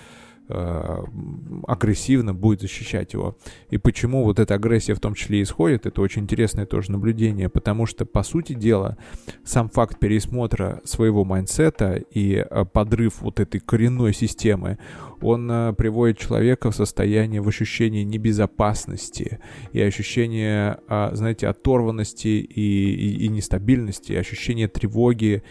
агрессивно 0.49 2.35
будет 2.35 2.61
защищать 2.61 3.15
его. 3.15 3.37
И 3.71 3.79
почему 3.79 4.25
вот 4.25 4.39
эта 4.39 4.55
агрессия 4.55 4.95
в 4.95 5.01
том 5.01 5.15
числе 5.15 5.43
исходит, 5.43 5.87
это 5.87 6.01
очень 6.03 6.23
интересное 6.23 6.67
тоже 6.67 6.93
наблюдение, 6.93 7.49
потому 7.49 7.87
что, 7.87 8.05
по 8.05 8.23
сути 8.23 8.53
дела, 8.53 8.99
сам 9.45 9.69
факт 9.69 9.99
пересмотра 9.99 10.81
своего 10.85 11.25
майндсета 11.25 11.95
и 11.95 12.35
э, 12.35 12.65
подрыв 12.65 13.23
вот 13.23 13.41
этой 13.41 13.61
коренной 13.61 14.13
системы, 14.13 14.79
он 15.23 15.51
э, 15.51 15.73
приводит 15.73 16.19
человека 16.19 16.71
в 16.71 16.77
состояние, 16.77 17.41
в 17.41 17.49
ощущение 17.49 18.05
небезопасности 18.05 19.41
и 19.73 19.81
ощущение, 19.81 20.79
знаете, 21.13 21.49
оторванности 21.49 22.29
и, 22.29 22.95
и, 22.95 23.25
и 23.25 23.29
нестабильности, 23.29 24.13
ощущение 24.13 24.69
тревоги 24.69 25.43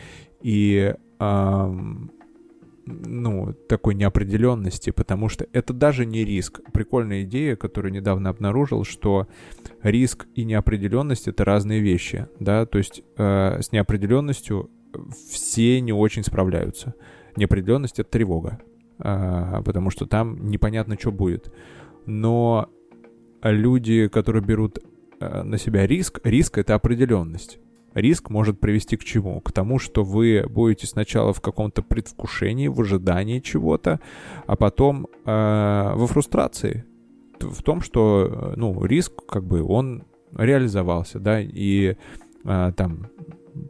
и 0.41 0.93
ну, 2.86 3.53
такой 3.67 3.95
неопределенности, 3.95 4.89
потому 4.89 5.29
что 5.29 5.47
это 5.53 5.73
даже 5.73 6.05
не 6.05 6.25
риск. 6.25 6.61
Прикольная 6.73 7.23
идея, 7.23 7.55
которую 7.55 7.93
недавно 7.93 8.29
обнаружил, 8.29 8.84
что 8.84 9.27
риск 9.81 10.27
и 10.36 10.43
неопределенность 10.43 11.27
это 11.27 11.45
разные 11.45 11.79
вещи, 11.79 12.27
да, 12.39 12.65
то 12.65 12.77
есть 12.77 13.03
э, 13.17 13.61
с 13.61 13.71
неопределенностью 13.71 14.69
все 15.29 15.81
не 15.81 15.93
очень 15.93 16.23
справляются. 16.23 16.93
Неопределенность 17.36 17.99
это 17.99 18.09
тревога, 18.09 18.59
э, 18.99 19.61
потому 19.63 19.89
что 19.89 20.05
там 20.05 20.47
непонятно, 20.49 20.97
что 20.99 21.11
будет. 21.11 21.53
Но 22.05 22.69
люди, 23.41 24.07
которые 24.09 24.43
берут 24.43 24.79
э, 25.19 25.43
на 25.43 25.57
себя 25.57 25.88
риск, 25.88 26.19
риск 26.23 26.57
это 26.57 26.75
определенность 26.75 27.59
риск 27.93 28.29
может 28.29 28.59
привести 28.59 28.97
к 28.97 29.03
чему? 29.03 29.41
К 29.41 29.51
тому, 29.51 29.79
что 29.79 30.03
вы 30.03 30.45
будете 30.47 30.87
сначала 30.87 31.33
в 31.33 31.41
каком-то 31.41 31.81
предвкушении, 31.81 32.67
в 32.67 32.79
ожидании 32.81 33.39
чего-то, 33.39 33.99
а 34.45 34.55
потом 34.55 35.07
э, 35.25 35.91
во 35.95 36.07
фрустрации. 36.07 36.85
В 37.39 37.61
том, 37.61 37.81
что, 37.81 38.27
э, 38.29 38.53
ну, 38.55 38.83
риск, 38.85 39.25
как 39.27 39.43
бы, 39.43 39.63
он 39.63 40.03
реализовался, 40.35 41.19
да, 41.19 41.39
и 41.41 41.95
э, 42.43 42.71
там 42.75 43.07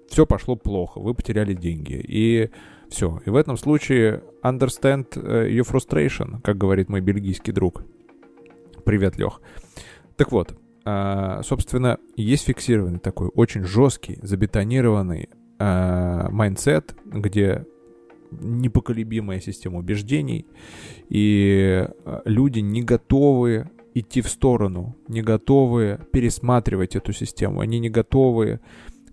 все 0.10 0.26
пошло 0.26 0.56
плохо, 0.56 1.00
вы 1.00 1.14
потеряли 1.14 1.54
деньги, 1.54 2.04
и 2.08 2.50
все. 2.90 3.20
И 3.26 3.30
в 3.30 3.36
этом 3.36 3.58
случае 3.58 4.24
understand 4.44 5.08
э, 5.16 5.50
your 5.50 5.68
frustration, 5.70 6.42
как 6.42 6.58
говорит 6.58 6.90
мой 6.90 7.02
бельгийский 7.02 7.52
друг. 7.52 7.84
Привет, 8.86 9.18
Лех. 9.18 9.42
Так 10.16 10.32
вот, 10.32 10.56
а, 10.86 11.42
собственно, 11.44 11.98
есть 12.16 12.46
фиксированный 12.46 13.00
такой 13.00 13.30
очень 13.30 13.64
жесткий, 13.64 14.20
забетонированный 14.22 15.30
а, 15.60 16.30
майндсет, 16.30 16.96
где 17.06 17.66
непоколебимая 18.32 19.40
система 19.40 19.80
убеждений, 19.80 20.46
и 21.10 21.88
а, 22.06 22.22
люди 22.26 22.60
не 22.60 22.82
готовы 22.82 23.70
идти 23.94 24.22
в 24.22 24.28
сторону, 24.28 24.98
не 25.08 25.22
готовы 25.22 26.00
пересматривать 26.12 26.96
эту 26.96 27.14
систему, 27.14 27.62
они 27.62 27.80
не 27.80 27.90
готовы 27.90 28.60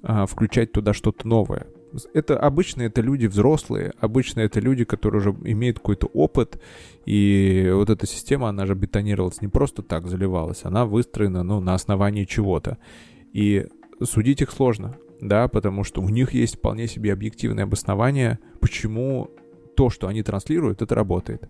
включать 0.03 0.73
туда 0.73 0.95
что-то 0.95 1.29
новое. 1.29 1.66
Это 2.14 2.38
обычно 2.38 2.82
это 2.82 3.01
люди 3.01 3.26
взрослые, 3.26 3.93
обычно 4.01 4.41
это 4.41 4.61
люди, 4.61 4.84
которые 4.84 5.20
уже 5.20 5.30
имеют 5.45 5.78
какой-то 5.78 6.07
опыт, 6.09 6.61
и 7.07 7.70
вот 7.72 7.91
эта 7.91 8.07
система, 8.07 8.49
она 8.49 8.66
же 8.66 8.74
бетонировалась 8.74 9.41
не 9.41 9.49
просто 9.49 9.82
так 9.82 10.07
заливалась, 10.07 10.64
она 10.64 10.86
выстроена, 10.86 11.43
ну, 11.43 11.61
на 11.61 11.74
основании 11.74 12.24
чего-то. 12.24 12.78
И 13.32 13.66
судить 14.03 14.43
их 14.43 14.51
сложно, 14.51 14.97
да, 15.20 15.49
потому 15.49 15.84
что 15.84 16.01
у 16.01 16.09
них 16.09 16.32
есть 16.32 16.57
вполне 16.57 16.86
себе 16.86 17.12
объективное 17.12 17.64
обоснование, 17.64 18.38
почему 18.61 19.30
то, 19.76 19.91
что 19.91 20.09
они 20.09 20.22
транслируют, 20.22 20.82
это 20.82 20.95
работает. 20.95 21.49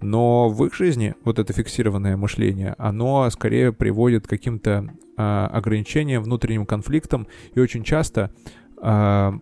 Но 0.00 0.48
в 0.48 0.64
их 0.66 0.74
жизни 0.74 1.14
вот 1.24 1.38
это 1.38 1.52
фиксированное 1.52 2.16
мышление, 2.16 2.74
оно 2.76 3.28
скорее 3.30 3.72
приводит 3.72 4.26
к 4.26 4.30
каким-то 4.30 4.92
а, 5.16 5.46
ограничениям, 5.46 6.22
внутренним 6.22 6.66
конфликтам, 6.66 7.28
и 7.54 7.60
очень 7.60 7.84
часто 7.84 8.32
а, 8.78 9.38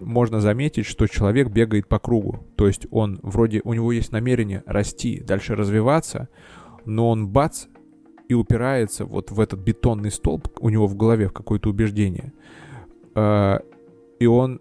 можно 0.00 0.40
заметить, 0.40 0.86
что 0.86 1.06
человек 1.06 1.48
бегает 1.48 1.88
по 1.88 1.98
кругу. 1.98 2.46
То 2.56 2.66
есть 2.66 2.86
он 2.90 3.18
вроде, 3.22 3.60
у 3.64 3.72
него 3.74 3.92
есть 3.92 4.12
намерение 4.12 4.62
расти, 4.66 5.20
дальше 5.20 5.54
развиваться, 5.54 6.28
но 6.84 7.10
он 7.10 7.28
бац 7.28 7.66
и 8.28 8.34
упирается 8.34 9.04
вот 9.04 9.30
в 9.30 9.40
этот 9.40 9.60
бетонный 9.60 10.10
столб 10.10 10.48
у 10.60 10.68
него 10.68 10.86
в 10.86 10.96
голове, 10.96 11.28
в 11.28 11.32
какое-то 11.32 11.70
убеждение. 11.70 12.32
А, 13.14 13.60
и 14.18 14.26
он, 14.26 14.60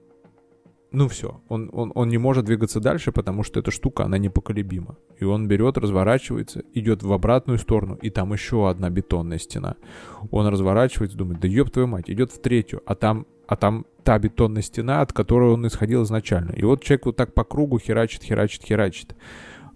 ну 0.91 1.07
все, 1.09 1.41
он, 1.49 1.69
он, 1.73 1.91
он 1.93 2.09
не 2.09 2.17
может 2.17 2.45
двигаться 2.45 2.79
дальше, 2.79 3.11
потому 3.11 3.43
что 3.43 3.59
эта 3.59 3.71
штука, 3.71 4.05
она 4.05 4.17
непоколебима. 4.17 4.97
И 5.19 5.25
он 5.25 5.47
берет, 5.47 5.77
разворачивается, 5.77 6.63
идет 6.73 7.03
в 7.03 7.11
обратную 7.11 7.59
сторону, 7.59 7.95
и 8.01 8.09
там 8.09 8.31
еще 8.31 8.69
одна 8.69 8.89
бетонная 8.89 9.37
стена. 9.37 9.75
Он 10.31 10.47
разворачивается, 10.47 11.17
думает, 11.17 11.41
да 11.41 11.47
ёб 11.47 11.69
твою 11.69 11.87
мать, 11.87 12.09
идет 12.09 12.31
в 12.31 12.41
третью, 12.41 12.81
а 12.85 12.95
там 12.95 13.27
а 13.47 13.55
там 13.55 13.85
та 14.03 14.19
бетонная 14.19 14.61
стена, 14.61 15.01
от 15.01 15.13
которой 15.13 15.51
он 15.51 15.65
исходил 15.67 16.03
изначально. 16.03 16.51
И 16.51 16.63
вот 16.63 16.83
человек 16.83 17.05
вот 17.05 17.15
так 17.15 17.33
по 17.33 17.43
кругу 17.43 17.79
херачит, 17.79 18.23
херачит, 18.23 18.63
херачит. 18.63 19.15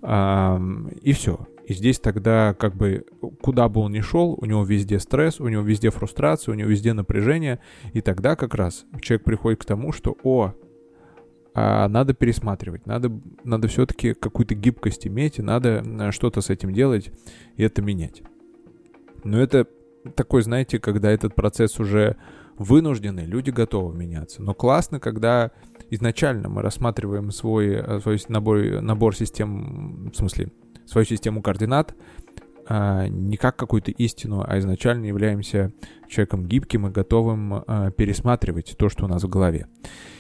И 0.04 1.14
все. 1.14 1.48
И 1.66 1.74
здесь 1.74 2.00
тогда 2.00 2.54
как 2.54 2.76
бы 2.76 3.06
куда 3.42 3.70
бы 3.70 3.82
он 3.82 3.94
ни 3.94 4.02
шел, 4.02 4.34
у 4.34 4.46
него 4.46 4.64
везде 4.64 5.00
стресс, 5.00 5.40
у 5.40 5.48
него 5.48 5.62
везде 5.64 5.90
фрустрация, 5.90 6.52
у 6.52 6.56
него 6.56 6.70
везде 6.70 6.94
напряжение. 6.94 7.60
И 7.94 8.02
тогда 8.02 8.36
как 8.36 8.56
раз 8.56 8.86
человек 9.00 9.24
приходит 9.24 9.62
к 9.62 9.66
тому, 9.66 9.92
что 9.92 10.18
о, 10.24 10.54
а 11.54 11.88
надо 11.88 12.14
пересматривать, 12.14 12.86
надо, 12.86 13.12
надо 13.44 13.68
все-таки 13.68 14.14
какую-то 14.14 14.56
гибкость 14.56 15.06
иметь, 15.08 15.40
и 15.40 15.42
надо 15.42 15.84
э, 15.86 16.12
что-то 16.12 16.42
с 16.42 16.50
этим 16.50 16.74
делать 16.74 17.12
и 17.58 17.64
это 17.64 17.82
менять. 17.82 18.22
Но 19.24 19.40
это 19.40 19.68
такой, 20.16 20.42
знаете, 20.44 20.80
когда 20.80 21.12
этот 21.12 21.36
процесс 21.36 21.80
уже 21.80 22.16
вынуждены, 22.58 23.22
люди 23.22 23.50
готовы 23.50 23.96
меняться. 23.98 24.42
Но 24.42 24.54
классно, 24.54 25.00
когда 25.00 25.52
изначально 25.90 26.50
мы 26.50 26.62
рассматриваем 26.62 27.32
свой, 27.32 27.76
э, 27.76 28.00
свой 28.02 28.20
набор, 28.28 28.82
набор 28.82 29.16
систем, 29.16 30.12
в 30.12 30.16
смысле, 30.16 30.52
свою 30.86 31.06
систему 31.06 31.42
координат 31.42 31.96
а, 32.68 33.08
не 33.08 33.38
как 33.38 33.56
какую-то 33.58 33.92
истину, 33.92 34.46
а 34.48 34.58
изначально 34.60 35.06
являемся 35.06 35.74
человеком 36.08 36.46
гибким 36.46 36.88
и 36.88 36.92
готовым 36.92 37.54
а, 37.54 37.92
пересматривать 37.92 38.76
то, 38.78 38.88
что 38.88 39.06
у 39.06 39.08
нас 39.08 39.24
в 39.24 39.30
голове. 39.30 39.68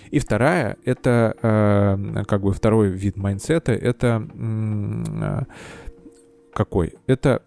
И 0.09 0.19
вторая, 0.19 0.77
это 0.83 1.35
а, 1.41 2.23
как 2.25 2.41
бы 2.41 2.51
второй 2.51 2.89
вид 2.89 3.15
майндсета, 3.15 3.71
это 3.71 5.47
какой? 6.53 6.95
Это 7.07 7.43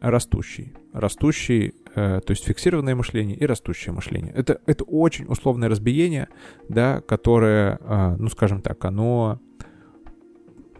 растущий. 0.00 0.74
Растущий 0.92 1.74
то 1.94 2.22
есть 2.28 2.44
фиксированное 2.44 2.94
мышление 2.94 3.36
и 3.36 3.44
растущее 3.44 3.92
мышление. 3.92 4.32
Это, 4.34 4.60
это 4.66 4.84
очень 4.84 5.26
условное 5.26 5.68
разбиение, 5.68 6.28
да, 6.68 7.00
которое, 7.02 7.78
а, 7.82 8.16
ну, 8.18 8.28
скажем 8.28 8.62
так, 8.62 8.84
оно, 8.84 9.40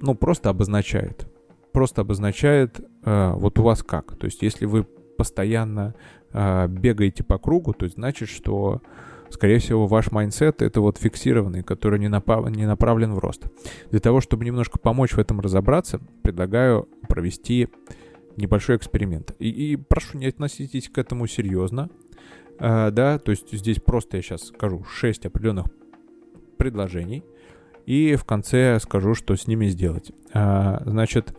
ну, 0.01 0.15
просто 0.15 0.49
обозначает, 0.49 1.27
просто 1.73 2.01
обозначает 2.01 2.81
а, 3.05 3.35
вот 3.35 3.59
у 3.59 3.63
вас 3.63 3.83
как. 3.83 4.17
То 4.17 4.27
есть 4.27 4.43
если 4.43 4.65
вы 4.67 4.85
постоянно 4.85 5.95
а, 6.33 6.67
бегаете 6.67 7.25
по 7.25 7.39
кругу, 7.39 7.75
то 7.75 7.87
значит, 7.89 8.29
что 8.29 8.81
скорее 9.33 9.59
всего, 9.59 9.87
ваш 9.87 10.13
майндсет— 10.13 10.63
это 10.63 10.81
вот 10.81 10.99
фиксированный, 10.99 11.63
который 11.63 11.99
не, 11.99 12.09
напав... 12.09 12.49
не 12.51 12.67
направлен 12.67 13.15
в 13.15 13.19
рост. 13.19 13.47
Для 13.91 14.01
того, 14.01 14.21
чтобы 14.21 14.45
немножко 14.45 14.79
помочь 14.79 15.13
в 15.13 15.19
этом 15.19 15.41
разобраться, 15.41 16.01
предлагаю 16.23 16.89
провести 17.09 17.69
небольшой 18.37 18.77
эксперимент. 18.77 19.35
И, 19.39 19.49
и 19.49 19.77
прошу, 19.77 20.19
не 20.19 20.27
относитесь 20.27 20.89
к 20.89 20.99
этому 20.99 21.27
серьезно. 21.27 21.91
А, 22.59 22.91
да, 22.91 23.19
то 23.19 23.31
есть 23.31 23.53
здесь 23.53 23.81
просто 23.81 24.19
я 24.19 24.23
сейчас 24.23 24.49
скажу 24.49 24.85
6 24.85 25.27
определенных 25.27 25.67
предложений. 26.57 27.25
И 27.87 28.15
в 28.15 28.25
конце 28.25 28.79
скажу, 28.81 29.15
что 29.15 29.35
с 29.35 29.47
ними 29.47 29.67
сделать. 29.67 30.13
А, 30.33 30.83
значит, 30.87 31.37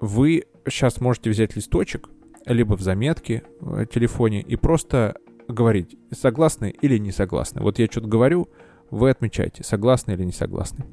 вы 0.00 0.44
сейчас 0.68 1.00
можете 1.00 1.30
взять 1.30 1.56
листочек, 1.56 2.08
либо 2.46 2.76
в 2.76 2.80
заметке 2.80 3.42
в 3.60 3.86
телефоне, 3.86 4.42
и 4.42 4.56
просто 4.56 5.16
говорить, 5.48 5.96
согласны 6.10 6.74
или 6.80 6.98
не 6.98 7.10
согласны. 7.10 7.62
Вот 7.62 7.78
я 7.78 7.86
что-то 7.86 8.06
говорю, 8.06 8.48
вы 8.90 9.10
отмечаете, 9.10 9.64
согласны 9.64 10.12
или 10.12 10.24
не 10.24 10.32
согласны. 10.32 10.84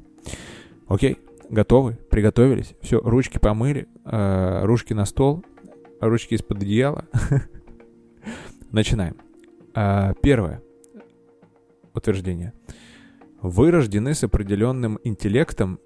Окей? 0.88 1.20
Готовы? 1.52 1.98
Приготовились? 2.10 2.76
Все, 2.80 3.02
ручки 3.02 3.38
помыли, 3.38 3.90
э, 4.06 4.62
ручки 4.64 4.94
на 4.94 5.04
стол, 5.04 5.44
ручки 6.00 6.36
из-под 6.36 6.60
одеяла. 6.60 7.06
Начинаем. 8.72 9.18
Э, 9.76 10.14
первое 10.22 10.64
утверждение. 11.94 12.54
Вы 13.42 13.70
рождены 13.70 14.14
с 14.14 14.24
определенным 14.24 14.98
интеллектом, 15.04 15.82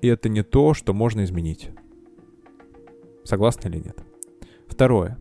и 0.00 0.08
это 0.08 0.30
не 0.30 0.42
то, 0.42 0.72
что 0.72 0.94
можно 0.94 1.22
изменить. 1.24 1.68
Согласны 3.22 3.68
или 3.68 3.76
нет? 3.76 4.02
Второе. 4.68 5.18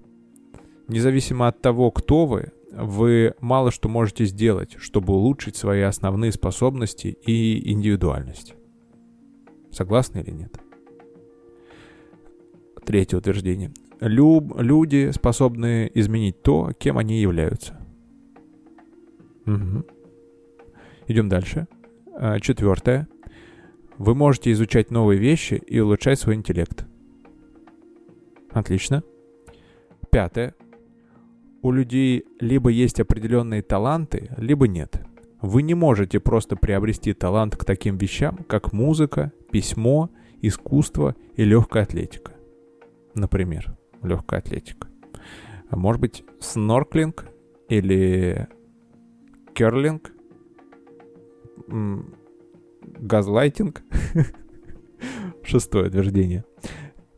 Независимо 0.88 1.50
от 1.50 1.62
того, 1.62 1.92
кто 1.92 2.26
вы, 2.26 2.54
вы 2.72 3.34
мало 3.42 3.70
что 3.70 3.90
можете 3.90 4.24
сделать, 4.24 4.78
чтобы 4.78 5.12
улучшить 5.12 5.58
свои 5.58 5.82
основные 5.82 6.32
способности 6.32 7.08
и 7.08 7.70
индивидуальность. 7.70 8.56
Согласны 9.72 10.20
или 10.20 10.32
нет? 10.32 10.60
Третье 12.86 13.18
утверждение. 13.18 13.72
Люб, 14.00 14.60
люди 14.60 15.12
способны 15.12 15.92
изменить 15.94 16.42
то, 16.42 16.72
кем 16.78 16.98
они 16.98 17.22
являются. 17.22 17.78
Угу. 19.46 19.86
Идем 21.08 21.30
дальше. 21.30 21.68
А, 22.16 22.40
четвертое. 22.40 23.08
Вы 23.98 24.16
можете 24.16 24.52
изучать 24.54 24.92
новые 24.92 25.20
вещи 25.20 25.56
и 25.56 25.80
улучшать 25.80 26.20
свой 26.20 26.36
интеллект. 26.36 26.86
Отлично. 28.52 29.04
Пятое. 30.12 30.56
У 31.62 31.72
людей 31.72 32.26
либо 32.40 32.70
есть 32.70 33.00
определенные 33.00 33.62
таланты, 33.62 34.30
либо 34.38 34.68
нет. 34.68 35.02
Вы 35.42 35.62
не 35.62 35.74
можете 35.74 36.20
просто 36.20 36.56
приобрести 36.56 37.14
талант 37.14 37.56
к 37.56 37.64
таким 37.64 37.98
вещам, 37.98 38.40
как 38.48 38.74
музыка, 38.74 39.32
письмо, 39.52 40.10
искусство 40.42 41.16
и 41.36 41.44
легкая 41.44 41.84
атлетика. 41.84 42.34
Например, 43.16 43.78
легкая 44.04 44.42
атлетика. 44.42 44.88
Может 45.72 46.02
быть, 46.02 46.24
снорклинг 46.40 47.28
или 47.70 48.48
керлинг, 49.54 50.12
газлайтинг. 52.84 53.82
Шестое 55.44 55.88
утверждение. 55.88 56.44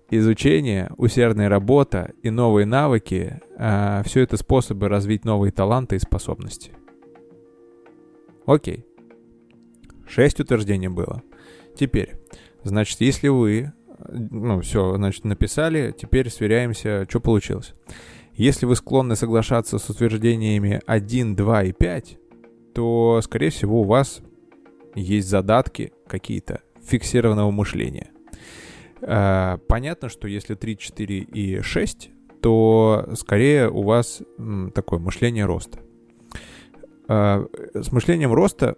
Изучение, 0.10 0.92
усердная 0.98 1.50
работа 1.50 2.12
и 2.22 2.30
новые 2.30 2.66
навыки 2.66 3.40
а, 3.58 4.04
все 4.04 4.22
это 4.22 4.36
способы 4.36 4.90
развить 4.90 5.24
новые 5.24 5.52
таланты 5.52 5.96
и 5.96 6.00
способности. 6.00 6.74
Окей. 8.46 8.86
Шесть 10.08 10.40
утверждений 10.40 10.90
было. 10.90 11.22
Теперь, 11.76 12.16
значит, 12.64 13.00
если 13.02 13.30
вы, 13.30 13.72
ну, 14.10 14.62
все, 14.62 14.96
значит, 14.96 15.24
написали, 15.24 15.96
теперь 15.98 16.30
сверяемся, 16.30 17.06
что 17.10 17.20
получилось. 17.20 17.74
Если 18.34 18.66
вы 18.66 18.76
склонны 18.76 19.16
соглашаться 19.16 19.78
с 19.78 19.90
утверждениями 19.90 20.82
1, 20.86 21.36
2 21.36 21.64
и 21.64 21.72
5, 21.72 22.18
то, 22.74 23.20
скорее 23.24 23.50
всего, 23.50 23.82
у 23.82 23.86
вас 23.86 24.22
есть 24.96 25.30
задатки 25.30 25.94
какие-то 26.08 26.62
фиксированного 26.84 27.52
мышления. 27.52 28.10
А, 29.02 29.58
понятно, 29.68 30.10
что 30.10 30.28
если 30.28 30.56
3, 30.56 30.78
4 30.78 31.20
и 31.20 31.62
6, 31.62 32.10
то 32.42 33.10
скорее 33.16 33.70
у 33.70 33.84
вас 33.84 34.22
такое 34.74 35.00
мышление 35.00 35.46
роста. 35.46 35.80
А, 37.14 37.46
с 37.74 37.92
мышлением 37.92 38.32
роста 38.32 38.78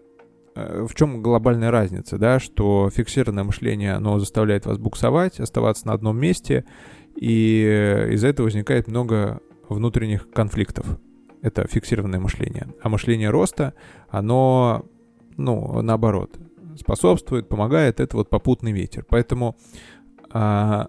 э, 0.55 0.88
в 0.89 0.95
чем 0.95 1.21
глобальная 1.21 1.69
разница, 1.69 2.17
да, 2.17 2.39
что 2.39 2.89
фиксированное 2.89 3.43
мышление, 3.43 3.93
оно 3.93 4.17
заставляет 4.17 4.65
вас 4.65 4.79
буксовать, 4.79 5.39
оставаться 5.39 5.86
на 5.86 5.93
одном 5.93 6.17
месте, 6.17 6.65
и 7.15 8.07
из-за 8.09 8.29
этого 8.29 8.45
возникает 8.45 8.88
много 8.88 9.39
внутренних 9.69 10.31
конфликтов. 10.31 10.97
Это 11.43 11.67
фиксированное 11.67 12.19
мышление. 12.19 12.69
А 12.81 12.89
мышление 12.89 13.29
роста, 13.29 13.75
оно, 14.09 14.84
ну, 15.38 15.84
наоборот, 15.84 16.39
способствует, 16.75 17.47
помогает, 17.47 17.99
это 17.99 18.17
вот 18.17 18.31
попутный 18.31 18.71
ветер. 18.71 19.05
Поэтому 19.07 19.57
а, 20.31 20.88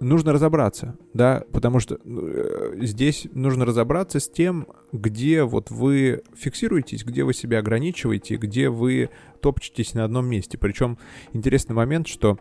нужно 0.00 0.32
разобраться, 0.32 0.96
да, 1.14 1.44
потому 1.52 1.80
что 1.80 1.98
э, 2.02 2.76
здесь 2.80 3.26
нужно 3.32 3.64
разобраться 3.64 4.20
с 4.20 4.28
тем, 4.28 4.66
где 4.92 5.42
вот 5.44 5.70
вы 5.70 6.22
фиксируетесь, 6.36 7.04
где 7.04 7.24
вы 7.24 7.34
себя 7.34 7.58
ограничиваете, 7.58 8.36
где 8.36 8.68
вы 8.68 9.10
топчетесь 9.40 9.94
на 9.94 10.04
одном 10.04 10.26
месте. 10.26 10.58
Причем 10.58 10.98
интересный 11.32 11.74
момент, 11.74 12.08
что 12.08 12.38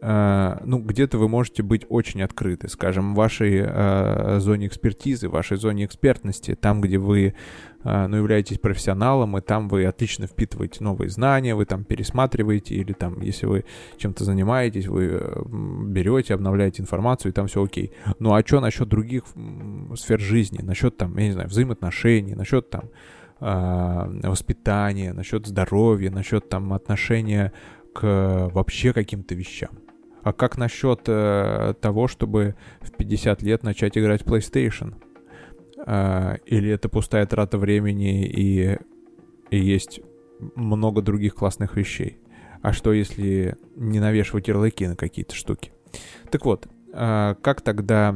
ну, 0.00 0.78
где-то 0.78 1.18
вы 1.18 1.28
можете 1.28 1.62
быть 1.62 1.86
очень 1.88 2.22
открыты, 2.22 2.68
скажем, 2.68 3.14
в 3.14 3.16
вашей 3.16 3.60
uh, 3.60 4.38
зоне 4.40 4.66
экспертизы, 4.66 5.28
в 5.28 5.32
вашей 5.32 5.56
зоне 5.56 5.84
экспертности, 5.86 6.54
там, 6.54 6.80
где 6.80 6.98
вы 6.98 7.34
а, 7.88 8.08
ну, 8.08 8.16
являетесь 8.16 8.58
профессионалом, 8.58 9.38
и 9.38 9.40
там 9.40 9.68
вы 9.68 9.84
отлично 9.84 10.26
впитываете 10.26 10.82
новые 10.82 11.08
знания, 11.08 11.54
вы 11.54 11.66
там 11.66 11.84
пересматриваете, 11.84 12.74
или 12.74 12.92
там, 12.92 13.20
если 13.20 13.46
вы 13.46 13.64
чем-то 13.96 14.24
занимаетесь, 14.24 14.88
вы 14.88 15.20
э, 15.20 15.42
берете, 15.46 16.34
обновляете 16.34 16.82
информацию, 16.82 17.30
и 17.30 17.32
там 17.32 17.46
все 17.46 17.62
окей. 17.62 17.92
Ну, 18.18 18.34
а 18.34 18.44
что 18.44 18.58
насчет 18.58 18.88
других 18.88 19.22
сфер 19.94 20.18
жизни, 20.18 20.62
насчет 20.62 20.96
там, 20.96 21.16
я 21.16 21.26
не 21.26 21.32
знаю, 21.32 21.48
взаимоотношений, 21.48 22.34
насчет 22.34 22.70
там 22.70 22.90
а, 23.38 24.10
воспитания, 24.24 25.12
насчет 25.12 25.46
здоровья, 25.46 26.10
насчет 26.10 26.48
там 26.48 26.72
отношения 26.72 27.52
к 27.94 28.50
вообще 28.52 28.94
каким-то 28.94 29.36
вещам. 29.36 29.70
А 30.26 30.32
как 30.32 30.58
насчет 30.58 31.02
э, 31.06 31.74
того, 31.80 32.08
чтобы 32.08 32.56
в 32.80 32.90
50 32.90 33.42
лет 33.42 33.62
начать 33.62 33.96
играть 33.96 34.22
PlayStation? 34.22 34.96
А, 35.86 36.38
или 36.46 36.68
это 36.68 36.88
пустая 36.88 37.26
трата 37.26 37.58
времени 37.58 38.26
и, 38.26 38.76
и 39.50 39.56
есть 39.56 40.00
много 40.56 41.00
других 41.00 41.36
классных 41.36 41.76
вещей. 41.76 42.18
А 42.60 42.72
что 42.72 42.92
если 42.92 43.56
не 43.76 44.00
навешивать 44.00 44.48
ярлыки 44.48 44.88
на 44.88 44.96
какие-то 44.96 45.32
штуки? 45.36 45.70
Так 46.32 46.44
вот, 46.44 46.66
а, 46.92 47.36
как 47.36 47.60
тогда, 47.60 48.12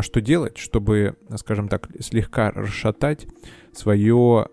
что 0.00 0.20
делать, 0.20 0.58
чтобы, 0.58 1.14
скажем 1.36 1.68
так, 1.68 1.88
слегка 2.00 2.50
расшатать 2.50 3.28
свое 3.72 4.48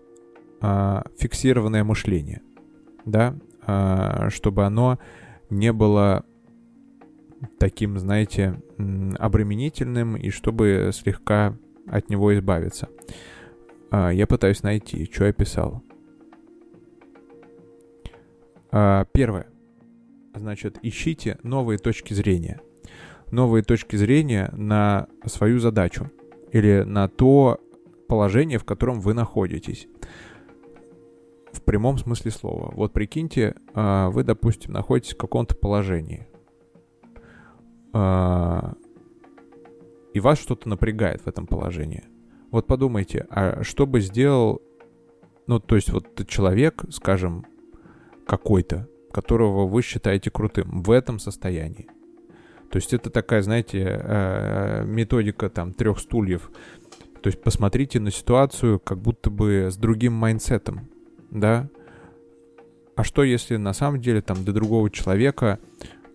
а, 0.60 1.02
фиксированное 1.18 1.82
мышление, 1.82 2.42
да, 3.04 3.34
чтобы 4.30 4.64
оно 4.64 5.00
не 5.50 5.72
было 5.72 6.24
таким, 7.58 7.98
знаете, 7.98 8.60
обременительным 9.18 10.16
и 10.16 10.30
чтобы 10.30 10.90
слегка 10.92 11.56
от 11.86 12.08
него 12.10 12.34
избавиться. 12.34 12.88
А, 13.90 14.10
я 14.10 14.26
пытаюсь 14.26 14.62
найти, 14.62 15.08
что 15.10 15.26
я 15.26 15.32
писал. 15.32 15.82
А, 18.70 19.04
первое. 19.12 19.46
Значит, 20.34 20.78
ищите 20.82 21.38
новые 21.42 21.78
точки 21.78 22.14
зрения. 22.14 22.60
Новые 23.30 23.62
точки 23.62 23.96
зрения 23.96 24.50
на 24.52 25.08
свою 25.24 25.58
задачу 25.58 26.10
или 26.52 26.82
на 26.82 27.08
то 27.08 27.60
положение, 28.08 28.58
в 28.58 28.64
котором 28.64 29.00
вы 29.00 29.14
находитесь. 29.14 29.88
В 31.52 31.62
прямом 31.62 31.98
смысле 31.98 32.30
слова. 32.30 32.72
Вот 32.74 32.92
прикиньте, 32.92 33.56
а, 33.74 34.10
вы, 34.10 34.24
допустим, 34.24 34.72
находитесь 34.72 35.14
в 35.14 35.18
каком-то 35.18 35.56
положении 35.56 36.29
и 37.92 40.20
вас 40.20 40.38
что-то 40.38 40.68
напрягает 40.68 41.22
в 41.22 41.28
этом 41.28 41.46
положении. 41.46 42.04
Вот 42.50 42.66
подумайте, 42.66 43.26
а 43.30 43.62
что 43.62 43.86
бы 43.86 44.00
сделал, 44.00 44.60
ну, 45.46 45.60
то 45.60 45.76
есть 45.76 45.90
вот 45.90 46.26
человек, 46.26 46.84
скажем, 46.90 47.46
какой-то, 48.26 48.88
которого 49.12 49.66
вы 49.66 49.82
считаете 49.82 50.30
крутым 50.30 50.82
в 50.82 50.90
этом 50.90 51.18
состоянии. 51.18 51.88
То 52.70 52.76
есть 52.76 52.94
это 52.94 53.10
такая, 53.10 53.42
знаете, 53.42 53.84
э, 53.84 54.84
методика 54.86 55.50
там 55.50 55.72
трех 55.72 55.98
стульев. 55.98 56.50
То 57.20 57.26
есть 57.26 57.42
посмотрите 57.42 57.98
на 57.98 58.10
ситуацию 58.10 58.78
как 58.78 58.98
будто 58.98 59.30
бы 59.30 59.68
с 59.70 59.76
другим 59.76 60.12
майндсетом, 60.12 60.88
да? 61.30 61.68
А 62.94 63.04
что 63.04 63.24
если 63.24 63.56
на 63.56 63.72
самом 63.72 64.00
деле 64.00 64.22
там 64.22 64.44
для 64.44 64.52
другого 64.52 64.90
человека 64.90 65.58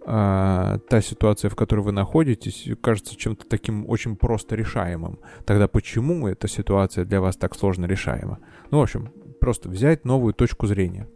а, 0.08 0.78
та 0.88 1.02
ситуация, 1.02 1.50
в 1.50 1.56
которой 1.56 1.82
вы 1.82 1.92
находитесь, 1.92 2.70
кажется 2.82 3.16
чем-то 3.16 3.48
таким 3.48 3.90
очень 3.90 4.16
просто 4.16 4.56
решаемым. 4.56 5.20
Тогда 5.46 5.68
почему 5.68 6.28
эта 6.28 6.48
ситуация 6.48 7.06
для 7.06 7.22
вас 7.22 7.38
так 7.38 7.56
сложно 7.56 7.86
решаема? 7.86 8.40
Ну, 8.70 8.80
в 8.80 8.84
общем, 8.84 9.12
просто 9.42 9.68
взять 9.68 10.06
новую 10.06 10.34
точку 10.34 10.68
зрения. 10.68 11.08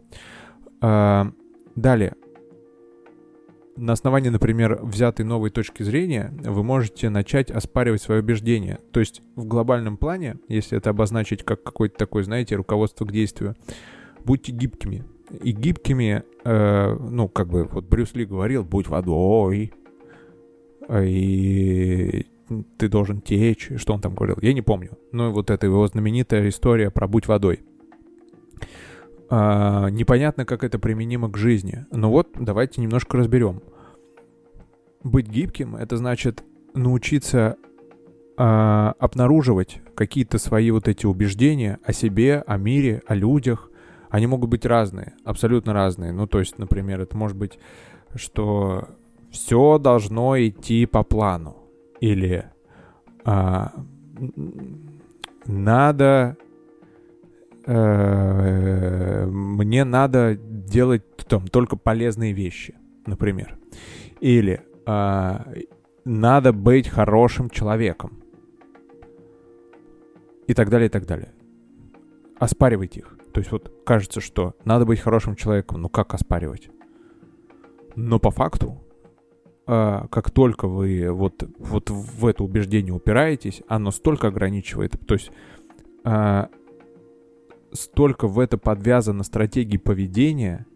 А, 0.80 1.30
далее. 1.76 2.14
На 3.76 3.92
основании, 3.92 4.28
например, 4.28 4.80
взятой 4.82 5.24
новой 5.24 5.50
точки 5.50 5.84
зрения 5.84 6.34
вы 6.42 6.64
можете 6.64 7.08
начать 7.10 7.50
оспаривать 7.50 8.02
свое 8.02 8.20
убеждение. 8.20 8.80
То 8.92 8.98
есть 8.98 9.22
в 9.36 9.46
глобальном 9.46 9.96
плане, 9.96 10.36
если 10.48 10.76
это 10.76 10.90
обозначить 10.90 11.44
как 11.44 11.62
какое-то 11.62 11.96
такое, 11.96 12.24
знаете, 12.24 12.56
руководство 12.56 13.04
к 13.04 13.12
действию, 13.12 13.54
будьте 14.24 14.50
гибкими. 14.50 15.04
И 15.42 15.52
гибкими, 15.52 16.24
э, 16.44 16.96
ну, 16.98 17.28
как 17.28 17.48
бы, 17.48 17.64
вот 17.64 17.84
Брюс 17.84 18.14
Ли 18.14 18.24
говорил, 18.24 18.64
будь 18.64 18.88
водой, 18.88 19.72
и 20.90 22.26
ты 22.78 22.88
должен 22.88 23.20
течь, 23.20 23.70
что 23.76 23.94
он 23.94 24.00
там 24.00 24.14
говорил, 24.14 24.36
я 24.42 24.52
не 24.52 24.62
помню. 24.62 24.98
Но 25.12 25.30
вот 25.30 25.50
эта 25.50 25.66
его 25.66 25.86
знаменитая 25.86 26.48
история 26.48 26.90
про 26.90 27.06
«будь 27.06 27.28
водой». 27.28 27.60
А, 29.28 29.88
непонятно, 29.90 30.44
как 30.44 30.64
это 30.64 30.78
применимо 30.80 31.30
к 31.30 31.36
жизни. 31.36 31.86
Но 31.92 32.10
вот 32.10 32.30
давайте 32.38 32.80
немножко 32.80 33.16
разберем. 33.16 33.62
Быть 35.04 35.28
гибким— 35.28 35.76
это 35.76 35.96
значит 35.96 36.42
научиться 36.74 37.56
а, 38.36 38.94
обнаруживать 38.98 39.80
какие-то 39.94 40.38
свои 40.38 40.72
вот 40.72 40.88
эти 40.88 41.06
убеждения 41.06 41.78
о 41.84 41.92
себе, 41.92 42.42
о 42.44 42.56
мире, 42.56 43.02
о 43.06 43.14
людях. 43.14 43.69
Они 44.10 44.26
могут 44.26 44.50
быть 44.50 44.66
разные, 44.66 45.14
абсолютно 45.24 45.72
разные. 45.72 46.12
Ну, 46.12 46.26
то 46.26 46.40
есть, 46.40 46.58
например, 46.58 47.00
это 47.00 47.16
может 47.16 47.36
быть, 47.36 47.58
что 48.14 48.88
все 49.30 49.78
должно 49.78 50.36
идти 50.36 50.84
по 50.86 51.04
плану. 51.04 51.56
Или 52.00 52.46
а, 53.24 53.72
надо 55.46 56.36
э, 57.66 59.26
мне 59.26 59.84
надо 59.84 60.34
делать 60.36 61.02
там 61.28 61.46
только 61.46 61.76
полезные 61.76 62.32
вещи, 62.32 62.74
например. 63.06 63.58
Или 64.20 64.62
э, 64.86 65.38
надо 66.04 66.52
быть 66.52 66.88
хорошим 66.88 67.50
человеком. 67.50 68.22
И 70.48 70.54
так 70.54 70.68
далее, 70.68 70.86
и 70.86 70.90
так 70.90 71.06
далее. 71.06 71.32
Оспаривайте 72.40 73.00
их. 73.00 73.19
То 73.32 73.40
есть 73.40 73.52
вот 73.52 73.72
кажется, 73.84 74.20
что 74.20 74.54
надо 74.64 74.84
быть 74.84 75.00
хорошим 75.00 75.36
человеком. 75.36 75.82
Ну 75.82 75.88
как 75.88 76.14
оспаривать? 76.14 76.70
Но 77.96 78.18
по 78.18 78.30
факту 78.30 78.80
а, 79.66 80.08
как 80.08 80.30
только 80.30 80.66
вы 80.66 81.12
вот, 81.12 81.48
вот 81.58 81.90
в 81.90 82.26
это 82.26 82.42
убеждение 82.42 82.92
упираетесь, 82.92 83.62
оно 83.68 83.92
столько 83.92 84.28
ограничивает, 84.28 84.96
то 85.06 85.14
есть 85.14 85.30
а, 86.02 86.48
столько 87.72 88.26
в 88.26 88.40
это 88.40 88.58
подвязано 88.58 89.22
стратегии 89.22 89.76
поведения, 89.76 90.66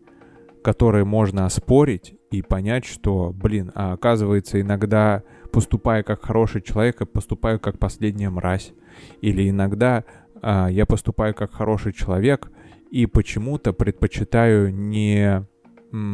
которые 0.63 1.05
можно 1.05 1.45
оспорить 1.45 2.15
и 2.31 2.43
понять, 2.43 2.85
что, 2.85 3.33
блин, 3.35 3.73
а 3.75 3.95
оказывается, 3.95 4.61
иногда 4.61 5.25
поступая 5.53 6.03
как 6.03 6.25
хороший 6.25 6.63
человек, 6.63 6.99
поступаю 7.11 7.59
как 7.61 7.79
последняя 7.79 8.31
мразь. 8.31 8.73
Или 9.21 9.51
иногда 9.51 10.05
я 10.43 10.87
поступаю 10.87 11.35
как 11.35 11.53
хороший 11.53 11.93
человек 11.93 12.51
и 12.91 13.07
почему-то 13.07 13.73
предпочитаю 13.73 14.75
не 14.75 15.47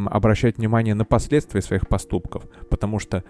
обращать 0.07 0.59
внимание 0.59 0.95
на 0.95 1.05
последствия 1.05 1.63
своих 1.63 1.89
поступков, 1.89 2.45
потому 2.69 2.99
что 2.99 3.25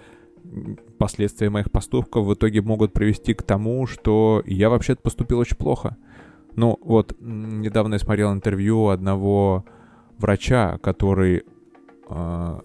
последствия 0.99 1.51
моих 1.51 1.71
поступков 1.71 2.27
в 2.27 2.35
итоге 2.35 2.61
могут 2.61 2.93
привести 2.93 3.35
к 3.35 3.43
тому, 3.43 3.87
что 3.87 4.43
я 4.47 4.69
вообще-то 4.69 5.03
поступил 5.03 5.39
очень 5.39 5.57
плохо. 5.57 5.97
Ну, 6.57 6.79
вот, 6.83 7.17
недавно 7.21 7.95
я 7.95 7.99
смотрел 7.99 8.33
интервью 8.33 8.89
одного 8.89 9.65
врача, 10.19 10.79
который 10.79 11.45
э, 12.09 12.61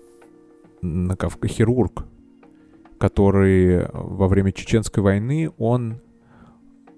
хирург, 0.84 2.06
который 2.98 3.86
во 3.94 4.28
время 4.28 4.52
Чеченской 4.52 5.04
войны, 5.04 5.52
он 5.58 6.02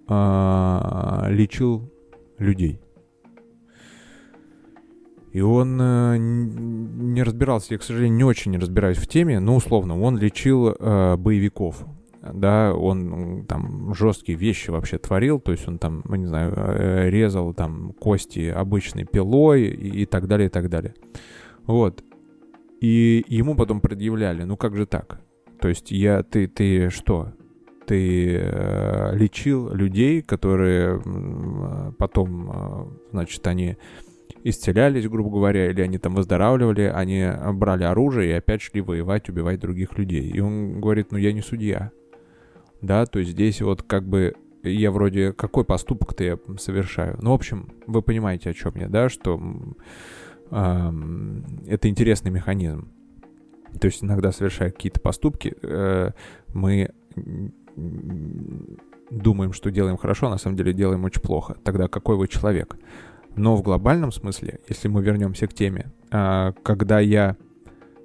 э, 0.08 1.26
лечил 1.30 1.92
людей. 2.38 2.82
И 5.38 5.42
он 5.42 5.80
э, 5.80 6.18
не 6.18 7.22
разбирался, 7.22 7.74
я, 7.74 7.78
к 7.78 7.84
сожалению, 7.84 8.18
не 8.18 8.24
очень 8.24 8.52
не 8.52 8.58
разбираюсь 8.58 8.98
в 8.98 9.08
теме, 9.08 9.40
но 9.40 9.56
условно, 9.56 10.00
он 10.02 10.18
лечил 10.18 10.70
э, 10.70 11.16
боевиков. 11.18 11.86
Да, 12.34 12.74
он 12.74 13.46
там 13.48 13.94
жесткие 13.94 14.38
вещи 14.38 14.70
вообще 14.70 14.98
творил, 14.98 15.40
то 15.40 15.52
есть 15.52 15.68
он 15.68 15.78
там, 15.78 16.04
не 16.10 16.26
знаю, 16.26 16.54
э, 16.56 17.10
резал 17.10 17.54
там 17.54 17.94
кости 18.00 18.50
обычной 18.50 19.06
пилой 19.06 19.66
и, 19.66 20.02
и 20.02 20.06
так 20.06 20.28
далее, 20.28 20.48
и 20.48 20.50
так 20.50 20.70
далее. 20.70 20.96
Вот. 21.68 22.04
И 22.82 23.24
ему 23.28 23.56
потом 23.56 23.80
предъявляли, 23.80 24.44
ну 24.44 24.58
как 24.58 24.76
же 24.76 24.86
так? 24.86 25.22
То 25.62 25.68
есть 25.68 25.92
я, 25.92 26.24
ты, 26.24 26.48
ты 26.48 26.90
что? 26.90 27.34
Ты 27.88 28.36
э, 28.36 29.16
лечил 29.16 29.74
людей, 29.74 30.22
которые 30.22 31.02
потом, 31.98 32.52
э, 32.52 32.86
значит, 33.12 33.48
они 33.48 33.78
исцелялись, 34.44 35.08
грубо 35.08 35.30
говоря, 35.30 35.72
или 35.72 35.82
они 35.82 35.98
там 35.98 36.14
выздоравливали, 36.14 36.92
они 36.94 37.26
брали 37.54 37.86
оружие 37.86 38.32
и 38.32 38.34
опять 38.34 38.62
шли 38.62 38.82
воевать, 38.82 39.30
убивать 39.30 39.62
других 39.62 39.98
людей. 39.98 40.30
И 40.30 40.40
он 40.42 40.82
говорит, 40.82 41.12
ну 41.12 41.18
я 41.18 41.32
не 41.32 41.42
судья. 41.42 41.92
Да, 42.82 43.06
то 43.06 43.20
есть 43.20 43.32
здесь 43.32 43.62
вот 43.62 43.84
как 43.84 44.08
бы 44.08 44.36
я 44.64 44.92
вроде 44.92 45.34
какой 45.34 45.64
поступок-то 45.64 46.24
я 46.24 46.38
совершаю. 46.58 47.18
Ну, 47.22 47.32
в 47.32 47.36
общем, 47.36 47.70
вы 47.88 48.02
понимаете, 48.02 48.50
о 48.50 48.54
чем 48.54 48.74
я, 48.76 48.90
да, 48.90 49.10
что 49.10 49.40
э, 50.52 50.92
это 51.68 51.90
интересный 51.90 52.32
механизм. 52.32 52.92
То 53.80 53.88
есть 53.88 54.04
иногда 54.04 54.32
совершая 54.32 54.72
какие-то 54.72 55.00
поступки, 55.00 55.56
э, 55.62 56.12
мы 56.54 56.92
думаем, 59.10 59.54
что 59.54 59.72
делаем 59.72 59.98
хорошо, 59.98 60.28
а 60.28 60.32
на 60.32 60.38
самом 60.38 60.58
деле 60.58 60.74
делаем 60.74 61.04
очень 61.04 61.22
плохо. 61.22 61.56
Тогда 61.64 61.88
какой 61.88 62.18
вы 62.18 62.28
человек? 62.28 62.78
Но 63.36 63.56
в 63.56 63.62
глобальном 63.62 64.12
смысле, 64.12 64.60
если 64.68 64.88
мы 64.88 65.02
вернемся 65.04 65.48
к 65.48 65.54
теме, 65.54 65.92
а, 66.12 66.54
когда 66.64 67.00
я 67.00 67.38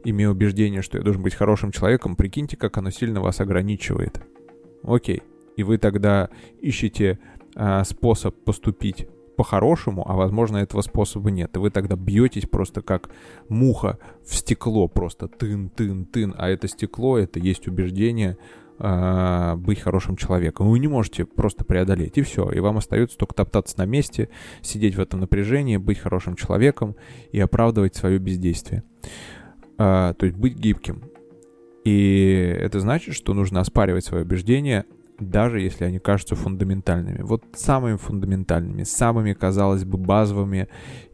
имею 0.05 0.33
убеждение, 0.33 0.83
что 0.83 0.99
я 0.99 1.05
должен 1.05 1.23
быть 1.23 1.35
хорошим 1.35 1.73
человеком, 1.73 2.17
прикиньте, 2.17 2.57
как 2.57 2.77
оно 2.77 2.91
сильно 2.91 3.21
вас 3.21 3.41
ограничивает. 3.41 4.23
Окей. 4.83 5.23
И 5.57 5.63
вы 5.63 5.79
тогда 5.79 6.29
ищете 6.61 7.19
а, 7.55 7.85
способ 7.85 8.35
поступить 8.45 9.07
по-хорошему, 9.37 10.09
а 10.09 10.15
возможно 10.15 10.59
этого 10.59 10.83
способа 10.83 11.31
нет. 11.31 11.57
И 11.57 11.59
вы 11.59 11.71
тогда 11.71 11.97
бьетесь 11.97 12.47
просто 12.47 12.83
как 12.83 13.11
муха 13.49 13.99
в 14.25 14.35
стекло, 14.35 14.89
просто 14.89 15.29
тын-тын-тын, 15.29 16.35
а 16.37 16.49
это 16.49 16.69
стекло, 16.69 17.19
это 17.19 17.39
есть 17.39 17.67
убеждение, 17.67 18.37
э, 18.83 19.55
быть 19.57 19.81
хорошим 19.81 20.17
человеком. 20.17 20.69
Вы 20.69 20.79
не 20.81 20.89
можете 20.89 21.25
просто 21.25 21.65
преодолеть, 21.65 22.19
и 22.19 22.23
все. 22.23 22.51
И 22.51 22.61
вам 22.61 22.79
остается 22.79 23.17
только 23.17 23.35
топтаться 23.35 23.79
на 23.79 23.87
месте, 23.87 24.29
сидеть 24.61 24.97
в 24.97 25.01
этом 25.01 25.21
напряжении, 25.21 25.77
быть 25.77 25.99
хорошим 25.99 26.35
человеком 26.35 26.97
и 27.31 27.41
оправдывать 27.41 27.95
свое 27.95 28.19
бездействие. 28.19 28.83
Э, 29.79 30.15
то 30.19 30.27
есть 30.27 30.37
быть 30.37 30.57
гибким. 30.57 31.05
И 31.85 32.57
это 32.61 32.81
значит, 32.81 33.15
что 33.15 33.35
нужно 33.35 33.61
оспаривать 33.61 34.05
свои 34.05 34.23
убеждения, 34.23 34.85
даже 35.19 35.61
если 35.61 35.85
они 35.85 35.99
кажутся 35.99 36.35
фундаментальными. 36.35 37.23
Вот 37.23 37.45
самыми 37.55 37.97
фундаментальными, 37.97 38.83
самыми, 38.83 39.33
казалось 39.33 39.85
бы, 39.85 39.99
базовыми 39.99 40.69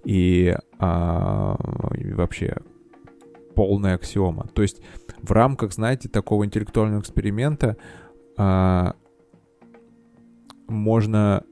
и, 0.05 0.57
а, 0.79 1.57
и 1.97 2.13
вообще 2.13 2.57
полная 3.55 3.95
аксиома. 3.95 4.47
То 4.55 4.63
есть 4.63 4.81
в 5.23 5.33
рамках, 5.33 5.73
знаете, 5.73 6.09
такого 6.09 6.45
интеллектуального 6.45 7.01
эксперимента 7.01 7.77
а, 8.37 8.95
можно 10.69 11.45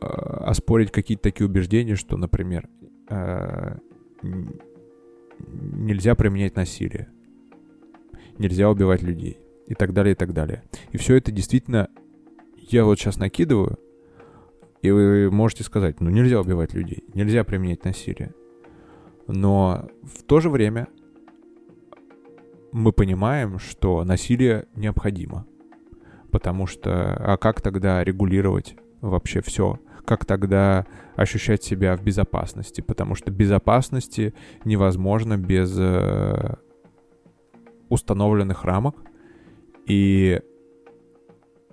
а, 0.00 0.50
оспорить 0.50 0.92
какие-то 0.92 1.24
такие 1.24 1.46
убеждения, 1.46 1.96
что, 1.96 2.16
например, 2.16 2.68
а, 3.08 3.78
нельзя 5.38 6.14
применять 6.14 6.56
насилие, 6.56 7.08
нельзя 8.38 8.70
убивать 8.70 9.02
людей 9.02 9.40
и 9.66 9.74
так 9.74 9.92
далее, 9.92 10.12
и 10.12 10.16
так 10.16 10.32
далее. 10.32 10.62
И 10.92 10.96
все 10.96 11.16
это 11.16 11.32
действительно 11.32 11.88
я 12.56 12.84
вот 12.84 12.98
сейчас 12.98 13.18
накидываю, 13.18 13.78
и 14.82 14.90
вы 14.90 15.30
можете 15.30 15.64
сказать, 15.64 16.00
ну 16.00 16.10
нельзя 16.10 16.40
убивать 16.40 16.74
людей, 16.74 17.04
нельзя 17.14 17.44
применять 17.44 17.84
насилие. 17.84 18.34
Но 19.26 19.88
в 20.02 20.22
то 20.22 20.40
же 20.40 20.50
время 20.50 20.88
мы 22.72 22.92
понимаем, 22.92 23.58
что 23.58 24.04
насилие 24.04 24.66
необходимо. 24.74 25.46
Потому 26.30 26.66
что, 26.66 27.16
а 27.16 27.36
как 27.36 27.60
тогда 27.60 28.04
регулировать 28.04 28.76
вообще 29.00 29.40
все? 29.40 29.78
Как 30.04 30.24
тогда 30.24 30.86
ощущать 31.16 31.62
себя 31.62 31.96
в 31.96 32.02
безопасности? 32.02 32.80
Потому 32.80 33.14
что 33.14 33.30
безопасности 33.30 34.34
невозможно 34.64 35.36
без 35.36 35.76
э, 35.78 36.54
установленных 37.88 38.64
рамок 38.64 38.96
и, 39.86 40.40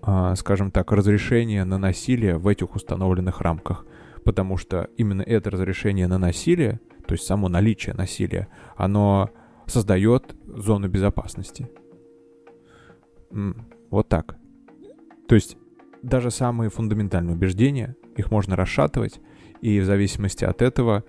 э, 0.05 0.33
скажем 0.35 0.71
так, 0.71 0.91
разрешения 0.91 1.63
на 1.63 1.77
насилие 1.77 2.37
в 2.37 2.47
этих 2.47 2.75
установленных 2.75 3.41
рамках. 3.41 3.85
Потому 4.23 4.57
что 4.57 4.89
именно 4.97 5.21
это 5.21 5.51
разрешение 5.51 6.07
на 6.07 6.17
насилие, 6.17 6.79
то 7.07 7.13
есть 7.13 7.25
само 7.25 7.47
наличие 7.47 7.95
насилия, 7.95 8.49
оно 8.75 9.29
создает 9.67 10.35
зону 10.47 10.87
безопасности. 10.87 11.69
Вот 13.89 14.09
так. 14.09 14.37
То 15.27 15.35
есть 15.35 15.57
даже 16.01 16.31
самые 16.31 16.69
фундаментальные 16.69 17.35
убеждения, 17.35 17.95
их 18.15 18.31
можно 18.31 18.55
расшатывать, 18.55 19.19
и 19.61 19.79
в 19.79 19.85
зависимости 19.85 20.45
от 20.45 20.61
этого 20.61 21.03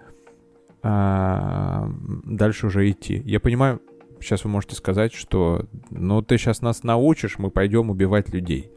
а, 0.82 1.90
дальше 2.24 2.66
уже 2.66 2.90
идти. 2.90 3.22
Я 3.24 3.40
понимаю, 3.40 3.80
сейчас 4.20 4.44
вы 4.44 4.50
можете 4.50 4.74
сказать, 4.74 5.12
что 5.12 5.66
ну 5.90 6.22
ты 6.22 6.38
сейчас 6.38 6.61
нас 6.61 6.82
научишь, 6.82 7.38
мы 7.38 7.50
пойдем 7.50 7.90
убивать 7.90 8.30
людей. 8.30 8.70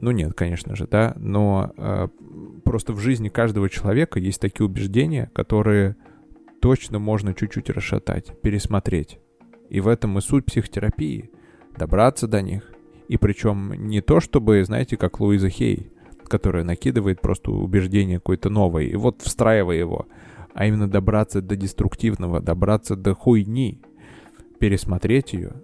Ну 0.00 0.10
нет, 0.10 0.34
конечно 0.34 0.74
же, 0.74 0.88
да, 0.88 1.14
но 1.16 1.72
э, 1.76 2.08
просто 2.64 2.92
в 2.92 2.98
жизни 2.98 3.28
каждого 3.28 3.70
человека 3.70 4.18
есть 4.18 4.40
такие 4.40 4.66
убеждения, 4.66 5.30
которые 5.32 5.96
точно 6.62 7.00
можно 7.00 7.34
чуть-чуть 7.34 7.70
расшатать, 7.70 8.40
пересмотреть. 8.40 9.18
И 9.68 9.80
в 9.80 9.88
этом 9.88 10.16
и 10.16 10.20
суть 10.20 10.46
психотерапии. 10.46 11.30
Добраться 11.76 12.28
до 12.28 12.40
них. 12.40 12.72
И 13.08 13.16
причем 13.16 13.72
не 13.88 14.00
то, 14.00 14.20
чтобы, 14.20 14.64
знаете, 14.64 14.96
как 14.96 15.18
Луиза 15.18 15.48
Хей, 15.48 15.90
которая 16.28 16.62
накидывает 16.62 17.20
просто 17.20 17.50
убеждение 17.50 18.18
какое-то 18.18 18.48
новое, 18.48 18.84
и 18.84 18.94
вот 18.94 19.22
встраивая 19.22 19.76
его, 19.76 20.06
а 20.54 20.66
именно 20.66 20.88
добраться 20.88 21.42
до 21.42 21.56
деструктивного, 21.56 22.40
добраться 22.40 22.94
до 22.94 23.14
хуйни, 23.14 23.82
пересмотреть 24.60 25.32
ее, 25.32 25.54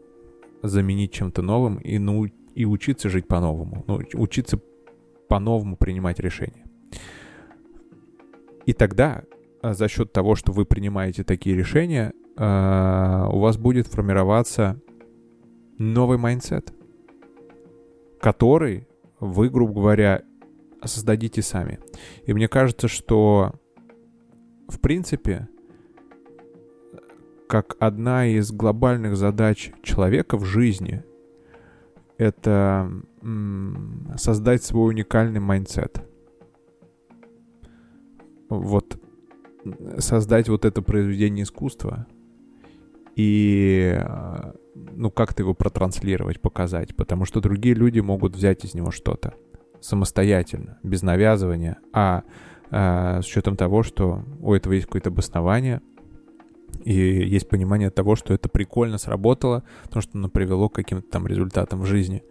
заменить 0.64 1.12
чем-то 1.12 1.42
новым 1.42 1.76
и, 1.76 1.99
ну, 1.99 2.26
и 2.55 2.64
учиться 2.64 3.09
жить 3.09 3.28
по-новому, 3.28 3.84
ну, 3.86 4.01
учиться 4.14 4.61
по-новому 5.28 5.76
принимать 5.76 6.18
решения. 6.18 6.64
И 8.66 8.72
тогда 8.72 9.22
за 9.62 9.88
счет 9.88 10.12
того, 10.12 10.34
что 10.34 10.52
вы 10.52 10.64
принимаете 10.64 11.24
такие 11.24 11.56
решения, 11.56 12.12
а, 12.36 13.28
у 13.32 13.40
вас 13.40 13.56
будет 13.56 13.86
формироваться 13.86 14.80
новый 15.78 16.18
майндсет, 16.18 16.72
который 18.20 18.88
вы, 19.20 19.48
грубо 19.48 19.74
говоря, 19.74 20.22
создадите 20.84 21.42
сами. 21.42 21.80
И 22.24 22.32
мне 22.32 22.48
кажется, 22.48 22.88
что 22.88 23.54
в 24.68 24.80
принципе 24.80 25.48
как 27.48 27.76
одна 27.80 28.26
из 28.26 28.52
глобальных 28.52 29.16
задач 29.16 29.72
человека 29.82 30.36
в 30.36 30.44
жизни 30.44 31.02
это 32.18 32.90
создать 34.16 34.62
свой 34.62 34.90
уникальный 34.90 35.40
майндсет. 35.40 36.02
Вот 38.50 38.97
создать 39.98 40.48
вот 40.48 40.64
это 40.64 40.82
произведение 40.82 41.44
искусства 41.44 42.06
и 43.16 44.00
ну 44.74 45.10
как-то 45.10 45.42
его 45.42 45.54
протранслировать, 45.54 46.40
показать, 46.40 46.94
потому 46.94 47.24
что 47.24 47.40
другие 47.40 47.74
люди 47.74 48.00
могут 48.00 48.36
взять 48.36 48.64
из 48.64 48.74
него 48.74 48.90
что-то 48.90 49.34
самостоятельно, 49.80 50.78
без 50.82 51.02
навязывания, 51.02 51.78
а, 51.92 52.22
а 52.70 53.22
с 53.22 53.26
учетом 53.26 53.56
того, 53.56 53.82
что 53.82 54.24
у 54.40 54.54
этого 54.54 54.72
есть 54.72 54.86
какое-то 54.86 55.10
обоснование, 55.10 55.80
и 56.84 56.92
есть 56.92 57.48
понимание 57.48 57.90
того, 57.90 58.16
что 58.16 58.34
это 58.34 58.48
прикольно 58.48 58.98
сработало, 58.98 59.64
потому 59.84 60.02
что 60.02 60.18
оно 60.18 60.28
привело 60.28 60.68
к 60.68 60.74
каким-то 60.74 61.08
там 61.08 61.26
результатам 61.26 61.80
в 61.80 61.86
жизни. 61.86 62.22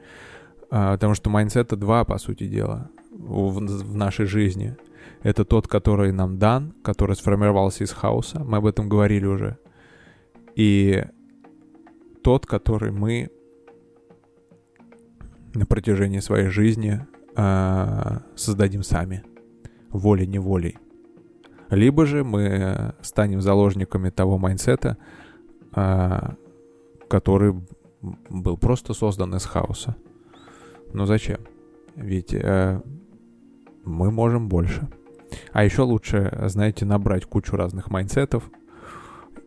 А, 0.69 0.93
потому 0.93 1.13
что 1.13 1.29
майндсета 1.29 1.75
два, 1.75 2.03
по 2.05 2.17
сути 2.17 2.47
дела, 2.47 2.89
в, 3.11 3.59
в 3.59 3.95
нашей 3.95 4.25
жизни. 4.25 4.77
Это 5.23 5.45
тот, 5.45 5.67
который 5.67 6.11
нам 6.11 6.37
дан, 6.37 6.73
который 6.83 7.15
сформировался 7.15 7.83
из 7.83 7.91
хаоса, 7.91 8.43
мы 8.43 8.57
об 8.57 8.65
этом 8.65 8.87
говорили 8.87 9.25
уже. 9.25 9.57
И 10.55 11.03
тот, 12.23 12.45
который 12.45 12.91
мы 12.91 13.29
на 15.53 15.65
протяжении 15.65 16.19
своей 16.19 16.49
жизни 16.49 17.05
э, 17.35 18.19
создадим 18.35 18.83
сами, 18.83 19.23
волей-неволей 19.89 20.77
либо 21.69 22.05
же 22.05 22.23
мы 22.23 22.93
станем 23.01 23.41
заложниками 23.41 24.09
того 24.09 24.37
майнсета, 24.37 24.97
а, 25.73 26.35
который 27.09 27.61
был 28.29 28.57
просто 28.57 28.93
создан 28.93 29.35
из 29.35 29.45
хаоса. 29.45 29.95
Но 30.93 31.05
зачем? 31.05 31.39
Ведь 31.95 32.33
э, 32.33 32.81
мы 33.83 34.11
можем 34.11 34.47
больше. 34.47 34.87
А 35.51 35.63
еще 35.63 35.83
лучше, 35.83 36.37
знаете, 36.47 36.85
набрать 36.85 37.25
кучу 37.25 37.55
разных 37.55 37.89
майнсетов 37.89 38.49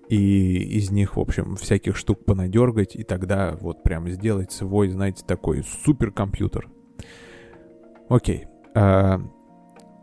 и 0.09 0.57
из 0.77 0.91
них, 0.91 1.17
в 1.17 1.21
общем, 1.21 1.55
всяких 1.57 1.97
штук 1.97 2.25
понадергать, 2.25 2.97
и 2.97 3.05
тогда 3.05 3.57
вот 3.61 3.85
прям 3.85 4.09
сделать 4.09 4.51
свой, 4.51 4.89
знаете, 4.89 5.25
такой 5.25 5.63
суперкомпьютер. 5.63 6.69
Окей. 8.09 8.47
Э, 8.75 9.19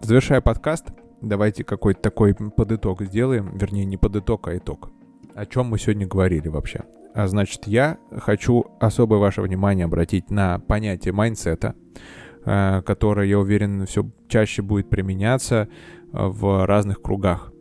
завершая 0.02 0.40
подкаст, 0.40 0.88
давайте 1.22 1.66
какой-то 1.66 2.02
такой 2.02 2.34
подытог 2.34 3.02
сделаем, 3.02 3.58
вернее, 3.58 3.84
не 3.84 3.98
подытог, 3.98 4.48
а 4.48 4.58
итог. 4.58 4.92
О 5.36 5.46
чем 5.46 5.68
мы 5.68 5.78
сегодня 5.78 6.08
говорили 6.08 6.48
вообще? 6.48 6.86
А 7.14 7.28
значит, 7.28 7.68
я 7.68 7.98
хочу 8.16 8.66
особое 8.80 9.20
ваше 9.20 9.42
внимание 9.42 9.86
обратить 9.86 10.30
на 10.30 10.60
понятие 10.60 11.14
майндсета, 11.14 11.76
э, 12.48 12.82
которое, 12.82 13.28
я 13.28 13.40
уверен, 13.40 13.86
все 13.86 14.10
чаще 14.28 14.62
будет 14.62 14.90
применяться 14.90 15.68
в 16.12 16.66
разных 16.66 17.02
кругах. 17.02 17.52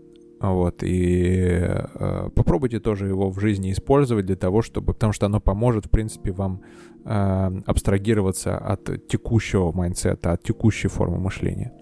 Вот, 0.40 0.82
и 0.82 1.48
э, 1.58 2.28
попробуйте 2.34 2.78
тоже 2.78 3.06
его 3.06 3.30
в 3.30 3.40
жизни 3.40 3.72
использовать 3.72 4.26
для 4.26 4.36
того, 4.36 4.60
чтобы, 4.60 4.92
потому 4.92 5.12
что 5.14 5.26
оно 5.26 5.40
поможет, 5.40 5.86
в 5.86 5.90
принципе, 5.90 6.30
вам 6.30 6.60
э, 7.04 7.50
абстрагироваться 7.66 8.58
от 8.58 9.08
текущего 9.08 9.72
майндсета, 9.72 10.32
от 10.32 10.42
текущей 10.42 10.88
формы 10.88 11.18
мышления. 11.18 11.72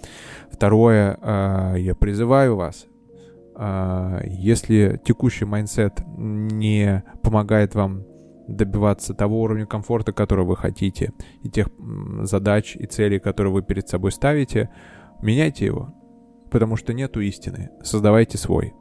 Второе, 0.52 1.18
э, 1.20 1.74
я 1.78 1.94
призываю 1.96 2.54
вас, 2.54 2.86
э, 3.56 4.20
если 4.24 5.00
текущий 5.04 5.46
майндсет 5.46 6.04
не 6.16 7.02
помогает 7.24 7.74
вам 7.74 8.04
добиваться 8.48 9.14
того 9.14 9.42
уровня 9.42 9.66
комфорта, 9.66 10.12
который 10.12 10.44
вы 10.44 10.56
хотите, 10.56 11.12
и 11.42 11.48
тех 11.48 11.68
задач 12.22 12.76
и 12.76 12.86
целей, 12.86 13.18
которые 13.18 13.52
вы 13.52 13.62
перед 13.62 13.88
собой 13.88 14.12
ставите, 14.12 14.70
меняйте 15.22 15.64
его 15.66 15.94
потому 16.54 16.76
что 16.76 16.92
нету 16.94 17.20
истины. 17.20 17.70
Создавайте 17.82 18.38
свой. 18.38 18.74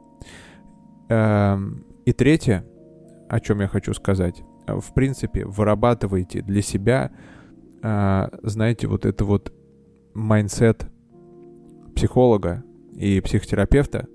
Эм, 1.08 1.84
и 2.04 2.12
третье, 2.12 2.64
о 3.28 3.40
чем 3.40 3.62
я 3.62 3.66
хочу 3.66 3.92
сказать. 3.94 4.44
В 4.68 4.94
принципе, 4.94 5.44
вырабатывайте 5.44 6.40
для 6.42 6.62
себя, 6.62 7.10
э, 7.82 8.28
знаете, 8.44 8.86
вот 8.86 9.04
это 9.04 9.24
вот 9.24 9.52
майндсет 10.14 10.86
психолога 11.96 12.62
и 12.92 13.20
психотерапевта, 13.20 14.06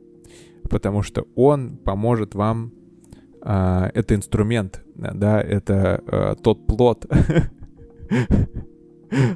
потому 0.69 1.01
что 1.01 1.27
он 1.35 1.75
поможет 1.75 2.35
вам 2.35 2.71
э, 3.41 3.89
это 3.93 4.15
инструмент, 4.15 4.83
да, 5.13 5.41
это 5.41 6.01
э, 6.05 6.41
тот 6.41 6.65
плод, 6.65 7.05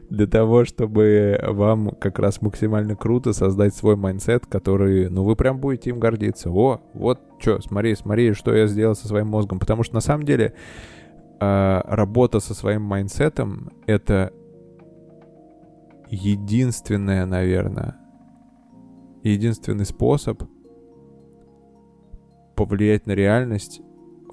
для 0.10 0.28
того, 0.28 0.66
чтобы 0.66 1.40
вам 1.48 1.92
как 2.00 2.20
раз 2.20 2.42
максимально 2.42 2.96
круто 2.96 3.34
создать 3.34 3.76
свой 3.76 3.96
майндсет, 3.96 4.46
который, 4.46 5.10
ну, 5.10 5.24
вы 5.24 5.36
прям 5.36 5.60
будете 5.60 5.90
им 5.90 6.00
гордиться. 6.00 6.52
О, 6.52 6.82
вот 6.94 7.20
что, 7.40 7.62
смотри, 7.62 7.96
смотри, 7.96 8.34
что 8.34 8.54
я 8.54 8.68
сделал 8.68 8.96
со 8.96 9.08
своим 9.08 9.28
мозгом. 9.28 9.60
Потому 9.60 9.84
что 9.84 9.96
на 9.96 10.02
самом 10.02 10.26
деле 10.26 10.54
э, 11.40 11.82
работа 11.86 12.40
со 12.40 12.54
своим 12.54 12.84
майндсетом— 12.84 13.72
это 13.88 14.32
единственное, 16.10 17.26
наверное, 17.26 17.98
единственный 19.24 19.86
способ 19.86 20.44
повлиять 22.56 23.08
на 23.08 23.14
реальность 23.14 23.82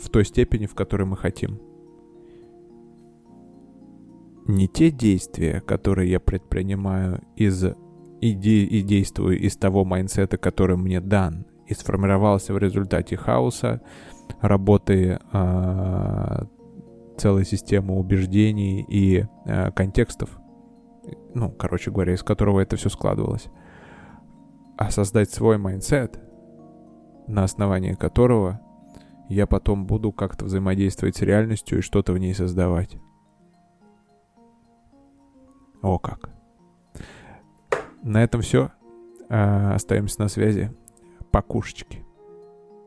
в 0.00 0.08
той 0.08 0.24
степени, 0.24 0.66
в 0.66 0.74
которой 0.74 1.04
мы 1.04 1.16
хотим 1.16 1.60
не 4.50 4.68
те 4.68 4.90
действия, 4.90 5.60
которые 5.60 6.10
я 6.10 6.20
предпринимаю 6.20 7.22
из 7.36 7.64
и, 8.20 8.32
и 8.32 8.82
действую 8.82 9.38
из 9.38 9.56
того 9.56 9.84
майнсета, 9.84 10.36
который 10.36 10.76
мне 10.76 11.00
дан 11.00 11.46
и 11.66 11.74
сформировался 11.74 12.52
в 12.52 12.58
результате 12.58 13.16
хаоса, 13.16 13.80
работы 14.40 15.18
э, 15.32 16.42
целой 17.16 17.44
системы 17.44 17.98
убеждений 17.98 18.84
и 18.88 19.26
э, 19.46 19.70
контекстов, 19.72 20.38
ну, 21.34 21.50
короче 21.50 21.90
говоря, 21.90 22.14
из 22.14 22.22
которого 22.22 22.60
это 22.60 22.76
все 22.76 22.88
складывалось. 22.88 23.46
А 24.76 24.90
создать 24.90 25.30
свой 25.30 25.58
майндсет, 25.58 26.20
на 27.26 27.44
основании 27.44 27.94
которого 27.94 28.60
я 29.30 29.46
потом 29.46 29.86
буду 29.86 30.10
как-то 30.10 30.44
взаимодействовать 30.44 31.16
с 31.16 31.22
реальностью 31.22 31.78
и 31.78 31.82
что-то 31.82 32.12
в 32.12 32.18
ней 32.18 32.34
создавать. 32.34 32.98
О 35.82 35.98
как. 36.00 36.30
На 38.02 38.24
этом 38.24 38.40
все. 38.40 38.72
А, 39.28 39.74
остаемся 39.74 40.20
на 40.20 40.28
связи. 40.28 40.74
Покушечки. 41.30 42.04